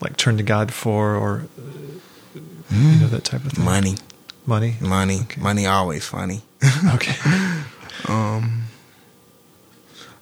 like 0.00 0.16
turn 0.16 0.36
to 0.36 0.42
God 0.42 0.72
for, 0.72 1.14
or 1.14 1.46
uh, 1.58 2.40
you 2.70 3.00
know 3.00 3.08
that 3.08 3.24
type 3.24 3.44
of 3.44 3.52
thing. 3.52 3.64
Money. 3.64 3.96
money. 4.46 4.76
Money. 4.80 5.20
Okay. 5.22 5.40
Money 5.40 5.66
always 5.66 6.06
funny. 6.06 6.42
Okay. 6.94 7.14
Um, 8.08 8.64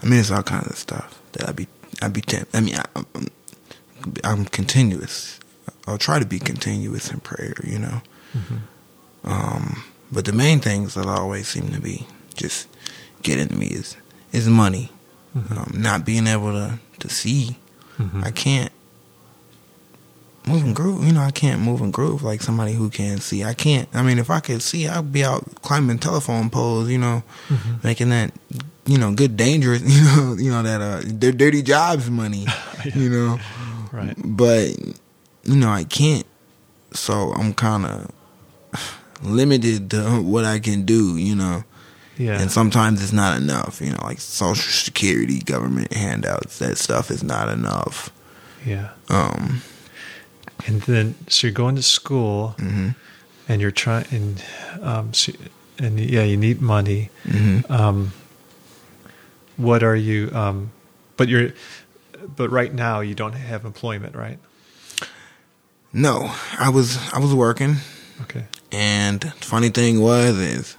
I 0.02 0.06
mean, 0.06 0.20
it's 0.20 0.30
all 0.30 0.42
kinds 0.42 0.66
of 0.68 0.76
stuff 0.76 1.18
that 1.32 1.48
I 1.48 1.52
be, 1.52 1.66
I 2.02 2.08
be 2.08 2.20
temp- 2.20 2.48
I 2.52 2.60
mean, 2.60 2.74
I, 2.76 2.84
I'm, 2.94 3.28
I'm 4.22 4.44
continuous. 4.44 5.40
I'll 5.86 5.98
try 5.98 6.18
to 6.18 6.26
be 6.26 6.38
continuous 6.38 7.10
in 7.10 7.20
prayer, 7.20 7.54
you 7.64 7.78
know. 7.78 8.02
Mhm. 8.36 8.60
Um, 9.24 9.84
but 10.12 10.24
the 10.24 10.32
main 10.32 10.60
things 10.60 10.94
that 10.94 11.06
always 11.06 11.48
seem 11.48 11.68
to 11.72 11.80
be 11.80 12.06
just 12.34 12.66
getting 13.22 13.48
to 13.48 13.54
me 13.56 13.66
is 13.66 13.96
is 14.32 14.46
money. 14.48 14.92
Mhm. 15.36 15.56
Um, 15.56 15.80
not 15.82 16.04
being 16.04 16.26
able 16.26 16.52
to 16.52 16.78
to 17.00 17.08
see. 17.08 17.56
Mhm. 17.98 18.24
I 18.24 18.30
can't 18.30 18.72
move 20.46 20.64
and 20.64 20.74
groove. 20.74 21.04
You 21.04 21.12
know, 21.12 21.20
I 21.22 21.30
can't 21.30 21.60
move 21.60 21.80
and 21.80 21.92
groove 21.92 22.22
like 22.22 22.42
somebody 22.42 22.72
who 22.72 22.88
can 22.90 23.20
see. 23.20 23.44
I 23.44 23.54
can't. 23.54 23.88
I 23.94 24.02
mean, 24.02 24.18
if 24.18 24.30
I 24.30 24.40
could 24.40 24.62
see, 24.62 24.88
I'd 24.88 25.12
be 25.12 25.24
out 25.24 25.44
climbing 25.62 25.98
telephone 25.98 26.50
poles. 26.50 26.88
You 26.88 26.98
know, 26.98 27.22
Mhm. 27.48 27.84
making 27.84 28.08
that 28.10 28.32
you 28.86 28.98
know 28.98 29.12
good 29.12 29.36
dangerous. 29.36 29.82
You 29.86 30.02
know, 30.04 30.36
you 30.38 30.50
know 30.50 30.62
that 30.62 30.80
uh, 30.80 31.00
dirty 31.02 31.62
jobs 31.62 32.08
money. 32.10 32.46
Yeah. 32.84 32.94
You 32.96 33.10
know, 33.10 33.40
Right. 33.92 34.16
but 34.24 34.70
you 35.44 35.56
know 35.56 35.70
I 35.70 35.84
can't. 35.84 36.26
So 36.92 37.32
I'm 37.32 37.54
kind 37.54 37.86
of 37.86 38.10
limited 39.22 39.90
to 39.90 40.20
what 40.22 40.44
I 40.44 40.58
can 40.58 40.84
do. 40.84 41.16
You 41.16 41.34
know. 41.36 41.64
Yeah. 42.18 42.38
And 42.38 42.50
sometimes 42.52 43.02
it's 43.02 43.14
not 43.14 43.40
enough, 43.40 43.80
you 43.80 43.92
know, 43.92 44.02
like 44.04 44.20
social 44.20 44.70
security, 44.70 45.38
government 45.38 45.90
handouts, 45.94 46.58
that 46.58 46.76
stuff 46.76 47.10
is 47.10 47.22
not 47.22 47.48
enough. 47.48 48.10
yeah. 48.66 48.90
Um, 49.08 49.62
And 50.66 50.82
then, 50.82 51.14
so 51.28 51.46
you're 51.46 51.54
going 51.54 51.76
to 51.76 51.82
school, 51.82 52.54
mhm, 52.58 52.94
and 53.48 53.62
you're 53.62 53.70
trying, 53.70 54.04
and 54.10 54.44
um, 54.82 55.14
so, 55.14 55.32
and 55.78 55.98
yeah, 55.98 56.22
you 56.22 56.36
need 56.36 56.60
money. 56.60 57.08
mhm. 57.24 57.64
Um, 57.70 58.12
what 59.56 59.82
are 59.82 59.96
you? 59.96 60.30
Um, 60.34 60.72
but 61.16 61.28
you're, 61.28 61.52
but 62.36 62.50
right 62.50 62.74
now 62.74 63.00
you 63.00 63.14
don't 63.14 63.32
have 63.32 63.64
employment, 63.64 64.14
right? 64.14 64.38
No, 65.92 66.32
I 66.58 66.68
was 66.70 66.98
I 67.12 67.18
was 67.18 67.34
working, 67.34 67.76
Okay. 68.22 68.44
and 68.70 69.20
the 69.20 69.30
funny 69.44 69.70
thing 69.70 70.00
was 70.00 70.38
is, 70.38 70.76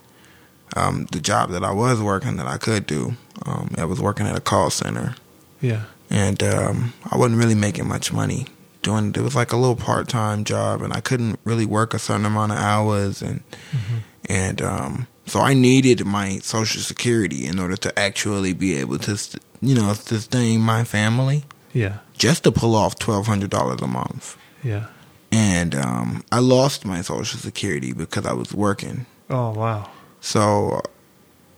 um, 0.76 1.06
the 1.12 1.20
job 1.20 1.52
that 1.52 1.64
I 1.64 1.72
was 1.72 2.00
working 2.02 2.38
that 2.38 2.48
I 2.48 2.58
could 2.58 2.86
do, 2.88 3.16
um, 3.46 3.72
I 3.78 3.84
was 3.86 4.00
working 4.00 4.26
at 4.26 4.38
a 4.38 4.42
call 4.42 4.70
center, 4.70 5.16
Yeah. 5.60 5.84
and 6.10 6.42
um, 6.44 6.94
I 7.12 7.18
wasn't 7.18 7.40
really 7.40 7.56
making 7.56 7.88
much 7.90 8.14
money 8.14 8.48
doing. 8.84 9.10
It 9.10 9.18
was 9.22 9.36
like 9.36 9.52
a 9.52 9.58
little 9.58 9.76
part 9.76 10.08
time 10.08 10.46
job, 10.46 10.82
and 10.82 10.94
I 10.94 11.02
couldn't 11.02 11.40
really 11.44 11.66
work 11.66 11.94
a 11.94 12.00
certain 12.00 12.26
amount 12.26 12.54
of 12.54 12.58
hours, 12.60 13.22
and 13.22 13.42
Mhm. 13.74 14.02
and 14.30 14.62
um, 14.62 15.08
so 15.28 15.42
I 15.42 15.54
needed 15.54 16.06
my 16.06 16.40
Social 16.40 16.82
Security 16.82 17.46
in 17.48 17.60
order 17.60 17.76
to 17.76 18.00
actually 18.00 18.54
be 18.54 18.76
able 18.78 18.98
to, 19.00 19.18
you 19.62 19.76
know, 19.76 19.94
sustain 19.94 20.62
my 20.62 20.86
family. 20.86 21.44
Yeah. 21.74 21.98
Just 22.18 22.44
to 22.46 22.52
pull 22.54 22.76
off 22.76 22.98
twelve 22.98 23.28
hundred 23.28 23.50
dollars 23.50 23.82
a 23.82 23.88
month, 23.88 24.38
Yeah. 24.64 24.86
And 25.32 25.76
um, 25.76 26.24
I 26.32 26.40
lost 26.40 26.86
my 26.86 27.02
Social 27.02 27.40
Security 27.40 27.94
because 27.94 28.26
I 28.26 28.34
was 28.34 28.54
working. 28.54 29.06
Oh 29.30 29.52
wow. 29.52 29.90
So, 30.20 30.82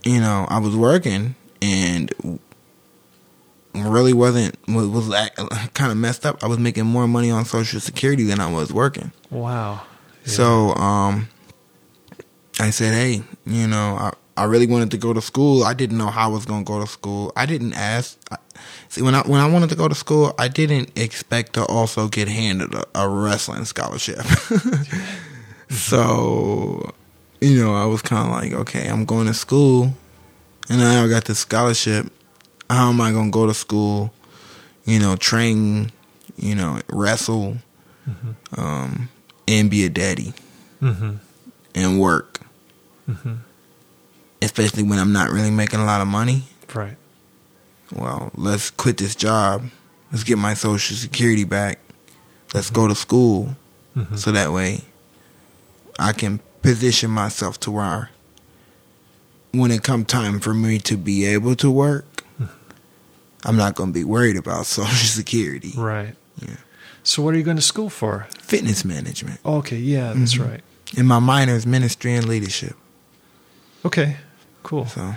you 0.04 0.20
know, 0.20 0.46
I 0.50 0.60
was 0.60 0.76
working 0.76 1.36
and 1.62 2.40
really 3.74 4.14
wasn't 4.14 4.58
was, 4.68 4.88
was 4.88 5.30
kind 5.74 5.92
of 5.92 5.98
messed 5.98 6.26
up. 6.26 6.44
I 6.44 6.48
was 6.48 6.60
making 6.60 6.86
more 6.86 7.08
money 7.08 7.32
on 7.32 7.46
Social 7.46 7.80
Security 7.80 8.24
than 8.24 8.40
I 8.40 8.52
was 8.52 8.72
working. 8.72 9.12
Wow. 9.30 9.82
Yeah. 10.26 10.32
So, 10.32 10.74
um, 10.76 11.28
I 12.60 12.70
said, 12.70 12.94
hey, 12.94 13.24
you 13.46 13.68
know, 13.68 13.98
I, 13.98 14.14
I 14.38 14.44
really 14.46 14.68
wanted 14.68 14.92
to 14.92 14.98
go 14.98 15.12
to 15.12 15.22
school. 15.22 15.64
I 15.64 15.74
didn't 15.74 15.98
know 15.98 16.08
how 16.08 16.30
I 16.30 16.32
was 16.32 16.46
going 16.46 16.64
to 16.64 16.68
go 16.72 16.80
to 16.80 16.88
school. 16.88 17.34
I 17.36 17.46
didn't 17.46 17.74
ask. 17.74 18.18
I, 18.32 18.38
see, 18.90 19.02
when 19.02 19.16
I 19.16 19.22
when 19.22 19.40
I 19.42 19.50
wanted 19.50 19.70
to 19.70 19.76
go 19.76 19.88
to 19.88 19.96
school, 19.96 20.34
I 20.38 20.48
didn't 20.48 20.98
expect 20.98 21.54
to 21.54 21.66
also 21.66 22.08
get 22.08 22.28
handed 22.28 22.74
a, 22.74 22.84
a 22.96 23.08
wrestling 23.10 23.66
scholarship. 23.66 24.22
so, 25.70 26.94
you 27.42 27.62
know, 27.64 27.76
I 27.76 27.86
was 27.86 28.02
kind 28.02 28.28
of 28.28 28.32
like, 28.34 28.54
okay, 28.62 28.88
I'm 28.88 29.06
going 29.06 29.28
to 29.28 29.34
school, 29.34 29.94
and 30.70 30.82
I 30.82 31.08
got 31.08 31.26
this 31.26 31.40
scholarship. 31.40 32.12
How 32.70 32.90
am 32.90 33.02
I 33.02 33.12
going 33.12 33.32
to 33.32 33.32
go 33.32 33.46
to 33.48 33.54
school? 33.54 34.14
You 34.86 35.00
know, 35.00 35.16
train, 35.16 35.92
you 36.38 36.56
know, 36.56 36.80
wrestle, 36.90 37.58
um, 38.58 39.10
and 39.48 39.70
be 39.70 39.86
a 39.86 39.90
daddy 39.90 40.34
Mhm. 40.82 41.20
and 41.76 42.00
work, 42.00 42.42
Mhm. 43.10 43.38
especially 44.42 44.84
when 44.84 45.00
I'm 45.00 45.14
not 45.14 45.30
really 45.32 45.52
making 45.52 45.80
a 45.80 45.86
lot 45.86 46.02
of 46.02 46.08
money. 46.08 46.44
Right. 46.74 46.98
Well, 47.96 48.32
let's 48.36 48.72
quit 48.72 48.98
this 48.98 49.16
job. 49.16 49.70
Let's 50.12 50.24
get 50.24 50.38
my 50.38 50.54
social 50.54 50.96
security 50.98 51.44
back. 51.44 51.80
Let's 52.54 52.70
go 52.70 52.88
to 52.88 52.96
school 52.96 53.56
Mhm. 53.98 54.18
so 54.18 54.32
that 54.32 54.52
way 54.52 54.82
I 56.00 56.14
can 56.14 56.40
position 56.62 57.12
myself 57.12 57.60
to 57.62 57.72
where 57.72 58.10
when 59.52 59.70
it 59.72 59.84
come 59.84 60.06
time 60.06 60.40
for 60.40 60.54
me 60.54 60.80
to 60.80 60.98
be 60.98 61.26
able 61.26 61.56
to 61.56 61.70
work, 61.70 62.24
I'm 63.46 63.56
not 63.58 63.76
going 63.76 63.90
to 63.90 63.94
be 63.94 64.04
worried 64.04 64.38
about 64.38 64.66
social 64.80 65.08
security. 65.08 65.74
Right. 65.76 66.16
Yeah. 66.42 66.56
So 67.04 67.22
what 67.22 67.34
are 67.34 67.38
you 67.38 67.44
going 67.44 67.58
to 67.58 67.62
school 67.64 67.90
for? 67.90 68.28
Fitness 68.42 68.86
management. 68.86 69.40
Okay. 69.46 69.78
Yeah, 69.78 70.14
that's 70.14 70.36
Mhm. 70.36 70.50
right. 70.50 70.64
And 70.98 71.08
my 71.08 71.20
minor 71.20 71.56
is 71.56 71.66
ministry 71.66 72.14
and 72.16 72.28
leadership. 72.28 72.76
Okay. 73.86 74.18
Cool. 74.64 74.88
So 74.88 75.16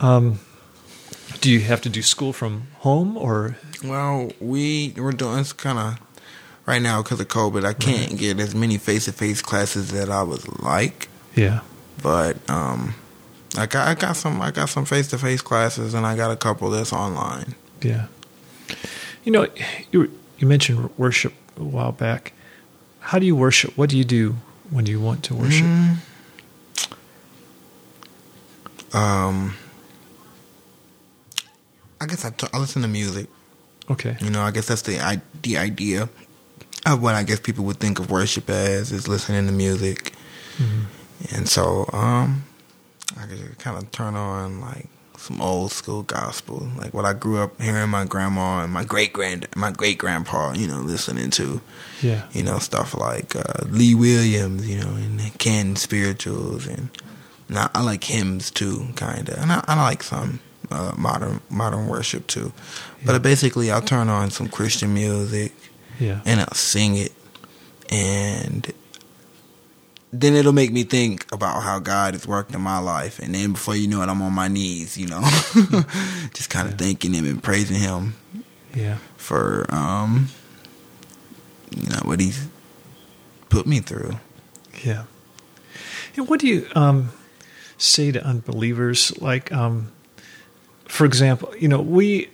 Um, 0.00 0.38
do 1.44 1.50
you 1.50 1.60
have 1.60 1.82
to 1.82 1.90
do 1.90 2.00
school 2.00 2.32
from 2.32 2.68
home 2.78 3.18
or? 3.18 3.58
Well, 3.84 4.32
we 4.40 4.94
we're 4.96 5.12
doing 5.12 5.40
it's 5.40 5.52
kind 5.52 5.78
of 5.78 5.98
right 6.64 6.80
now 6.80 7.02
because 7.02 7.20
of 7.20 7.28
COVID. 7.28 7.66
I 7.66 7.74
can't 7.74 8.16
get 8.16 8.40
as 8.40 8.54
many 8.54 8.78
face 8.78 9.04
to 9.04 9.12
face 9.12 9.42
classes 9.42 9.90
that 9.90 10.08
I 10.08 10.22
would 10.22 10.62
like, 10.62 11.10
Yeah. 11.36 11.60
but 12.02 12.38
um, 12.48 12.94
I 13.58 13.66
got 13.66 13.86
I 13.88 13.94
got 13.94 14.16
some 14.16 14.40
I 14.40 14.52
got 14.52 14.70
some 14.70 14.86
face 14.86 15.08
to 15.08 15.18
face 15.18 15.42
classes, 15.42 15.92
and 15.92 16.06
I 16.06 16.16
got 16.16 16.30
a 16.30 16.36
couple 16.36 16.70
that's 16.70 16.94
online. 16.94 17.54
Yeah. 17.82 18.06
You 19.24 19.32
know, 19.32 19.46
you 19.92 20.10
you 20.38 20.46
mentioned 20.48 20.88
worship 20.96 21.34
a 21.58 21.62
while 21.62 21.92
back. 21.92 22.32
How 23.00 23.18
do 23.18 23.26
you 23.26 23.36
worship? 23.36 23.76
What 23.76 23.90
do 23.90 23.98
you 23.98 24.04
do 24.04 24.36
when 24.70 24.86
you 24.86 24.98
want 24.98 25.22
to 25.24 25.34
worship? 25.34 25.66
Mm. 25.66 25.96
Um, 28.94 29.56
I 32.04 32.06
guess 32.06 32.24
I, 32.24 32.30
t- 32.30 32.46
I 32.52 32.58
listen 32.58 32.82
to 32.82 32.88
music. 32.88 33.26
Okay. 33.90 34.16
You 34.20 34.30
know, 34.30 34.42
I 34.42 34.50
guess 34.50 34.66
that's 34.66 34.82
the 34.82 35.00
I- 35.00 35.22
the 35.42 35.58
idea 35.58 36.08
of 36.86 37.02
what 37.02 37.14
I 37.14 37.22
guess 37.22 37.40
people 37.40 37.64
would 37.64 37.78
think 37.80 37.98
of 37.98 38.10
worship 38.10 38.48
as 38.50 38.92
is 38.92 39.08
listening 39.08 39.46
to 39.46 39.52
music. 39.52 40.12
Mhm. 40.58 40.84
And 41.34 41.48
so, 41.48 41.88
um, 41.92 42.44
I 43.18 43.26
could 43.26 43.58
kind 43.58 43.76
of 43.78 43.90
turn 43.90 44.14
on 44.14 44.60
like 44.60 44.88
some 45.16 45.40
old 45.40 45.72
school 45.72 46.02
gospel, 46.02 46.68
like 46.76 46.92
what 46.92 47.06
I 47.06 47.14
grew 47.14 47.38
up 47.38 47.58
hearing 47.60 47.88
my 47.88 48.04
grandma 48.04 48.62
and 48.64 48.72
my 48.72 48.84
great 48.84 49.12
grand, 49.14 49.46
my 49.56 49.70
great 49.70 49.96
grandpa, 49.96 50.52
you 50.52 50.66
know, 50.66 50.80
listening 50.80 51.30
to, 51.30 51.62
Yeah. 52.02 52.24
you 52.32 52.42
know, 52.42 52.58
stuff 52.58 52.94
like 52.94 53.34
uh, 53.34 53.64
Lee 53.70 53.94
Williams, 53.94 54.68
you 54.68 54.78
know, 54.80 54.90
and 54.96 55.20
Canton 55.38 55.76
spirituals, 55.76 56.66
and, 56.66 56.90
now 57.48 57.70
I, 57.74 57.80
I 57.80 57.82
like 57.82 58.04
hymns 58.04 58.50
too, 58.50 58.88
kind 58.96 59.28
of, 59.30 59.38
and 59.38 59.50
I, 59.52 59.64
I 59.66 59.74
like 59.82 60.02
some 60.02 60.40
uh, 60.74 60.92
modern 60.96 61.40
modern 61.50 61.86
worship 61.88 62.26
too. 62.26 62.52
Yeah. 63.00 63.06
But 63.12 63.22
basically, 63.22 63.70
I'll 63.70 63.80
turn 63.82 64.08
on 64.08 64.30
some 64.30 64.48
Christian 64.48 64.92
music 64.94 65.52
Yeah. 66.00 66.20
and 66.26 66.40
I'll 66.40 66.54
sing 66.54 66.96
it, 66.96 67.12
and 67.90 68.72
then 70.12 70.34
it'll 70.34 70.52
make 70.52 70.72
me 70.72 70.84
think 70.84 71.26
about 71.32 71.62
how 71.62 71.78
God 71.80 72.14
has 72.14 72.26
worked 72.26 72.54
in 72.54 72.60
my 72.60 72.78
life, 72.78 73.18
and 73.18 73.34
then 73.34 73.52
before 73.52 73.74
you 73.76 73.88
know 73.88 74.02
it, 74.02 74.08
I'm 74.08 74.22
on 74.22 74.32
my 74.32 74.48
knees, 74.48 74.96
you 74.96 75.06
know, 75.08 75.20
just 76.34 76.50
kind 76.50 76.66
of 76.68 76.74
Yeah. 76.74 76.86
thanking 76.86 77.14
Him 77.14 77.24
and 77.26 77.42
praising 77.42 77.76
Him 77.80 78.14
Yeah. 78.74 78.98
for 79.16 79.66
um, 79.74 80.28
you 81.74 81.88
know 81.90 82.00
what 82.04 82.20
He's 82.20 82.46
put 83.48 83.66
me 83.66 83.80
through. 83.80 84.18
Yeah. 84.84 85.04
And 86.16 86.28
what 86.28 86.38
do 86.40 86.46
you 86.46 86.66
um, 86.76 87.10
say 87.76 88.12
to 88.12 88.24
unbelievers? 88.24 89.12
Like, 89.20 89.50
um, 89.52 89.90
for 90.86 91.04
example, 91.04 91.54
you 91.58 91.68
know, 91.68 91.80
we 91.80 92.28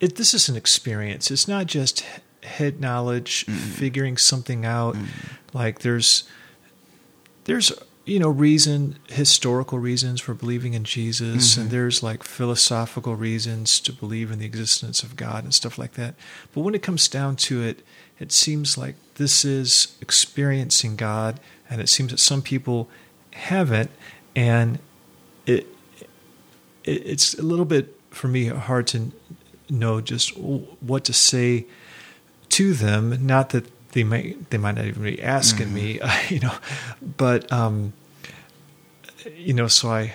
it, 0.00 0.16
this 0.16 0.34
is 0.34 0.48
an 0.48 0.56
experience. 0.56 1.30
It's 1.30 1.46
not 1.46 1.66
just 1.66 2.04
head 2.42 2.80
knowledge, 2.80 3.44
figuring 3.44 4.16
something 4.16 4.64
out. 4.64 4.96
Like, 5.52 5.80
there's 5.80 6.24
there's 7.44 7.72
you 8.04 8.18
know 8.18 8.28
reason 8.28 8.98
historical 9.08 9.78
reasons 9.78 10.20
for 10.20 10.34
believing 10.34 10.74
in 10.74 10.82
Jesus 10.82 11.56
and 11.56 11.66
mm-hmm. 11.66 11.76
there's 11.76 12.02
like 12.02 12.24
philosophical 12.24 13.14
reasons 13.14 13.78
to 13.78 13.92
believe 13.92 14.32
in 14.32 14.40
the 14.40 14.44
existence 14.44 15.04
of 15.04 15.14
God 15.14 15.44
and 15.44 15.54
stuff 15.54 15.78
like 15.78 15.92
that. 15.92 16.14
But 16.52 16.62
when 16.62 16.74
it 16.74 16.82
comes 16.82 17.06
down 17.06 17.36
to 17.36 17.62
it, 17.62 17.84
it 18.18 18.32
seems 18.32 18.76
like 18.76 18.96
this 19.14 19.44
is 19.44 19.96
experiencing 20.00 20.96
God 20.96 21.38
and 21.70 21.80
it 21.80 21.88
seems 21.88 22.10
that 22.10 22.18
some 22.18 22.42
people 22.42 22.88
haven't 23.34 23.90
and 24.34 24.80
it 25.46 25.66
it's 26.84 27.34
a 27.34 27.42
little 27.42 27.64
bit 27.64 27.98
for 28.10 28.28
me 28.28 28.46
hard 28.46 28.86
to 28.88 29.10
know 29.70 30.00
just 30.00 30.36
what 30.36 31.04
to 31.04 31.12
say 31.12 31.66
to 32.50 32.74
them. 32.74 33.26
Not 33.26 33.50
that 33.50 33.66
they 33.92 34.04
might 34.04 34.50
they 34.50 34.58
might 34.58 34.74
not 34.76 34.86
even 34.86 35.02
be 35.02 35.22
asking 35.22 35.72
me 35.72 36.00
you 36.30 36.40
know 36.40 36.54
but 37.18 37.50
um 37.52 37.92
you 39.36 39.52
know 39.52 39.68
so 39.68 39.90
i 39.90 40.12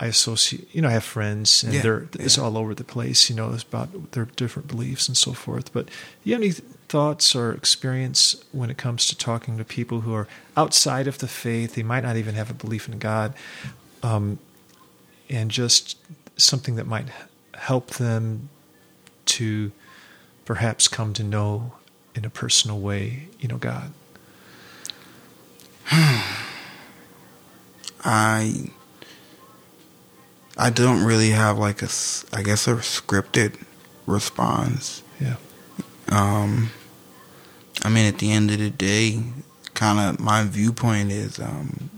i 0.00 0.06
associate 0.06 0.66
you 0.74 0.80
know 0.80 0.88
i 0.88 0.92
have 0.92 1.04
friends 1.04 1.62
and 1.62 1.74
Yeah, 1.74 1.82
they're 1.82 2.08
it's 2.18 2.38
yeah. 2.38 2.44
all 2.44 2.56
over 2.56 2.74
the 2.74 2.82
place 2.82 3.28
you 3.28 3.36
know 3.36 3.52
it's 3.52 3.62
about 3.62 4.12
their 4.12 4.24
different 4.24 4.68
beliefs 4.68 5.06
and 5.06 5.16
so 5.18 5.34
forth. 5.34 5.70
But 5.70 5.86
do 5.86 5.92
you 6.24 6.32
have 6.34 6.42
any 6.42 6.52
thoughts 6.88 7.36
or 7.36 7.52
experience 7.52 8.42
when 8.52 8.70
it 8.70 8.78
comes 8.78 9.06
to 9.08 9.16
talking 9.16 9.58
to 9.58 9.64
people 9.64 10.00
who 10.00 10.14
are 10.14 10.26
outside 10.56 11.06
of 11.06 11.18
the 11.18 11.28
faith? 11.28 11.74
They 11.74 11.82
might 11.82 12.02
not 12.02 12.16
even 12.16 12.34
have 12.36 12.50
a 12.50 12.54
belief 12.54 12.88
in 12.88 12.98
god. 12.98 13.34
Um 14.02 14.38
and 15.30 15.50
just 15.50 15.96
something 16.36 16.76
that 16.76 16.86
might 16.86 17.06
help 17.54 17.90
them 17.92 18.48
to 19.26 19.72
perhaps 20.44 20.88
come 20.88 21.12
to 21.14 21.22
know 21.22 21.72
in 22.14 22.24
a 22.24 22.30
personal 22.30 22.78
way, 22.80 23.28
you 23.38 23.48
know, 23.48 23.56
God. 23.56 23.92
I 28.02 28.70
I 30.56 30.70
don't 30.70 31.04
really 31.04 31.30
have 31.30 31.58
like 31.58 31.82
a 31.82 31.88
I 32.32 32.42
guess 32.42 32.66
a 32.66 32.74
scripted 32.76 33.62
response. 34.06 35.02
Yeah. 35.20 35.36
Um, 36.08 36.70
I 37.82 37.88
mean, 37.88 38.06
at 38.06 38.18
the 38.18 38.32
end 38.32 38.50
of 38.50 38.58
the 38.58 38.70
day, 38.70 39.22
kind 39.74 39.98
of 39.98 40.20
my 40.20 40.44
viewpoint 40.44 41.12
is 41.12 41.38
um, 41.38 41.90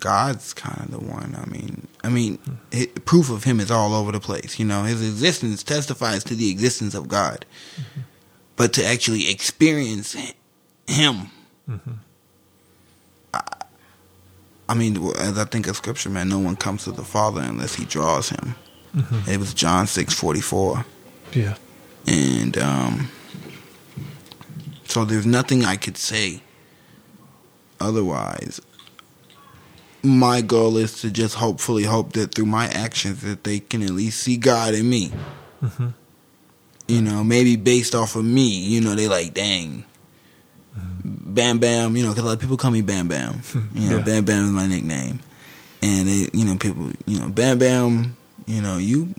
God's 0.00 0.52
kind 0.54 0.80
of 0.80 0.90
the 0.92 0.98
one. 1.00 1.34
I 1.36 1.46
mean, 1.46 1.88
I 2.04 2.08
mean, 2.08 2.38
it, 2.70 3.04
proof 3.04 3.30
of 3.30 3.44
Him 3.44 3.58
is 3.60 3.70
all 3.70 3.94
over 3.94 4.12
the 4.12 4.20
place. 4.20 4.58
You 4.58 4.64
know, 4.64 4.84
His 4.84 5.02
existence 5.06 5.62
testifies 5.62 6.22
to 6.24 6.34
the 6.34 6.50
existence 6.50 6.94
of 6.94 7.08
God, 7.08 7.44
but 8.56 8.72
to 8.74 8.84
actually 8.84 9.30
experience 9.30 10.16
Him, 10.86 11.30
hmm 11.66 11.76
I 14.70 14.74
mean, 14.74 15.02
as 15.18 15.38
I 15.38 15.44
think 15.44 15.66
of 15.66 15.76
Scripture, 15.76 16.10
man, 16.10 16.28
no 16.28 16.38
one 16.38 16.54
comes 16.54 16.84
to 16.84 16.92
the 16.92 17.02
Father 17.04 17.40
unless 17.40 17.74
He 17.74 17.84
draws 17.86 18.28
Him. 18.28 18.54
hmm 18.92 19.30
It 19.30 19.38
was 19.38 19.54
John 19.54 19.86
six 19.86 20.12
forty 20.14 20.40
four. 20.42 20.84
Yeah. 21.32 21.56
and 22.06 22.56
um, 22.58 23.10
so 24.84 25.04
there's 25.04 25.26
nothing 25.26 25.64
I 25.64 25.76
could 25.76 25.96
say 25.98 26.42
otherwise 27.80 28.60
my 30.08 30.40
goal 30.40 30.76
is 30.76 31.00
to 31.02 31.10
just 31.10 31.34
hopefully 31.36 31.84
hope 31.84 32.12
that 32.14 32.34
through 32.34 32.46
my 32.46 32.66
actions 32.66 33.22
that 33.22 33.44
they 33.44 33.60
can 33.60 33.82
at 33.82 33.90
least 33.90 34.20
see 34.20 34.36
God 34.36 34.74
in 34.74 34.88
me. 34.88 35.12
Mm-hmm. 35.62 35.88
You 36.88 37.02
know, 37.02 37.22
maybe 37.22 37.56
based 37.56 37.94
off 37.94 38.16
of 38.16 38.24
me. 38.24 38.48
You 38.48 38.80
know, 38.80 38.94
they 38.94 39.08
like, 39.08 39.34
dang, 39.34 39.84
Bam 41.04 41.58
Bam. 41.58 41.96
You 41.96 42.04
know, 42.04 42.10
because 42.10 42.24
a 42.24 42.26
lot 42.26 42.32
of 42.34 42.40
people 42.40 42.56
call 42.56 42.70
me 42.70 42.82
Bam 42.82 43.08
Bam. 43.08 43.42
You 43.74 43.90
know, 43.90 43.98
Yeah. 43.98 44.04
Bam 44.04 44.24
Bam 44.24 44.44
is 44.44 44.50
my 44.50 44.66
nickname, 44.66 45.20
and 45.82 46.08
they, 46.08 46.28
you 46.32 46.44
know, 46.44 46.56
people, 46.56 46.90
you 47.06 47.20
know, 47.20 47.28
Bam 47.28 47.58
Bam. 47.58 48.16
You 48.46 48.62
know, 48.62 48.78
you 48.78 49.14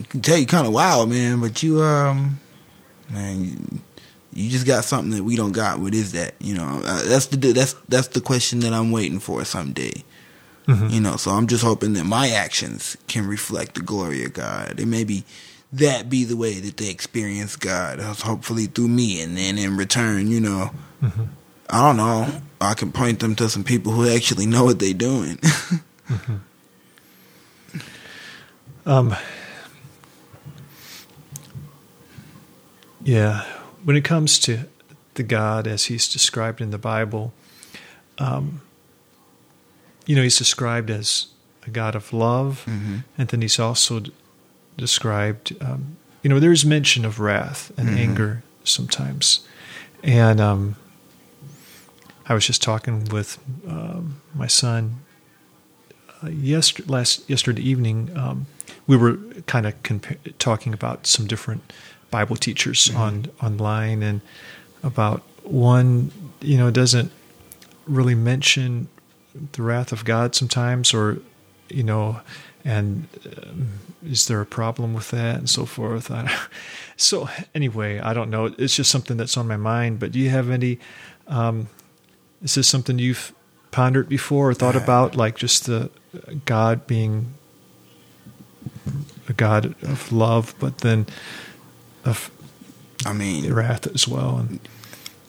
I 0.00 0.04
can 0.04 0.20
tell 0.22 0.38
you 0.38 0.46
kind 0.46 0.66
of 0.66 0.72
wild, 0.72 1.10
man, 1.10 1.40
but 1.40 1.62
you, 1.62 1.82
um, 1.82 2.40
man, 3.10 3.44
you, 3.44 3.80
you 4.32 4.48
just 4.50 4.66
got 4.66 4.84
something 4.84 5.10
that 5.16 5.24
we 5.24 5.36
don't 5.36 5.52
got. 5.52 5.80
What 5.80 5.94
is 5.94 6.12
that? 6.12 6.34
You 6.40 6.54
know, 6.54 6.82
uh, 6.84 7.02
that's 7.04 7.26
the 7.26 7.36
that's 7.52 7.74
that's 7.88 8.08
the 8.08 8.20
question 8.20 8.60
that 8.60 8.72
I'm 8.72 8.90
waiting 8.92 9.18
for 9.20 9.44
someday. 9.44 10.04
Mhm. 10.66 10.90
You 10.92 11.00
know, 11.00 11.16
so 11.16 11.32
I'm 11.32 11.46
just 11.46 11.64
hoping 11.64 11.94
that 11.94 12.04
my 12.04 12.28
actions 12.30 12.96
can 13.08 13.26
reflect 13.26 13.74
the 13.74 13.82
glory 13.82 14.24
of 14.24 14.32
God. 14.34 14.78
And 14.78 14.90
maybe 14.90 15.24
that 15.72 16.08
be 16.08 16.24
the 16.24 16.36
way 16.36 16.60
that 16.60 16.76
they 16.76 16.90
experience 16.90 17.56
God, 17.56 17.98
uh, 18.00 18.14
hopefully 18.14 18.66
through 18.66 18.88
me. 18.88 19.20
And 19.20 19.36
then 19.36 19.58
in 19.58 19.76
return, 19.76 20.28
you 20.30 20.40
know, 20.40 20.70
Mhm. 21.02 21.28
I 21.68 21.78
don't 21.86 21.96
know, 21.96 22.42
I 22.60 22.74
can 22.74 22.92
point 22.92 23.20
them 23.20 23.34
to 23.36 23.48
some 23.48 23.64
people 23.64 23.92
who 23.92 24.08
actually 24.08 24.46
know 24.46 24.64
what 24.64 24.78
they're 24.78 24.92
doing. 24.94 25.38
Um, 28.86 29.14
yeah, 33.04 33.44
when 33.84 33.96
it 33.96 34.04
comes 34.04 34.38
to 34.40 34.60
the 35.14 35.22
God 35.22 35.66
as 35.66 35.84
he's 35.84 36.08
described 36.08 36.60
in 36.60 36.70
the 36.70 36.78
Bible, 36.78 37.32
um, 38.18 38.60
you 40.06 40.14
know, 40.16 40.22
he's 40.22 40.38
described 40.38 40.90
as 40.90 41.26
a 41.66 41.70
God 41.70 41.94
of 41.94 42.12
love, 42.12 42.64
Mhm. 42.66 43.04
and 43.18 43.28
then 43.28 43.42
he's 43.42 43.58
also 43.58 44.00
d- 44.00 44.12
described, 44.76 45.54
um, 45.60 45.96
you 46.22 46.30
know, 46.30 46.40
there's 46.40 46.64
mention 46.64 47.04
of 47.04 47.20
wrath 47.20 47.70
and 47.76 47.88
Mhm. 47.90 47.96
anger 47.98 48.42
sometimes. 48.64 49.40
And 50.02 50.40
um, 50.40 50.76
I 52.26 52.34
was 52.34 52.46
just 52.46 52.62
talking 52.62 53.04
with 53.06 53.38
um, 53.68 54.20
my 54.34 54.46
son 54.46 54.96
uh, 56.22 56.28
yester- 56.28 56.84
last 56.86 57.28
yesterday 57.30 57.62
evening, 57.62 58.10
um, 58.14 58.46
we 58.86 58.96
were 58.96 59.16
kind 59.46 59.64
of 59.66 59.74
compa- 59.82 60.18
talking 60.38 60.74
about 60.74 61.06
some 61.06 61.26
different 61.26 61.72
Bible 62.10 62.36
teachers 62.36 62.94
on 62.94 63.26
online 63.42 64.02
and 64.02 64.20
about 64.82 65.22
one, 65.44 66.10
you 66.40 66.56
know, 66.56 66.70
doesn't 66.70 67.12
really 67.86 68.14
mention 68.14 68.88
the 69.52 69.62
wrath 69.62 69.92
of 69.92 70.04
God 70.04 70.34
sometimes, 70.34 70.92
or 70.92 71.18
you 71.68 71.82
know, 71.82 72.20
and 72.64 73.06
um, 73.42 73.68
is 74.04 74.26
there 74.26 74.40
a 74.40 74.46
problem 74.46 74.94
with 74.94 75.10
that 75.10 75.36
and 75.36 75.48
so 75.48 75.64
forth? 75.64 76.10
I, 76.10 76.34
so 76.96 77.28
anyway, 77.54 78.00
I 78.00 78.12
don't 78.12 78.30
know. 78.30 78.46
It's 78.46 78.74
just 78.74 78.90
something 78.90 79.16
that's 79.16 79.36
on 79.36 79.46
my 79.46 79.56
mind. 79.56 80.00
But 80.00 80.12
do 80.12 80.18
you 80.18 80.30
have 80.30 80.50
any? 80.50 80.78
Um, 81.28 81.68
is 82.42 82.54
this 82.54 82.68
something 82.68 82.98
you've 82.98 83.34
pondered 83.70 84.08
before 84.08 84.50
or 84.50 84.54
thought 84.54 84.76
about, 84.76 85.14
like 85.14 85.36
just 85.36 85.66
the 85.66 85.90
God 86.44 86.86
being 86.86 87.34
a 89.28 89.32
God 89.32 89.74
of 89.82 90.10
love, 90.12 90.54
but 90.58 90.78
then 90.78 91.06
of 92.10 92.30
I 93.06 93.12
mean, 93.12 93.52
wrath 93.52 93.86
as 93.94 94.06
well? 94.06 94.38
And, 94.38 94.60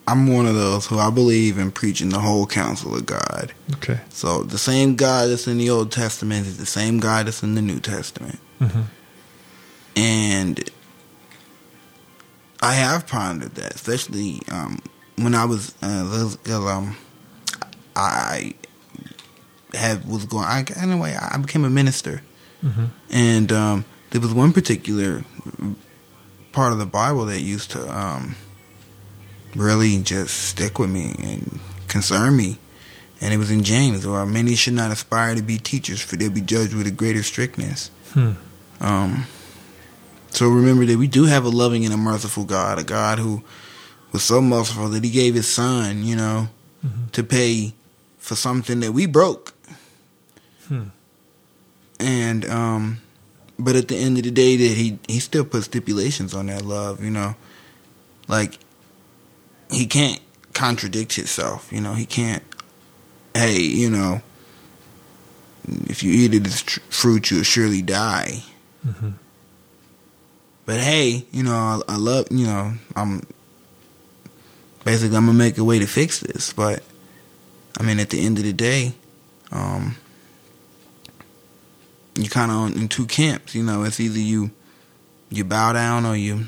I'm 0.07 0.27
one 0.33 0.45
of 0.47 0.55
those 0.55 0.87
who 0.87 0.97
I 0.97 1.09
believe 1.11 1.57
in 1.57 1.71
preaching 1.71 2.09
the 2.09 2.19
whole 2.19 2.45
counsel 2.45 2.95
of 2.95 3.05
God. 3.05 3.53
okay. 3.75 3.99
So 4.09 4.43
the 4.43 4.57
same 4.57 4.95
God 4.95 5.29
that's 5.29 5.47
in 5.47 5.57
the 5.57 5.69
Old 5.69 5.91
Testament 5.91 6.47
is 6.47 6.57
the 6.57 6.65
same 6.65 6.99
God 6.99 7.27
that's 7.27 7.43
in 7.43 7.55
the 7.55 7.61
New 7.61 7.79
Testament. 7.79 8.39
hmm 8.59 8.81
and 9.95 10.69
I 12.61 12.73
have 12.73 13.07
pondered 13.07 13.55
that, 13.55 13.73
especially 13.75 14.41
um, 14.51 14.81
when 15.17 15.33
I 15.35 15.45
was 15.45 15.73
uh, 15.81 16.37
um, 16.49 16.95
I 17.95 18.53
had 19.73 20.05
was 20.07 20.25
going. 20.25 20.45
I 20.45 20.65
anyway, 20.77 21.15
I 21.19 21.37
became 21.37 21.65
a 21.65 21.69
minister, 21.69 22.21
hmm 22.61 22.85
and 23.11 23.51
um, 23.51 23.85
there 24.11 24.21
was 24.21 24.33
one 24.33 24.53
particular 24.53 25.23
part 26.51 26.73
of 26.73 26.79
the 26.79 26.85
Bible 26.85 27.25
that 27.25 27.41
used 27.41 27.71
to 27.71 27.89
um, 27.97 28.35
really 29.55 30.01
just 30.01 30.49
stick 30.49 30.79
with 30.79 30.89
me 30.89 31.15
and 31.19 31.59
concern 31.87 32.35
me. 32.35 32.57
And 33.19 33.33
it 33.33 33.37
was 33.37 33.51
in 33.51 33.63
James, 33.63 34.05
where 34.07 34.25
many 34.25 34.55
should 34.55 34.73
not 34.73 34.91
aspire 34.91 35.35
to 35.35 35.43
be 35.43 35.57
teachers, 35.57 36.01
for 36.01 36.15
they'll 36.15 36.31
be 36.31 36.41
judged 36.41 36.73
with 36.73 36.87
a 36.87 36.91
greater 36.91 37.21
strictness. 37.23 37.91
Hmm. 38.13 38.31
Um, 38.79 39.25
so 40.31 40.49
remember 40.49 40.85
that 40.87 40.97
we 40.97 41.07
do 41.07 41.25
have 41.25 41.45
a 41.45 41.49
loving 41.49 41.85
and 41.85 41.93
a 41.93 41.97
merciful 41.97 42.45
God, 42.45 42.79
a 42.79 42.83
God 42.83 43.19
who 43.19 43.43
was 44.11 44.23
so 44.23 44.41
merciful 44.41 44.89
that 44.89 45.03
He 45.03 45.11
gave 45.11 45.35
His 45.35 45.47
Son, 45.47 46.03
you 46.03 46.15
know, 46.15 46.49
Mhm. 46.85 47.11
to 47.11 47.23
pay 47.23 47.73
for 48.17 48.35
something 48.35 48.79
that 48.79 48.91
we 48.91 49.05
broke. 49.05 49.53
Hmm. 50.67 50.85
And 51.99 52.43
um, 52.49 53.01
but 53.63 53.75
at 53.75 53.87
the 53.87 53.95
end 53.95 54.17
of 54.17 54.23
the 54.23 54.31
day, 54.31 54.55
that 54.57 54.77
He 54.77 54.99
He 55.07 55.19
still 55.19 55.45
put 55.45 55.63
stipulations 55.63 56.33
on 56.33 56.47
that 56.47 56.63
love, 56.65 57.03
you 57.03 57.11
know, 57.11 57.35
like 58.27 58.57
He 59.69 59.85
can't 59.85 60.19
contradict 60.53 61.13
Himself, 61.13 61.71
you 61.71 61.81
know, 61.81 61.93
He 61.93 62.05
can't. 62.05 62.43
Hey, 63.33 63.59
you 63.61 63.89
know, 63.89 64.21
if 65.87 66.03
you 66.03 66.11
eat 66.11 66.35
of 66.35 66.43
this 66.43 66.61
tr- 66.63 66.79
fruit, 66.89 67.31
you'll 67.31 67.43
surely 67.43 67.81
die. 67.81 68.43
hmm 68.83 69.11
But 70.65 70.79
hey, 70.79 71.25
you 71.31 71.43
know, 71.43 71.53
I, 71.53 71.81
I 71.87 71.95
love, 71.97 72.27
you 72.29 72.45
know, 72.45 72.73
I'm 72.95 73.21
basically 74.83 75.15
I'm 75.15 75.25
gonna 75.27 75.37
make 75.37 75.57
a 75.57 75.63
way 75.63 75.79
to 75.79 75.87
fix 75.87 76.19
this. 76.19 76.51
But 76.53 76.83
I 77.79 77.83
mean, 77.83 77.99
at 77.99 78.09
the 78.09 78.25
end 78.25 78.37
of 78.37 78.43
the 78.43 78.53
day, 78.53 78.93
um, 79.51 79.95
you 82.15 82.29
kind 82.29 82.51
of 82.51 82.75
in 82.81 82.87
two 82.87 83.05
camps. 83.05 83.55
You 83.55 83.63
know, 83.63 83.83
it's 83.83 83.99
either 83.99 84.19
you 84.19 84.51
you 85.29 85.43
bow 85.43 85.73
down 85.73 86.05
or 86.05 86.15
you 86.15 86.45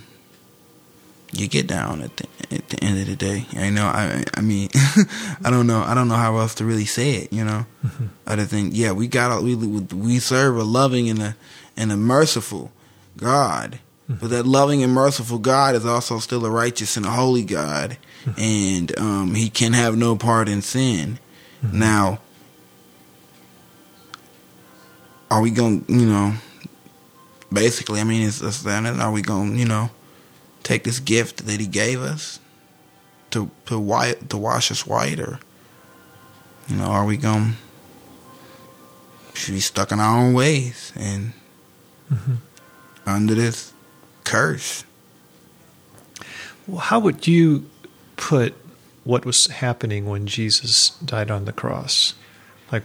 you 1.32 1.48
get 1.48 1.68
down 1.68 2.02
at 2.02 2.16
the 2.18 2.28
at 2.52 2.70
the 2.70 2.84
end 2.84 3.00
of 3.00 3.08
the 3.08 3.16
day. 3.16 3.46
I 3.56 3.70
know. 3.70 3.86
I 3.86 4.24
I 4.36 4.42
mean, 4.42 4.70
I 5.44 5.50
don't 5.50 5.68
know. 5.68 5.82
I 5.82 5.94
don't 5.94 6.08
know 6.08 6.16
how 6.16 6.38
else 6.38 6.56
to 6.56 6.66
really 6.66 6.86
say 6.86 7.16
it. 7.16 7.34
You 7.34 7.44
know, 7.44 7.66
hmm 7.82 8.06
other 8.28 8.46
than 8.46 8.72
yeah, 8.72 8.92
we 8.92 9.08
got 9.08 9.44
we 9.44 9.56
we 9.56 10.20
serve 10.20 10.58
a 10.58 10.64
loving 10.64 11.10
and 11.10 11.22
a 11.22 11.36
and 11.76 11.92
a 11.92 11.98
merciful 11.98 12.72
God. 13.18 13.80
But 14.10 14.30
that 14.32 14.46
loving 14.46 14.84
and 14.84 14.94
merciful 14.94 15.40
God 15.40 15.76
is 15.76 15.86
also 15.86 16.20
still 16.20 16.46
a 16.46 16.50
righteous 16.52 16.98
and 16.98 17.06
a 17.06 17.10
holy 17.10 17.44
God, 17.44 17.98
and 18.38 19.00
um, 19.00 19.34
He 19.34 19.50
can 19.50 19.72
have 19.74 19.96
no 19.98 20.18
part 20.18 20.50
in 20.50 20.62
sin. 20.62 21.20
Now, 21.64 22.20
are 25.34 25.42
we 25.42 25.50
going? 25.50 25.84
to 25.86 25.94
You 25.94 26.06
know, 26.06 26.34
basically, 27.52 28.00
I 28.00 28.04
mean, 28.04 28.28
it's, 28.28 28.40
that. 28.40 28.86
Are 28.86 29.12
we 29.12 29.22
going? 29.24 29.54
to 29.54 29.58
You 29.60 29.66
know, 29.66 29.90
take 30.62 30.84
this 30.84 31.00
gift 31.00 31.46
that 31.48 31.60
He 31.60 31.66
gave 31.68 32.02
us 32.02 32.40
to 33.32 33.50
to 33.66 33.80
white 33.80 34.30
to 34.30 34.38
wash 34.38 34.70
us 34.72 34.86
white, 34.86 35.20
or 35.20 35.40
you 36.68 36.76
know, 36.76 36.86
are 36.86 37.06
we 37.06 37.18
going? 37.18 37.56
to 39.34 39.40
Should 39.40 39.56
be 39.56 39.60
stuck 39.60 39.92
in 39.92 40.00
our 40.00 40.20
own 40.20 40.34
ways 40.36 40.94
and 40.96 41.34
hmm 42.10 42.36
under 43.06 43.36
this 43.36 43.74
curse. 44.24 44.86
Well, 46.68 46.80
how 46.80 47.00
would 47.00 47.28
you 47.28 47.66
put 48.16 48.54
what 49.04 49.26
was 49.26 49.48
happening 49.48 50.06
when 50.06 50.28
Jesus 50.28 50.92
died 51.04 51.30
on 51.30 51.44
the 51.44 51.52
cross? 51.52 52.14
Like, 52.72 52.84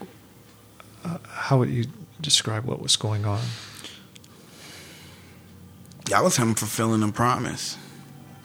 uh, 1.05 1.18
how 1.28 1.59
would 1.59 1.70
you 1.70 1.84
describe 2.20 2.64
what 2.64 2.80
was 2.80 2.96
going 2.96 3.24
on? 3.24 3.40
That 6.06 6.24
was 6.24 6.36
him 6.36 6.54
fulfilling 6.54 7.02
a 7.02 7.12
promise. 7.12 7.76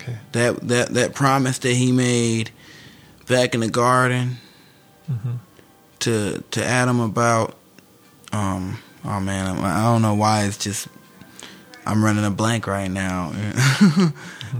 Okay. 0.00 0.16
That 0.32 0.60
that 0.68 0.88
that 0.94 1.14
promise 1.14 1.58
that 1.58 1.74
he 1.74 1.92
made 1.92 2.50
back 3.26 3.54
in 3.54 3.60
the 3.60 3.68
garden 3.70 4.38
hmm 5.06 5.36
to 6.00 6.42
to 6.50 6.62
Adam 6.62 7.00
about 7.00 7.56
um 8.32 8.78
oh 9.04 9.20
man 9.20 9.46
I, 9.46 9.80
I 9.80 9.82
don't 9.84 10.02
know 10.02 10.14
why 10.14 10.44
it's 10.44 10.58
just 10.58 10.88
I'm 11.86 12.04
running 12.04 12.24
a 12.24 12.30
blank 12.30 12.66
right 12.66 12.90
now. 12.90 13.32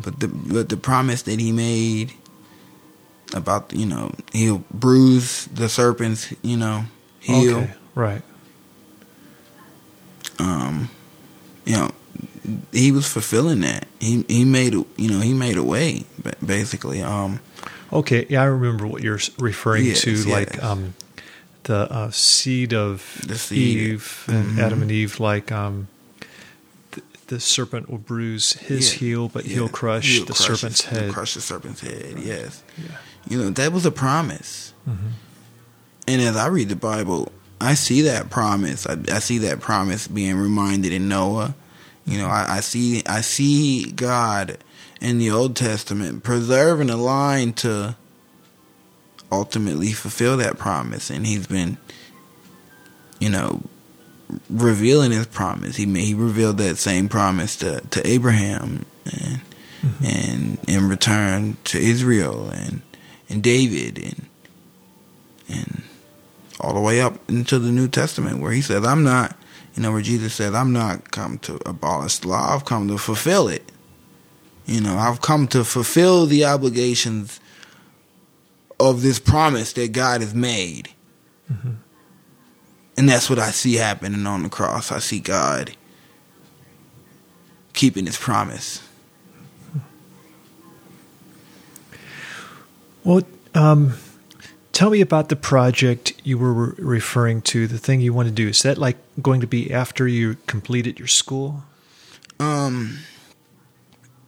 but 0.02 0.20
the 0.20 0.28
but 0.28 0.68
the 0.68 0.76
promise 0.76 1.22
that 1.22 1.40
he 1.40 1.52
made 1.52 2.12
about 3.34 3.72
you 3.72 3.86
know 3.86 4.12
he'll 4.32 4.64
bruise 4.70 5.46
the 5.46 5.68
serpent's 5.68 6.32
you 6.42 6.56
know 6.56 6.84
heel 7.20 7.58
Okay. 7.58 7.72
Right. 7.94 8.22
Um, 10.44 10.90
you 11.64 11.72
know, 11.76 11.90
he 12.72 12.92
was 12.92 13.06
fulfilling 13.10 13.60
that. 13.60 13.86
He 14.00 14.24
he 14.28 14.44
made 14.44 14.74
a 14.74 14.84
you 14.96 15.08
know 15.10 15.20
he 15.20 15.32
made 15.34 15.56
a 15.56 15.62
way 15.64 16.04
basically. 16.44 17.02
Um, 17.02 17.40
Okay. 17.92 18.26
Yeah, 18.28 18.42
I 18.42 18.46
remember 18.46 18.86
what 18.88 19.02
you're 19.04 19.20
referring 19.38 19.84
Yes, 19.84 20.00
to. 20.02 20.16
Like, 20.24 20.60
um, 20.64 20.94
the 21.62 21.88
uh, 21.92 22.10
seed 22.10 22.74
of 22.74 23.20
The 23.24 23.38
seed. 23.38 23.58
Eve 23.78 24.24
and 24.26 24.58
Mhm. 24.58 24.58
Adam 24.58 24.82
and 24.82 24.90
Eve, 24.90 25.20
like 25.20 25.52
um, 25.52 25.86
the, 26.90 27.02
the 27.28 27.40
serpent 27.40 27.88
will 27.88 27.98
bruise 27.98 28.54
his 28.54 28.92
Yeah. 28.94 28.98
heel, 28.98 29.28
but 29.28 29.44
he'll 29.44 29.68
crush 29.68 30.08
He'll 30.16 30.24
the 30.24 30.32
crush 30.32 30.46
serpent's 30.58 30.80
his- 30.82 30.98
head. 30.98 31.12
Crush 31.12 31.34
the 31.34 31.40
serpent's 31.40 31.80
head. 31.82 32.16
Yes. 32.18 32.62
Yeah. 32.76 32.96
You 33.28 33.38
know 33.38 33.50
that 33.50 33.72
was 33.72 33.86
a 33.86 33.92
promise. 33.92 34.72
Mhm. 34.88 35.12
And 36.08 36.20
as 36.20 36.36
I 36.36 36.48
read 36.48 36.68
the 36.70 36.76
Bible, 36.76 37.30
I 37.64 37.74
see 37.74 38.02
that 38.02 38.30
promise. 38.30 38.86
I, 38.86 38.96
I 39.08 39.18
see 39.18 39.38
that 39.38 39.60
promise 39.60 40.06
being 40.06 40.36
reminded 40.36 40.92
in 40.92 41.08
Noah. 41.08 41.54
You 42.06 42.18
know, 42.18 42.26
I, 42.26 42.56
I 42.56 42.60
see 42.60 43.02
I 43.06 43.22
see 43.22 43.90
God 43.90 44.58
in 45.00 45.18
the 45.18 45.30
Old 45.30 45.56
Testament 45.56 46.22
preserving 46.22 46.90
a 46.90 46.96
line 46.96 47.52
to 47.54 47.96
ultimately 49.32 49.92
fulfill 49.92 50.36
that 50.36 50.58
promise, 50.58 51.10
and 51.10 51.26
He's 51.26 51.46
been, 51.46 51.78
you 53.18 53.30
know, 53.30 53.62
revealing 54.50 55.12
His 55.12 55.26
promise. 55.26 55.76
He 55.76 55.86
he 55.86 56.14
revealed 56.14 56.58
that 56.58 56.76
same 56.76 57.08
promise 57.08 57.56
to 57.56 57.80
to 57.80 58.06
Abraham, 58.06 58.84
and 59.06 59.40
mm-hmm. 59.80 60.04
and 60.04 60.58
in 60.68 60.88
return 60.88 61.56
to 61.64 61.78
Israel 61.78 62.50
and 62.50 62.82
and 63.30 63.42
David 63.42 63.98
and 63.98 64.26
and 65.48 65.82
all 66.60 66.74
the 66.74 66.80
way 66.80 67.00
up 67.00 67.14
into 67.28 67.58
the 67.58 67.70
New 67.70 67.88
Testament 67.88 68.40
where 68.40 68.52
he 68.52 68.62
says, 68.62 68.84
I'm 68.84 69.02
not, 69.02 69.36
you 69.74 69.82
know, 69.82 69.92
where 69.92 70.02
Jesus 70.02 70.34
says, 70.34 70.54
I'm 70.54 70.72
not 70.72 71.10
come 71.10 71.38
to 71.40 71.60
abolish 71.66 72.18
the 72.18 72.28
law, 72.28 72.54
I've 72.54 72.64
come 72.64 72.88
to 72.88 72.98
fulfill 72.98 73.48
it. 73.48 73.70
You 74.66 74.80
know, 74.80 74.96
I've 74.96 75.20
come 75.20 75.46
to 75.48 75.64
fulfill 75.64 76.26
the 76.26 76.44
obligations 76.44 77.38
of 78.80 79.02
this 79.02 79.18
promise 79.18 79.72
that 79.74 79.92
God 79.92 80.20
has 80.20 80.34
made. 80.34 80.88
Mhm. 81.52 81.76
And 82.96 83.08
that's 83.08 83.28
what 83.28 83.38
I 83.38 83.50
see 83.50 83.74
happening 83.74 84.26
on 84.26 84.42
the 84.42 84.48
cross. 84.48 84.90
I 84.92 85.00
see 85.00 85.18
God 85.18 85.76
keeping 87.72 88.06
his 88.06 88.16
promise. 88.16 88.80
Well, 93.02 93.22
um, 93.54 93.94
tell 94.74 94.90
me 94.90 95.00
about 95.00 95.30
the 95.30 95.36
project 95.36 96.12
you 96.22 96.36
were 96.36 96.52
re- 96.52 96.74
referring 96.78 97.40
to. 97.42 97.66
The 97.66 97.78
thing 97.78 98.02
you 98.02 98.12
want 98.12 98.28
to 98.28 98.34
do 98.34 98.48
is 98.48 98.60
that 98.62 98.76
like 98.76 98.98
going 99.22 99.40
to 99.40 99.46
be 99.46 99.72
after 99.72 100.06
you 100.06 100.36
completed 100.46 100.98
your 100.98 101.08
school? 101.08 101.62
Um. 102.38 102.98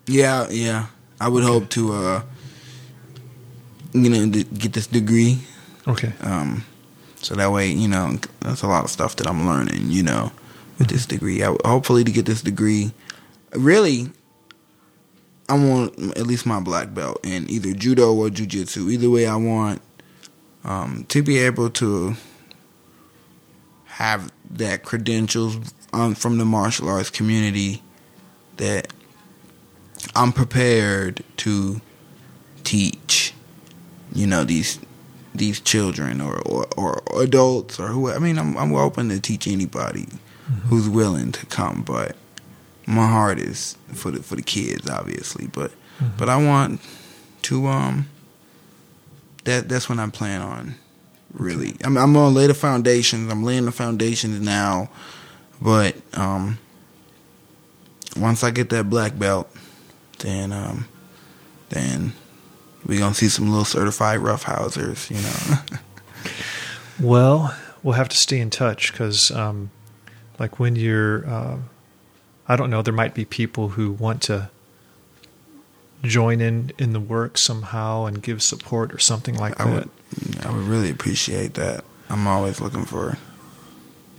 Yeah, 0.07 0.47
yeah. 0.49 0.87
I 1.21 1.29
would 1.29 1.43
hope 1.43 1.69
to, 1.71 1.93
uh, 1.93 2.23
you 3.93 4.09
know, 4.09 4.27
get 4.27 4.73
this 4.73 4.87
degree. 4.87 5.39
Okay. 5.89 6.13
Um, 6.21 6.65
so 7.17 7.35
that 7.35 7.51
way, 7.51 7.69
you 7.71 7.89
know, 7.89 8.19
that's 8.41 8.63
a 8.63 8.69
lot 8.69 8.85
of 8.85 8.91
stuff 8.91 9.17
that 9.17 9.27
I'm 9.27 9.49
learning. 9.49 9.91
You 9.91 10.05
know, 10.05 10.33
with 10.79 10.89
this 10.89 11.07
degree, 11.07 11.43
I, 11.43 11.57
hopefully 11.65 12.05
to 12.05 12.13
get 12.13 12.27
this 12.27 12.43
degree. 12.43 12.93
Really, 13.53 14.11
I 15.49 15.55
want 15.55 15.99
at 16.17 16.27
least 16.27 16.47
my 16.47 16.61
black 16.61 16.95
belt 16.95 17.19
in 17.25 17.51
either 17.51 17.73
judo 17.73 18.15
or 18.15 18.29
jujitsu. 18.29 18.93
Either 18.93 19.11
way, 19.11 19.27
I 19.27 19.37
want 19.37 19.81
um, 20.67 21.07
to 21.09 21.23
be 21.23 21.39
able 21.39 21.71
to 21.71 22.17
have 23.85 24.31
that 24.51 24.83
credentials 24.83 25.57
um, 25.93 26.15
from 26.15 26.37
the 26.37 26.45
martial 26.45 26.89
arts 26.89 27.09
community 27.09 27.83
that 28.59 28.93
I'm 30.15 30.33
prepared 30.33 31.25
to 31.39 31.81
teach. 32.65 33.33
You 34.13 34.27
know 34.27 34.45
these 34.45 34.79
these 35.35 35.61
children 35.61 36.21
or, 36.21 36.41
or, 36.47 36.67
or 36.77 37.03
adults 37.23 37.79
or 37.79 37.89
who. 37.89 38.11
I 38.11 38.19
mean, 38.19 38.39
I'm 38.39 38.57
I'm 38.59 38.75
open 38.75 39.09
to 39.11 39.21
teach 39.21 39.47
anybody 39.47 40.09
who's 40.65 40.89
willing 40.89 41.33
to 41.33 41.47
come, 41.47 41.83
but 41.83 42.17
my 42.87 43.07
heart 43.07 43.39
is 43.39 43.77
for 43.93 44.11
the 44.11 44.23
for 44.23 44.37
the 44.37 44.43
kids, 44.43 44.89
obviously. 44.89 45.47
But 45.47 45.73
but 46.19 46.29
I 46.29 46.45
want 46.45 46.81
to 47.43 47.67
um. 47.69 48.09
That 49.47 49.69
that's 49.69 49.89
when 49.89 49.99
I 49.99 50.09
plan 50.11 50.43
on. 50.43 50.75
Really, 51.33 51.75
I'm 51.83 51.97
I'm 51.97 52.13
gonna 52.13 52.35
lay 52.35 52.47
the 52.47 52.55
foundations. 52.55 53.33
I'm 53.33 53.43
laying 53.43 53.65
the 53.65 53.73
foundations 53.73 54.41
now, 54.41 54.91
but 55.61 55.97
um. 56.15 56.59
Once 58.17 58.43
I 58.43 58.51
get 58.51 58.71
that 58.71 58.89
black 58.89 59.19
belt, 59.19 59.47
then 60.21 60.51
um, 60.51 60.89
then 61.69 62.15
we 62.87 62.99
gonna 62.99 63.13
see 63.15 63.29
some 63.29 63.51
little 63.51 63.67
certified 63.67 64.21
roughhousers, 64.21 65.11
you 65.11 65.21
know. 65.21 65.79
Well, 66.99 67.55
we'll 67.83 67.95
have 67.95 68.09
to 68.09 68.17
stay 68.17 68.41
in 68.41 68.49
touch 68.49 68.91
because, 68.91 69.31
um, 69.31 69.71
like, 70.39 70.59
when 70.59 70.77
you're, 70.77 71.29
uh, 71.29 71.59
I 72.49 72.57
don't 72.57 72.71
know, 72.71 72.81
there 72.81 72.95
might 72.95 73.15
be 73.15 73.27
people 73.27 73.69
who 73.69 73.93
want 73.93 74.23
to 74.23 74.51
join 76.03 76.41
in 76.41 76.73
in 76.79 76.93
the 76.93 77.01
work 77.01 77.37
somehow 77.39 78.05
and 78.07 78.23
give 78.23 78.43
support 78.43 78.93
or 78.93 78.99
something 78.99 79.35
like 79.37 79.59
I 79.61 79.65
that. 79.65 79.73
would 79.75 80.47
I 80.47 80.51
would 80.53 80.65
really 80.67 80.91
appreciate 80.91 81.55
that. 81.55 81.85
I'm 82.09 82.27
always 82.27 82.61
looking 82.61 82.85
for 82.85 83.19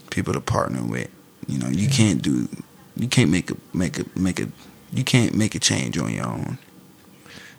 people 0.10 0.34
to 0.34 0.42
partner 0.42 0.84
with. 0.84 1.10
You 1.48 1.60
know, 1.60 1.70
you 1.70 1.88
can't 1.88 2.22
do 2.22 2.48
you 2.96 3.08
can't 3.08 3.30
make 3.32 3.52
a 3.52 3.56
make 3.74 4.00
a 4.00 4.06
make 4.20 4.40
a 4.40 4.50
you 4.92 5.04
can't 5.04 5.34
make 5.36 5.56
a 5.56 5.60
change 5.60 5.98
on 5.98 6.12
your 6.14 6.26
own. 6.28 6.58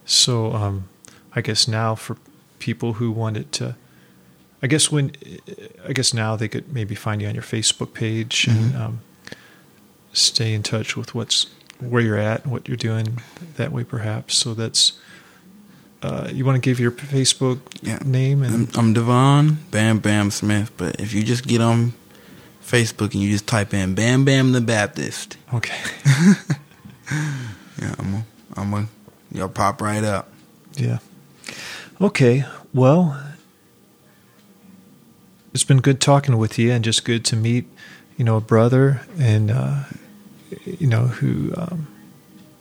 So, 0.04 0.52
um, 0.54 0.88
I 1.34 1.40
guess 1.42 1.68
now 1.68 1.94
for 1.94 2.16
people 2.58 2.94
who 2.94 3.10
wanted 3.10 3.52
to, 3.52 3.76
I 4.62 4.66
guess 4.66 4.90
when, 4.90 5.12
I 5.86 5.92
guess 5.92 6.12
now 6.14 6.34
they 6.36 6.48
could 6.48 6.72
maybe 6.72 6.94
find 6.94 7.20
you 7.20 7.28
on 7.28 7.34
your 7.34 7.44
Facebook 7.44 7.92
page 7.92 8.46
and 8.48 8.72
Mhm. 8.72 8.80
um, 8.80 9.00
stay 10.14 10.54
in 10.54 10.62
touch 10.62 10.96
with 10.96 11.14
what's 11.14 11.46
where 11.80 12.02
you're 12.02 12.18
at 12.18 12.42
and 12.44 12.52
what 12.52 12.68
you're 12.68 12.76
doing 12.76 13.18
that 13.56 13.72
way, 13.72 13.84
perhaps. 13.84 14.36
So 14.36 14.54
that's. 14.54 14.98
Uh, 16.00 16.28
you 16.32 16.44
want 16.44 16.54
to 16.54 16.60
give 16.60 16.78
your 16.78 16.92
Facebook 16.92 17.58
Yeah. 17.82 17.98
name 18.04 18.44
and 18.44 18.68
I'm, 18.76 18.86
I'm 18.86 18.94
DeVaughn 18.94 19.58
Bam 19.72 19.98
Bam 19.98 20.30
Smith, 20.30 20.70
but 20.76 21.00
if 21.00 21.12
you 21.12 21.24
just 21.24 21.44
get 21.44 21.60
on 21.60 21.92
Facebook 22.64 23.14
and 23.14 23.22
you 23.22 23.32
just 23.32 23.48
type 23.48 23.74
in 23.74 23.96
Bam 23.96 24.24
Bam 24.24 24.52
the 24.52 24.60
Baptist, 24.60 25.36
okay, 25.52 25.74
yeah, 27.80 27.94
I'm 27.98 28.14
a, 28.14 28.24
I'm 28.56 28.74
a, 28.74 28.86
you'll 29.32 29.48
pop 29.48 29.80
right 29.82 30.04
up. 30.04 30.28
yeah, 30.76 30.98
okay. 32.00 32.44
Well, 32.72 33.20
it's 35.52 35.64
been 35.64 35.80
good 35.80 36.00
talking 36.00 36.36
with 36.38 36.58
you, 36.60 36.70
and 36.70 36.84
just 36.84 37.04
good 37.04 37.24
to 37.24 37.34
meet, 37.36 37.66
you 38.16 38.24
know, 38.24 38.36
a 38.36 38.40
brother 38.40 39.00
and 39.18 39.50
uh, 39.50 39.82
you 40.64 40.86
know 40.86 41.06
who 41.06 41.52
um, 41.56 41.86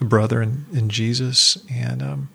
a 0.02 0.06
brother 0.06 0.42
in, 0.42 0.66
in 0.74 0.90
Jesus. 0.90 1.58
And 1.72 2.02
um, 2.02 2.30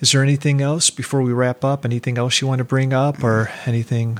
is 0.00 0.12
there 0.12 0.22
anything 0.22 0.60
else 0.60 0.90
before 0.90 1.22
we 1.22 1.32
wrap 1.32 1.64
up? 1.64 1.84
Anything 1.84 2.18
else 2.18 2.40
you 2.40 2.46
want 2.46 2.58
to 2.58 2.64
bring 2.64 2.92
up, 2.92 3.22
or 3.22 3.50
anything, 3.64 4.18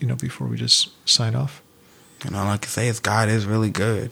you 0.00 0.06
know, 0.06 0.16
before 0.16 0.46
we 0.46 0.56
just 0.56 0.90
sign 1.08 1.34
off? 1.34 1.62
And 2.24 2.34
all 2.36 2.48
I 2.48 2.56
can 2.58 2.68
say 2.68 2.88
is 2.88 3.00
God 3.00 3.28
is 3.28 3.46
really 3.46 3.70
good 3.70 4.10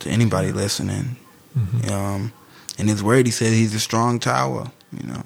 to 0.00 0.08
anybody 0.08 0.52
listening. 0.52 1.16
Mhm. 1.58 1.90
Um, 1.90 2.32
in 2.78 2.86
His 2.88 3.02
Word, 3.02 3.26
He 3.26 3.32
said 3.32 3.52
He's 3.52 3.74
a 3.74 3.80
strong 3.80 4.18
tower. 4.18 4.70
You 4.92 5.08
know, 5.08 5.22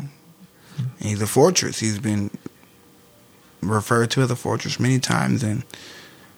and 0.78 1.09
He's 1.09 1.22
a 1.22 1.26
fortress. 1.26 1.78
He's 1.78 1.98
been 1.98 2.30
referred 3.61 4.11
to 4.12 4.22
as 4.22 4.30
a 4.30 4.36
fortress 4.36 4.80
many 4.80 4.98
times. 4.98 5.42
And 5.42 5.62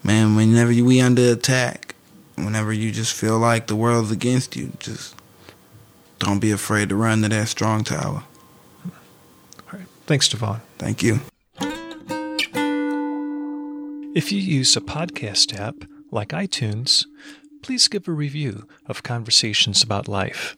man, 0.02 0.36
whenever 0.36 0.70
we 0.70 1.00
under 1.00 1.32
attack, 1.32 1.93
whenever 2.36 2.72
you 2.72 2.90
just 2.90 3.12
feel 3.12 3.38
like 3.38 3.66
the 3.66 3.76
world's 3.76 4.10
against 4.10 4.56
you, 4.56 4.72
just 4.78 5.14
don't 6.18 6.40
be 6.40 6.50
afraid 6.50 6.88
to 6.88 6.96
run 6.96 7.22
to 7.22 7.28
that 7.28 7.48
strong 7.48 7.84
tower. 7.84 8.24
All 8.84 9.72
right. 9.72 9.86
Thanks, 10.06 10.28
DeVaughn. 10.28 10.60
Thank 10.78 11.02
you. 11.02 11.20
If 14.14 14.30
you 14.30 14.38
use 14.38 14.76
a 14.76 14.80
podcast 14.80 15.58
app 15.58 15.74
like 16.10 16.28
iTunes, 16.28 17.04
please 17.62 17.88
give 17.88 18.06
a 18.06 18.12
review 18.12 18.68
of 18.86 19.02
Conversations 19.02 19.82
About 19.82 20.06
Life. 20.06 20.56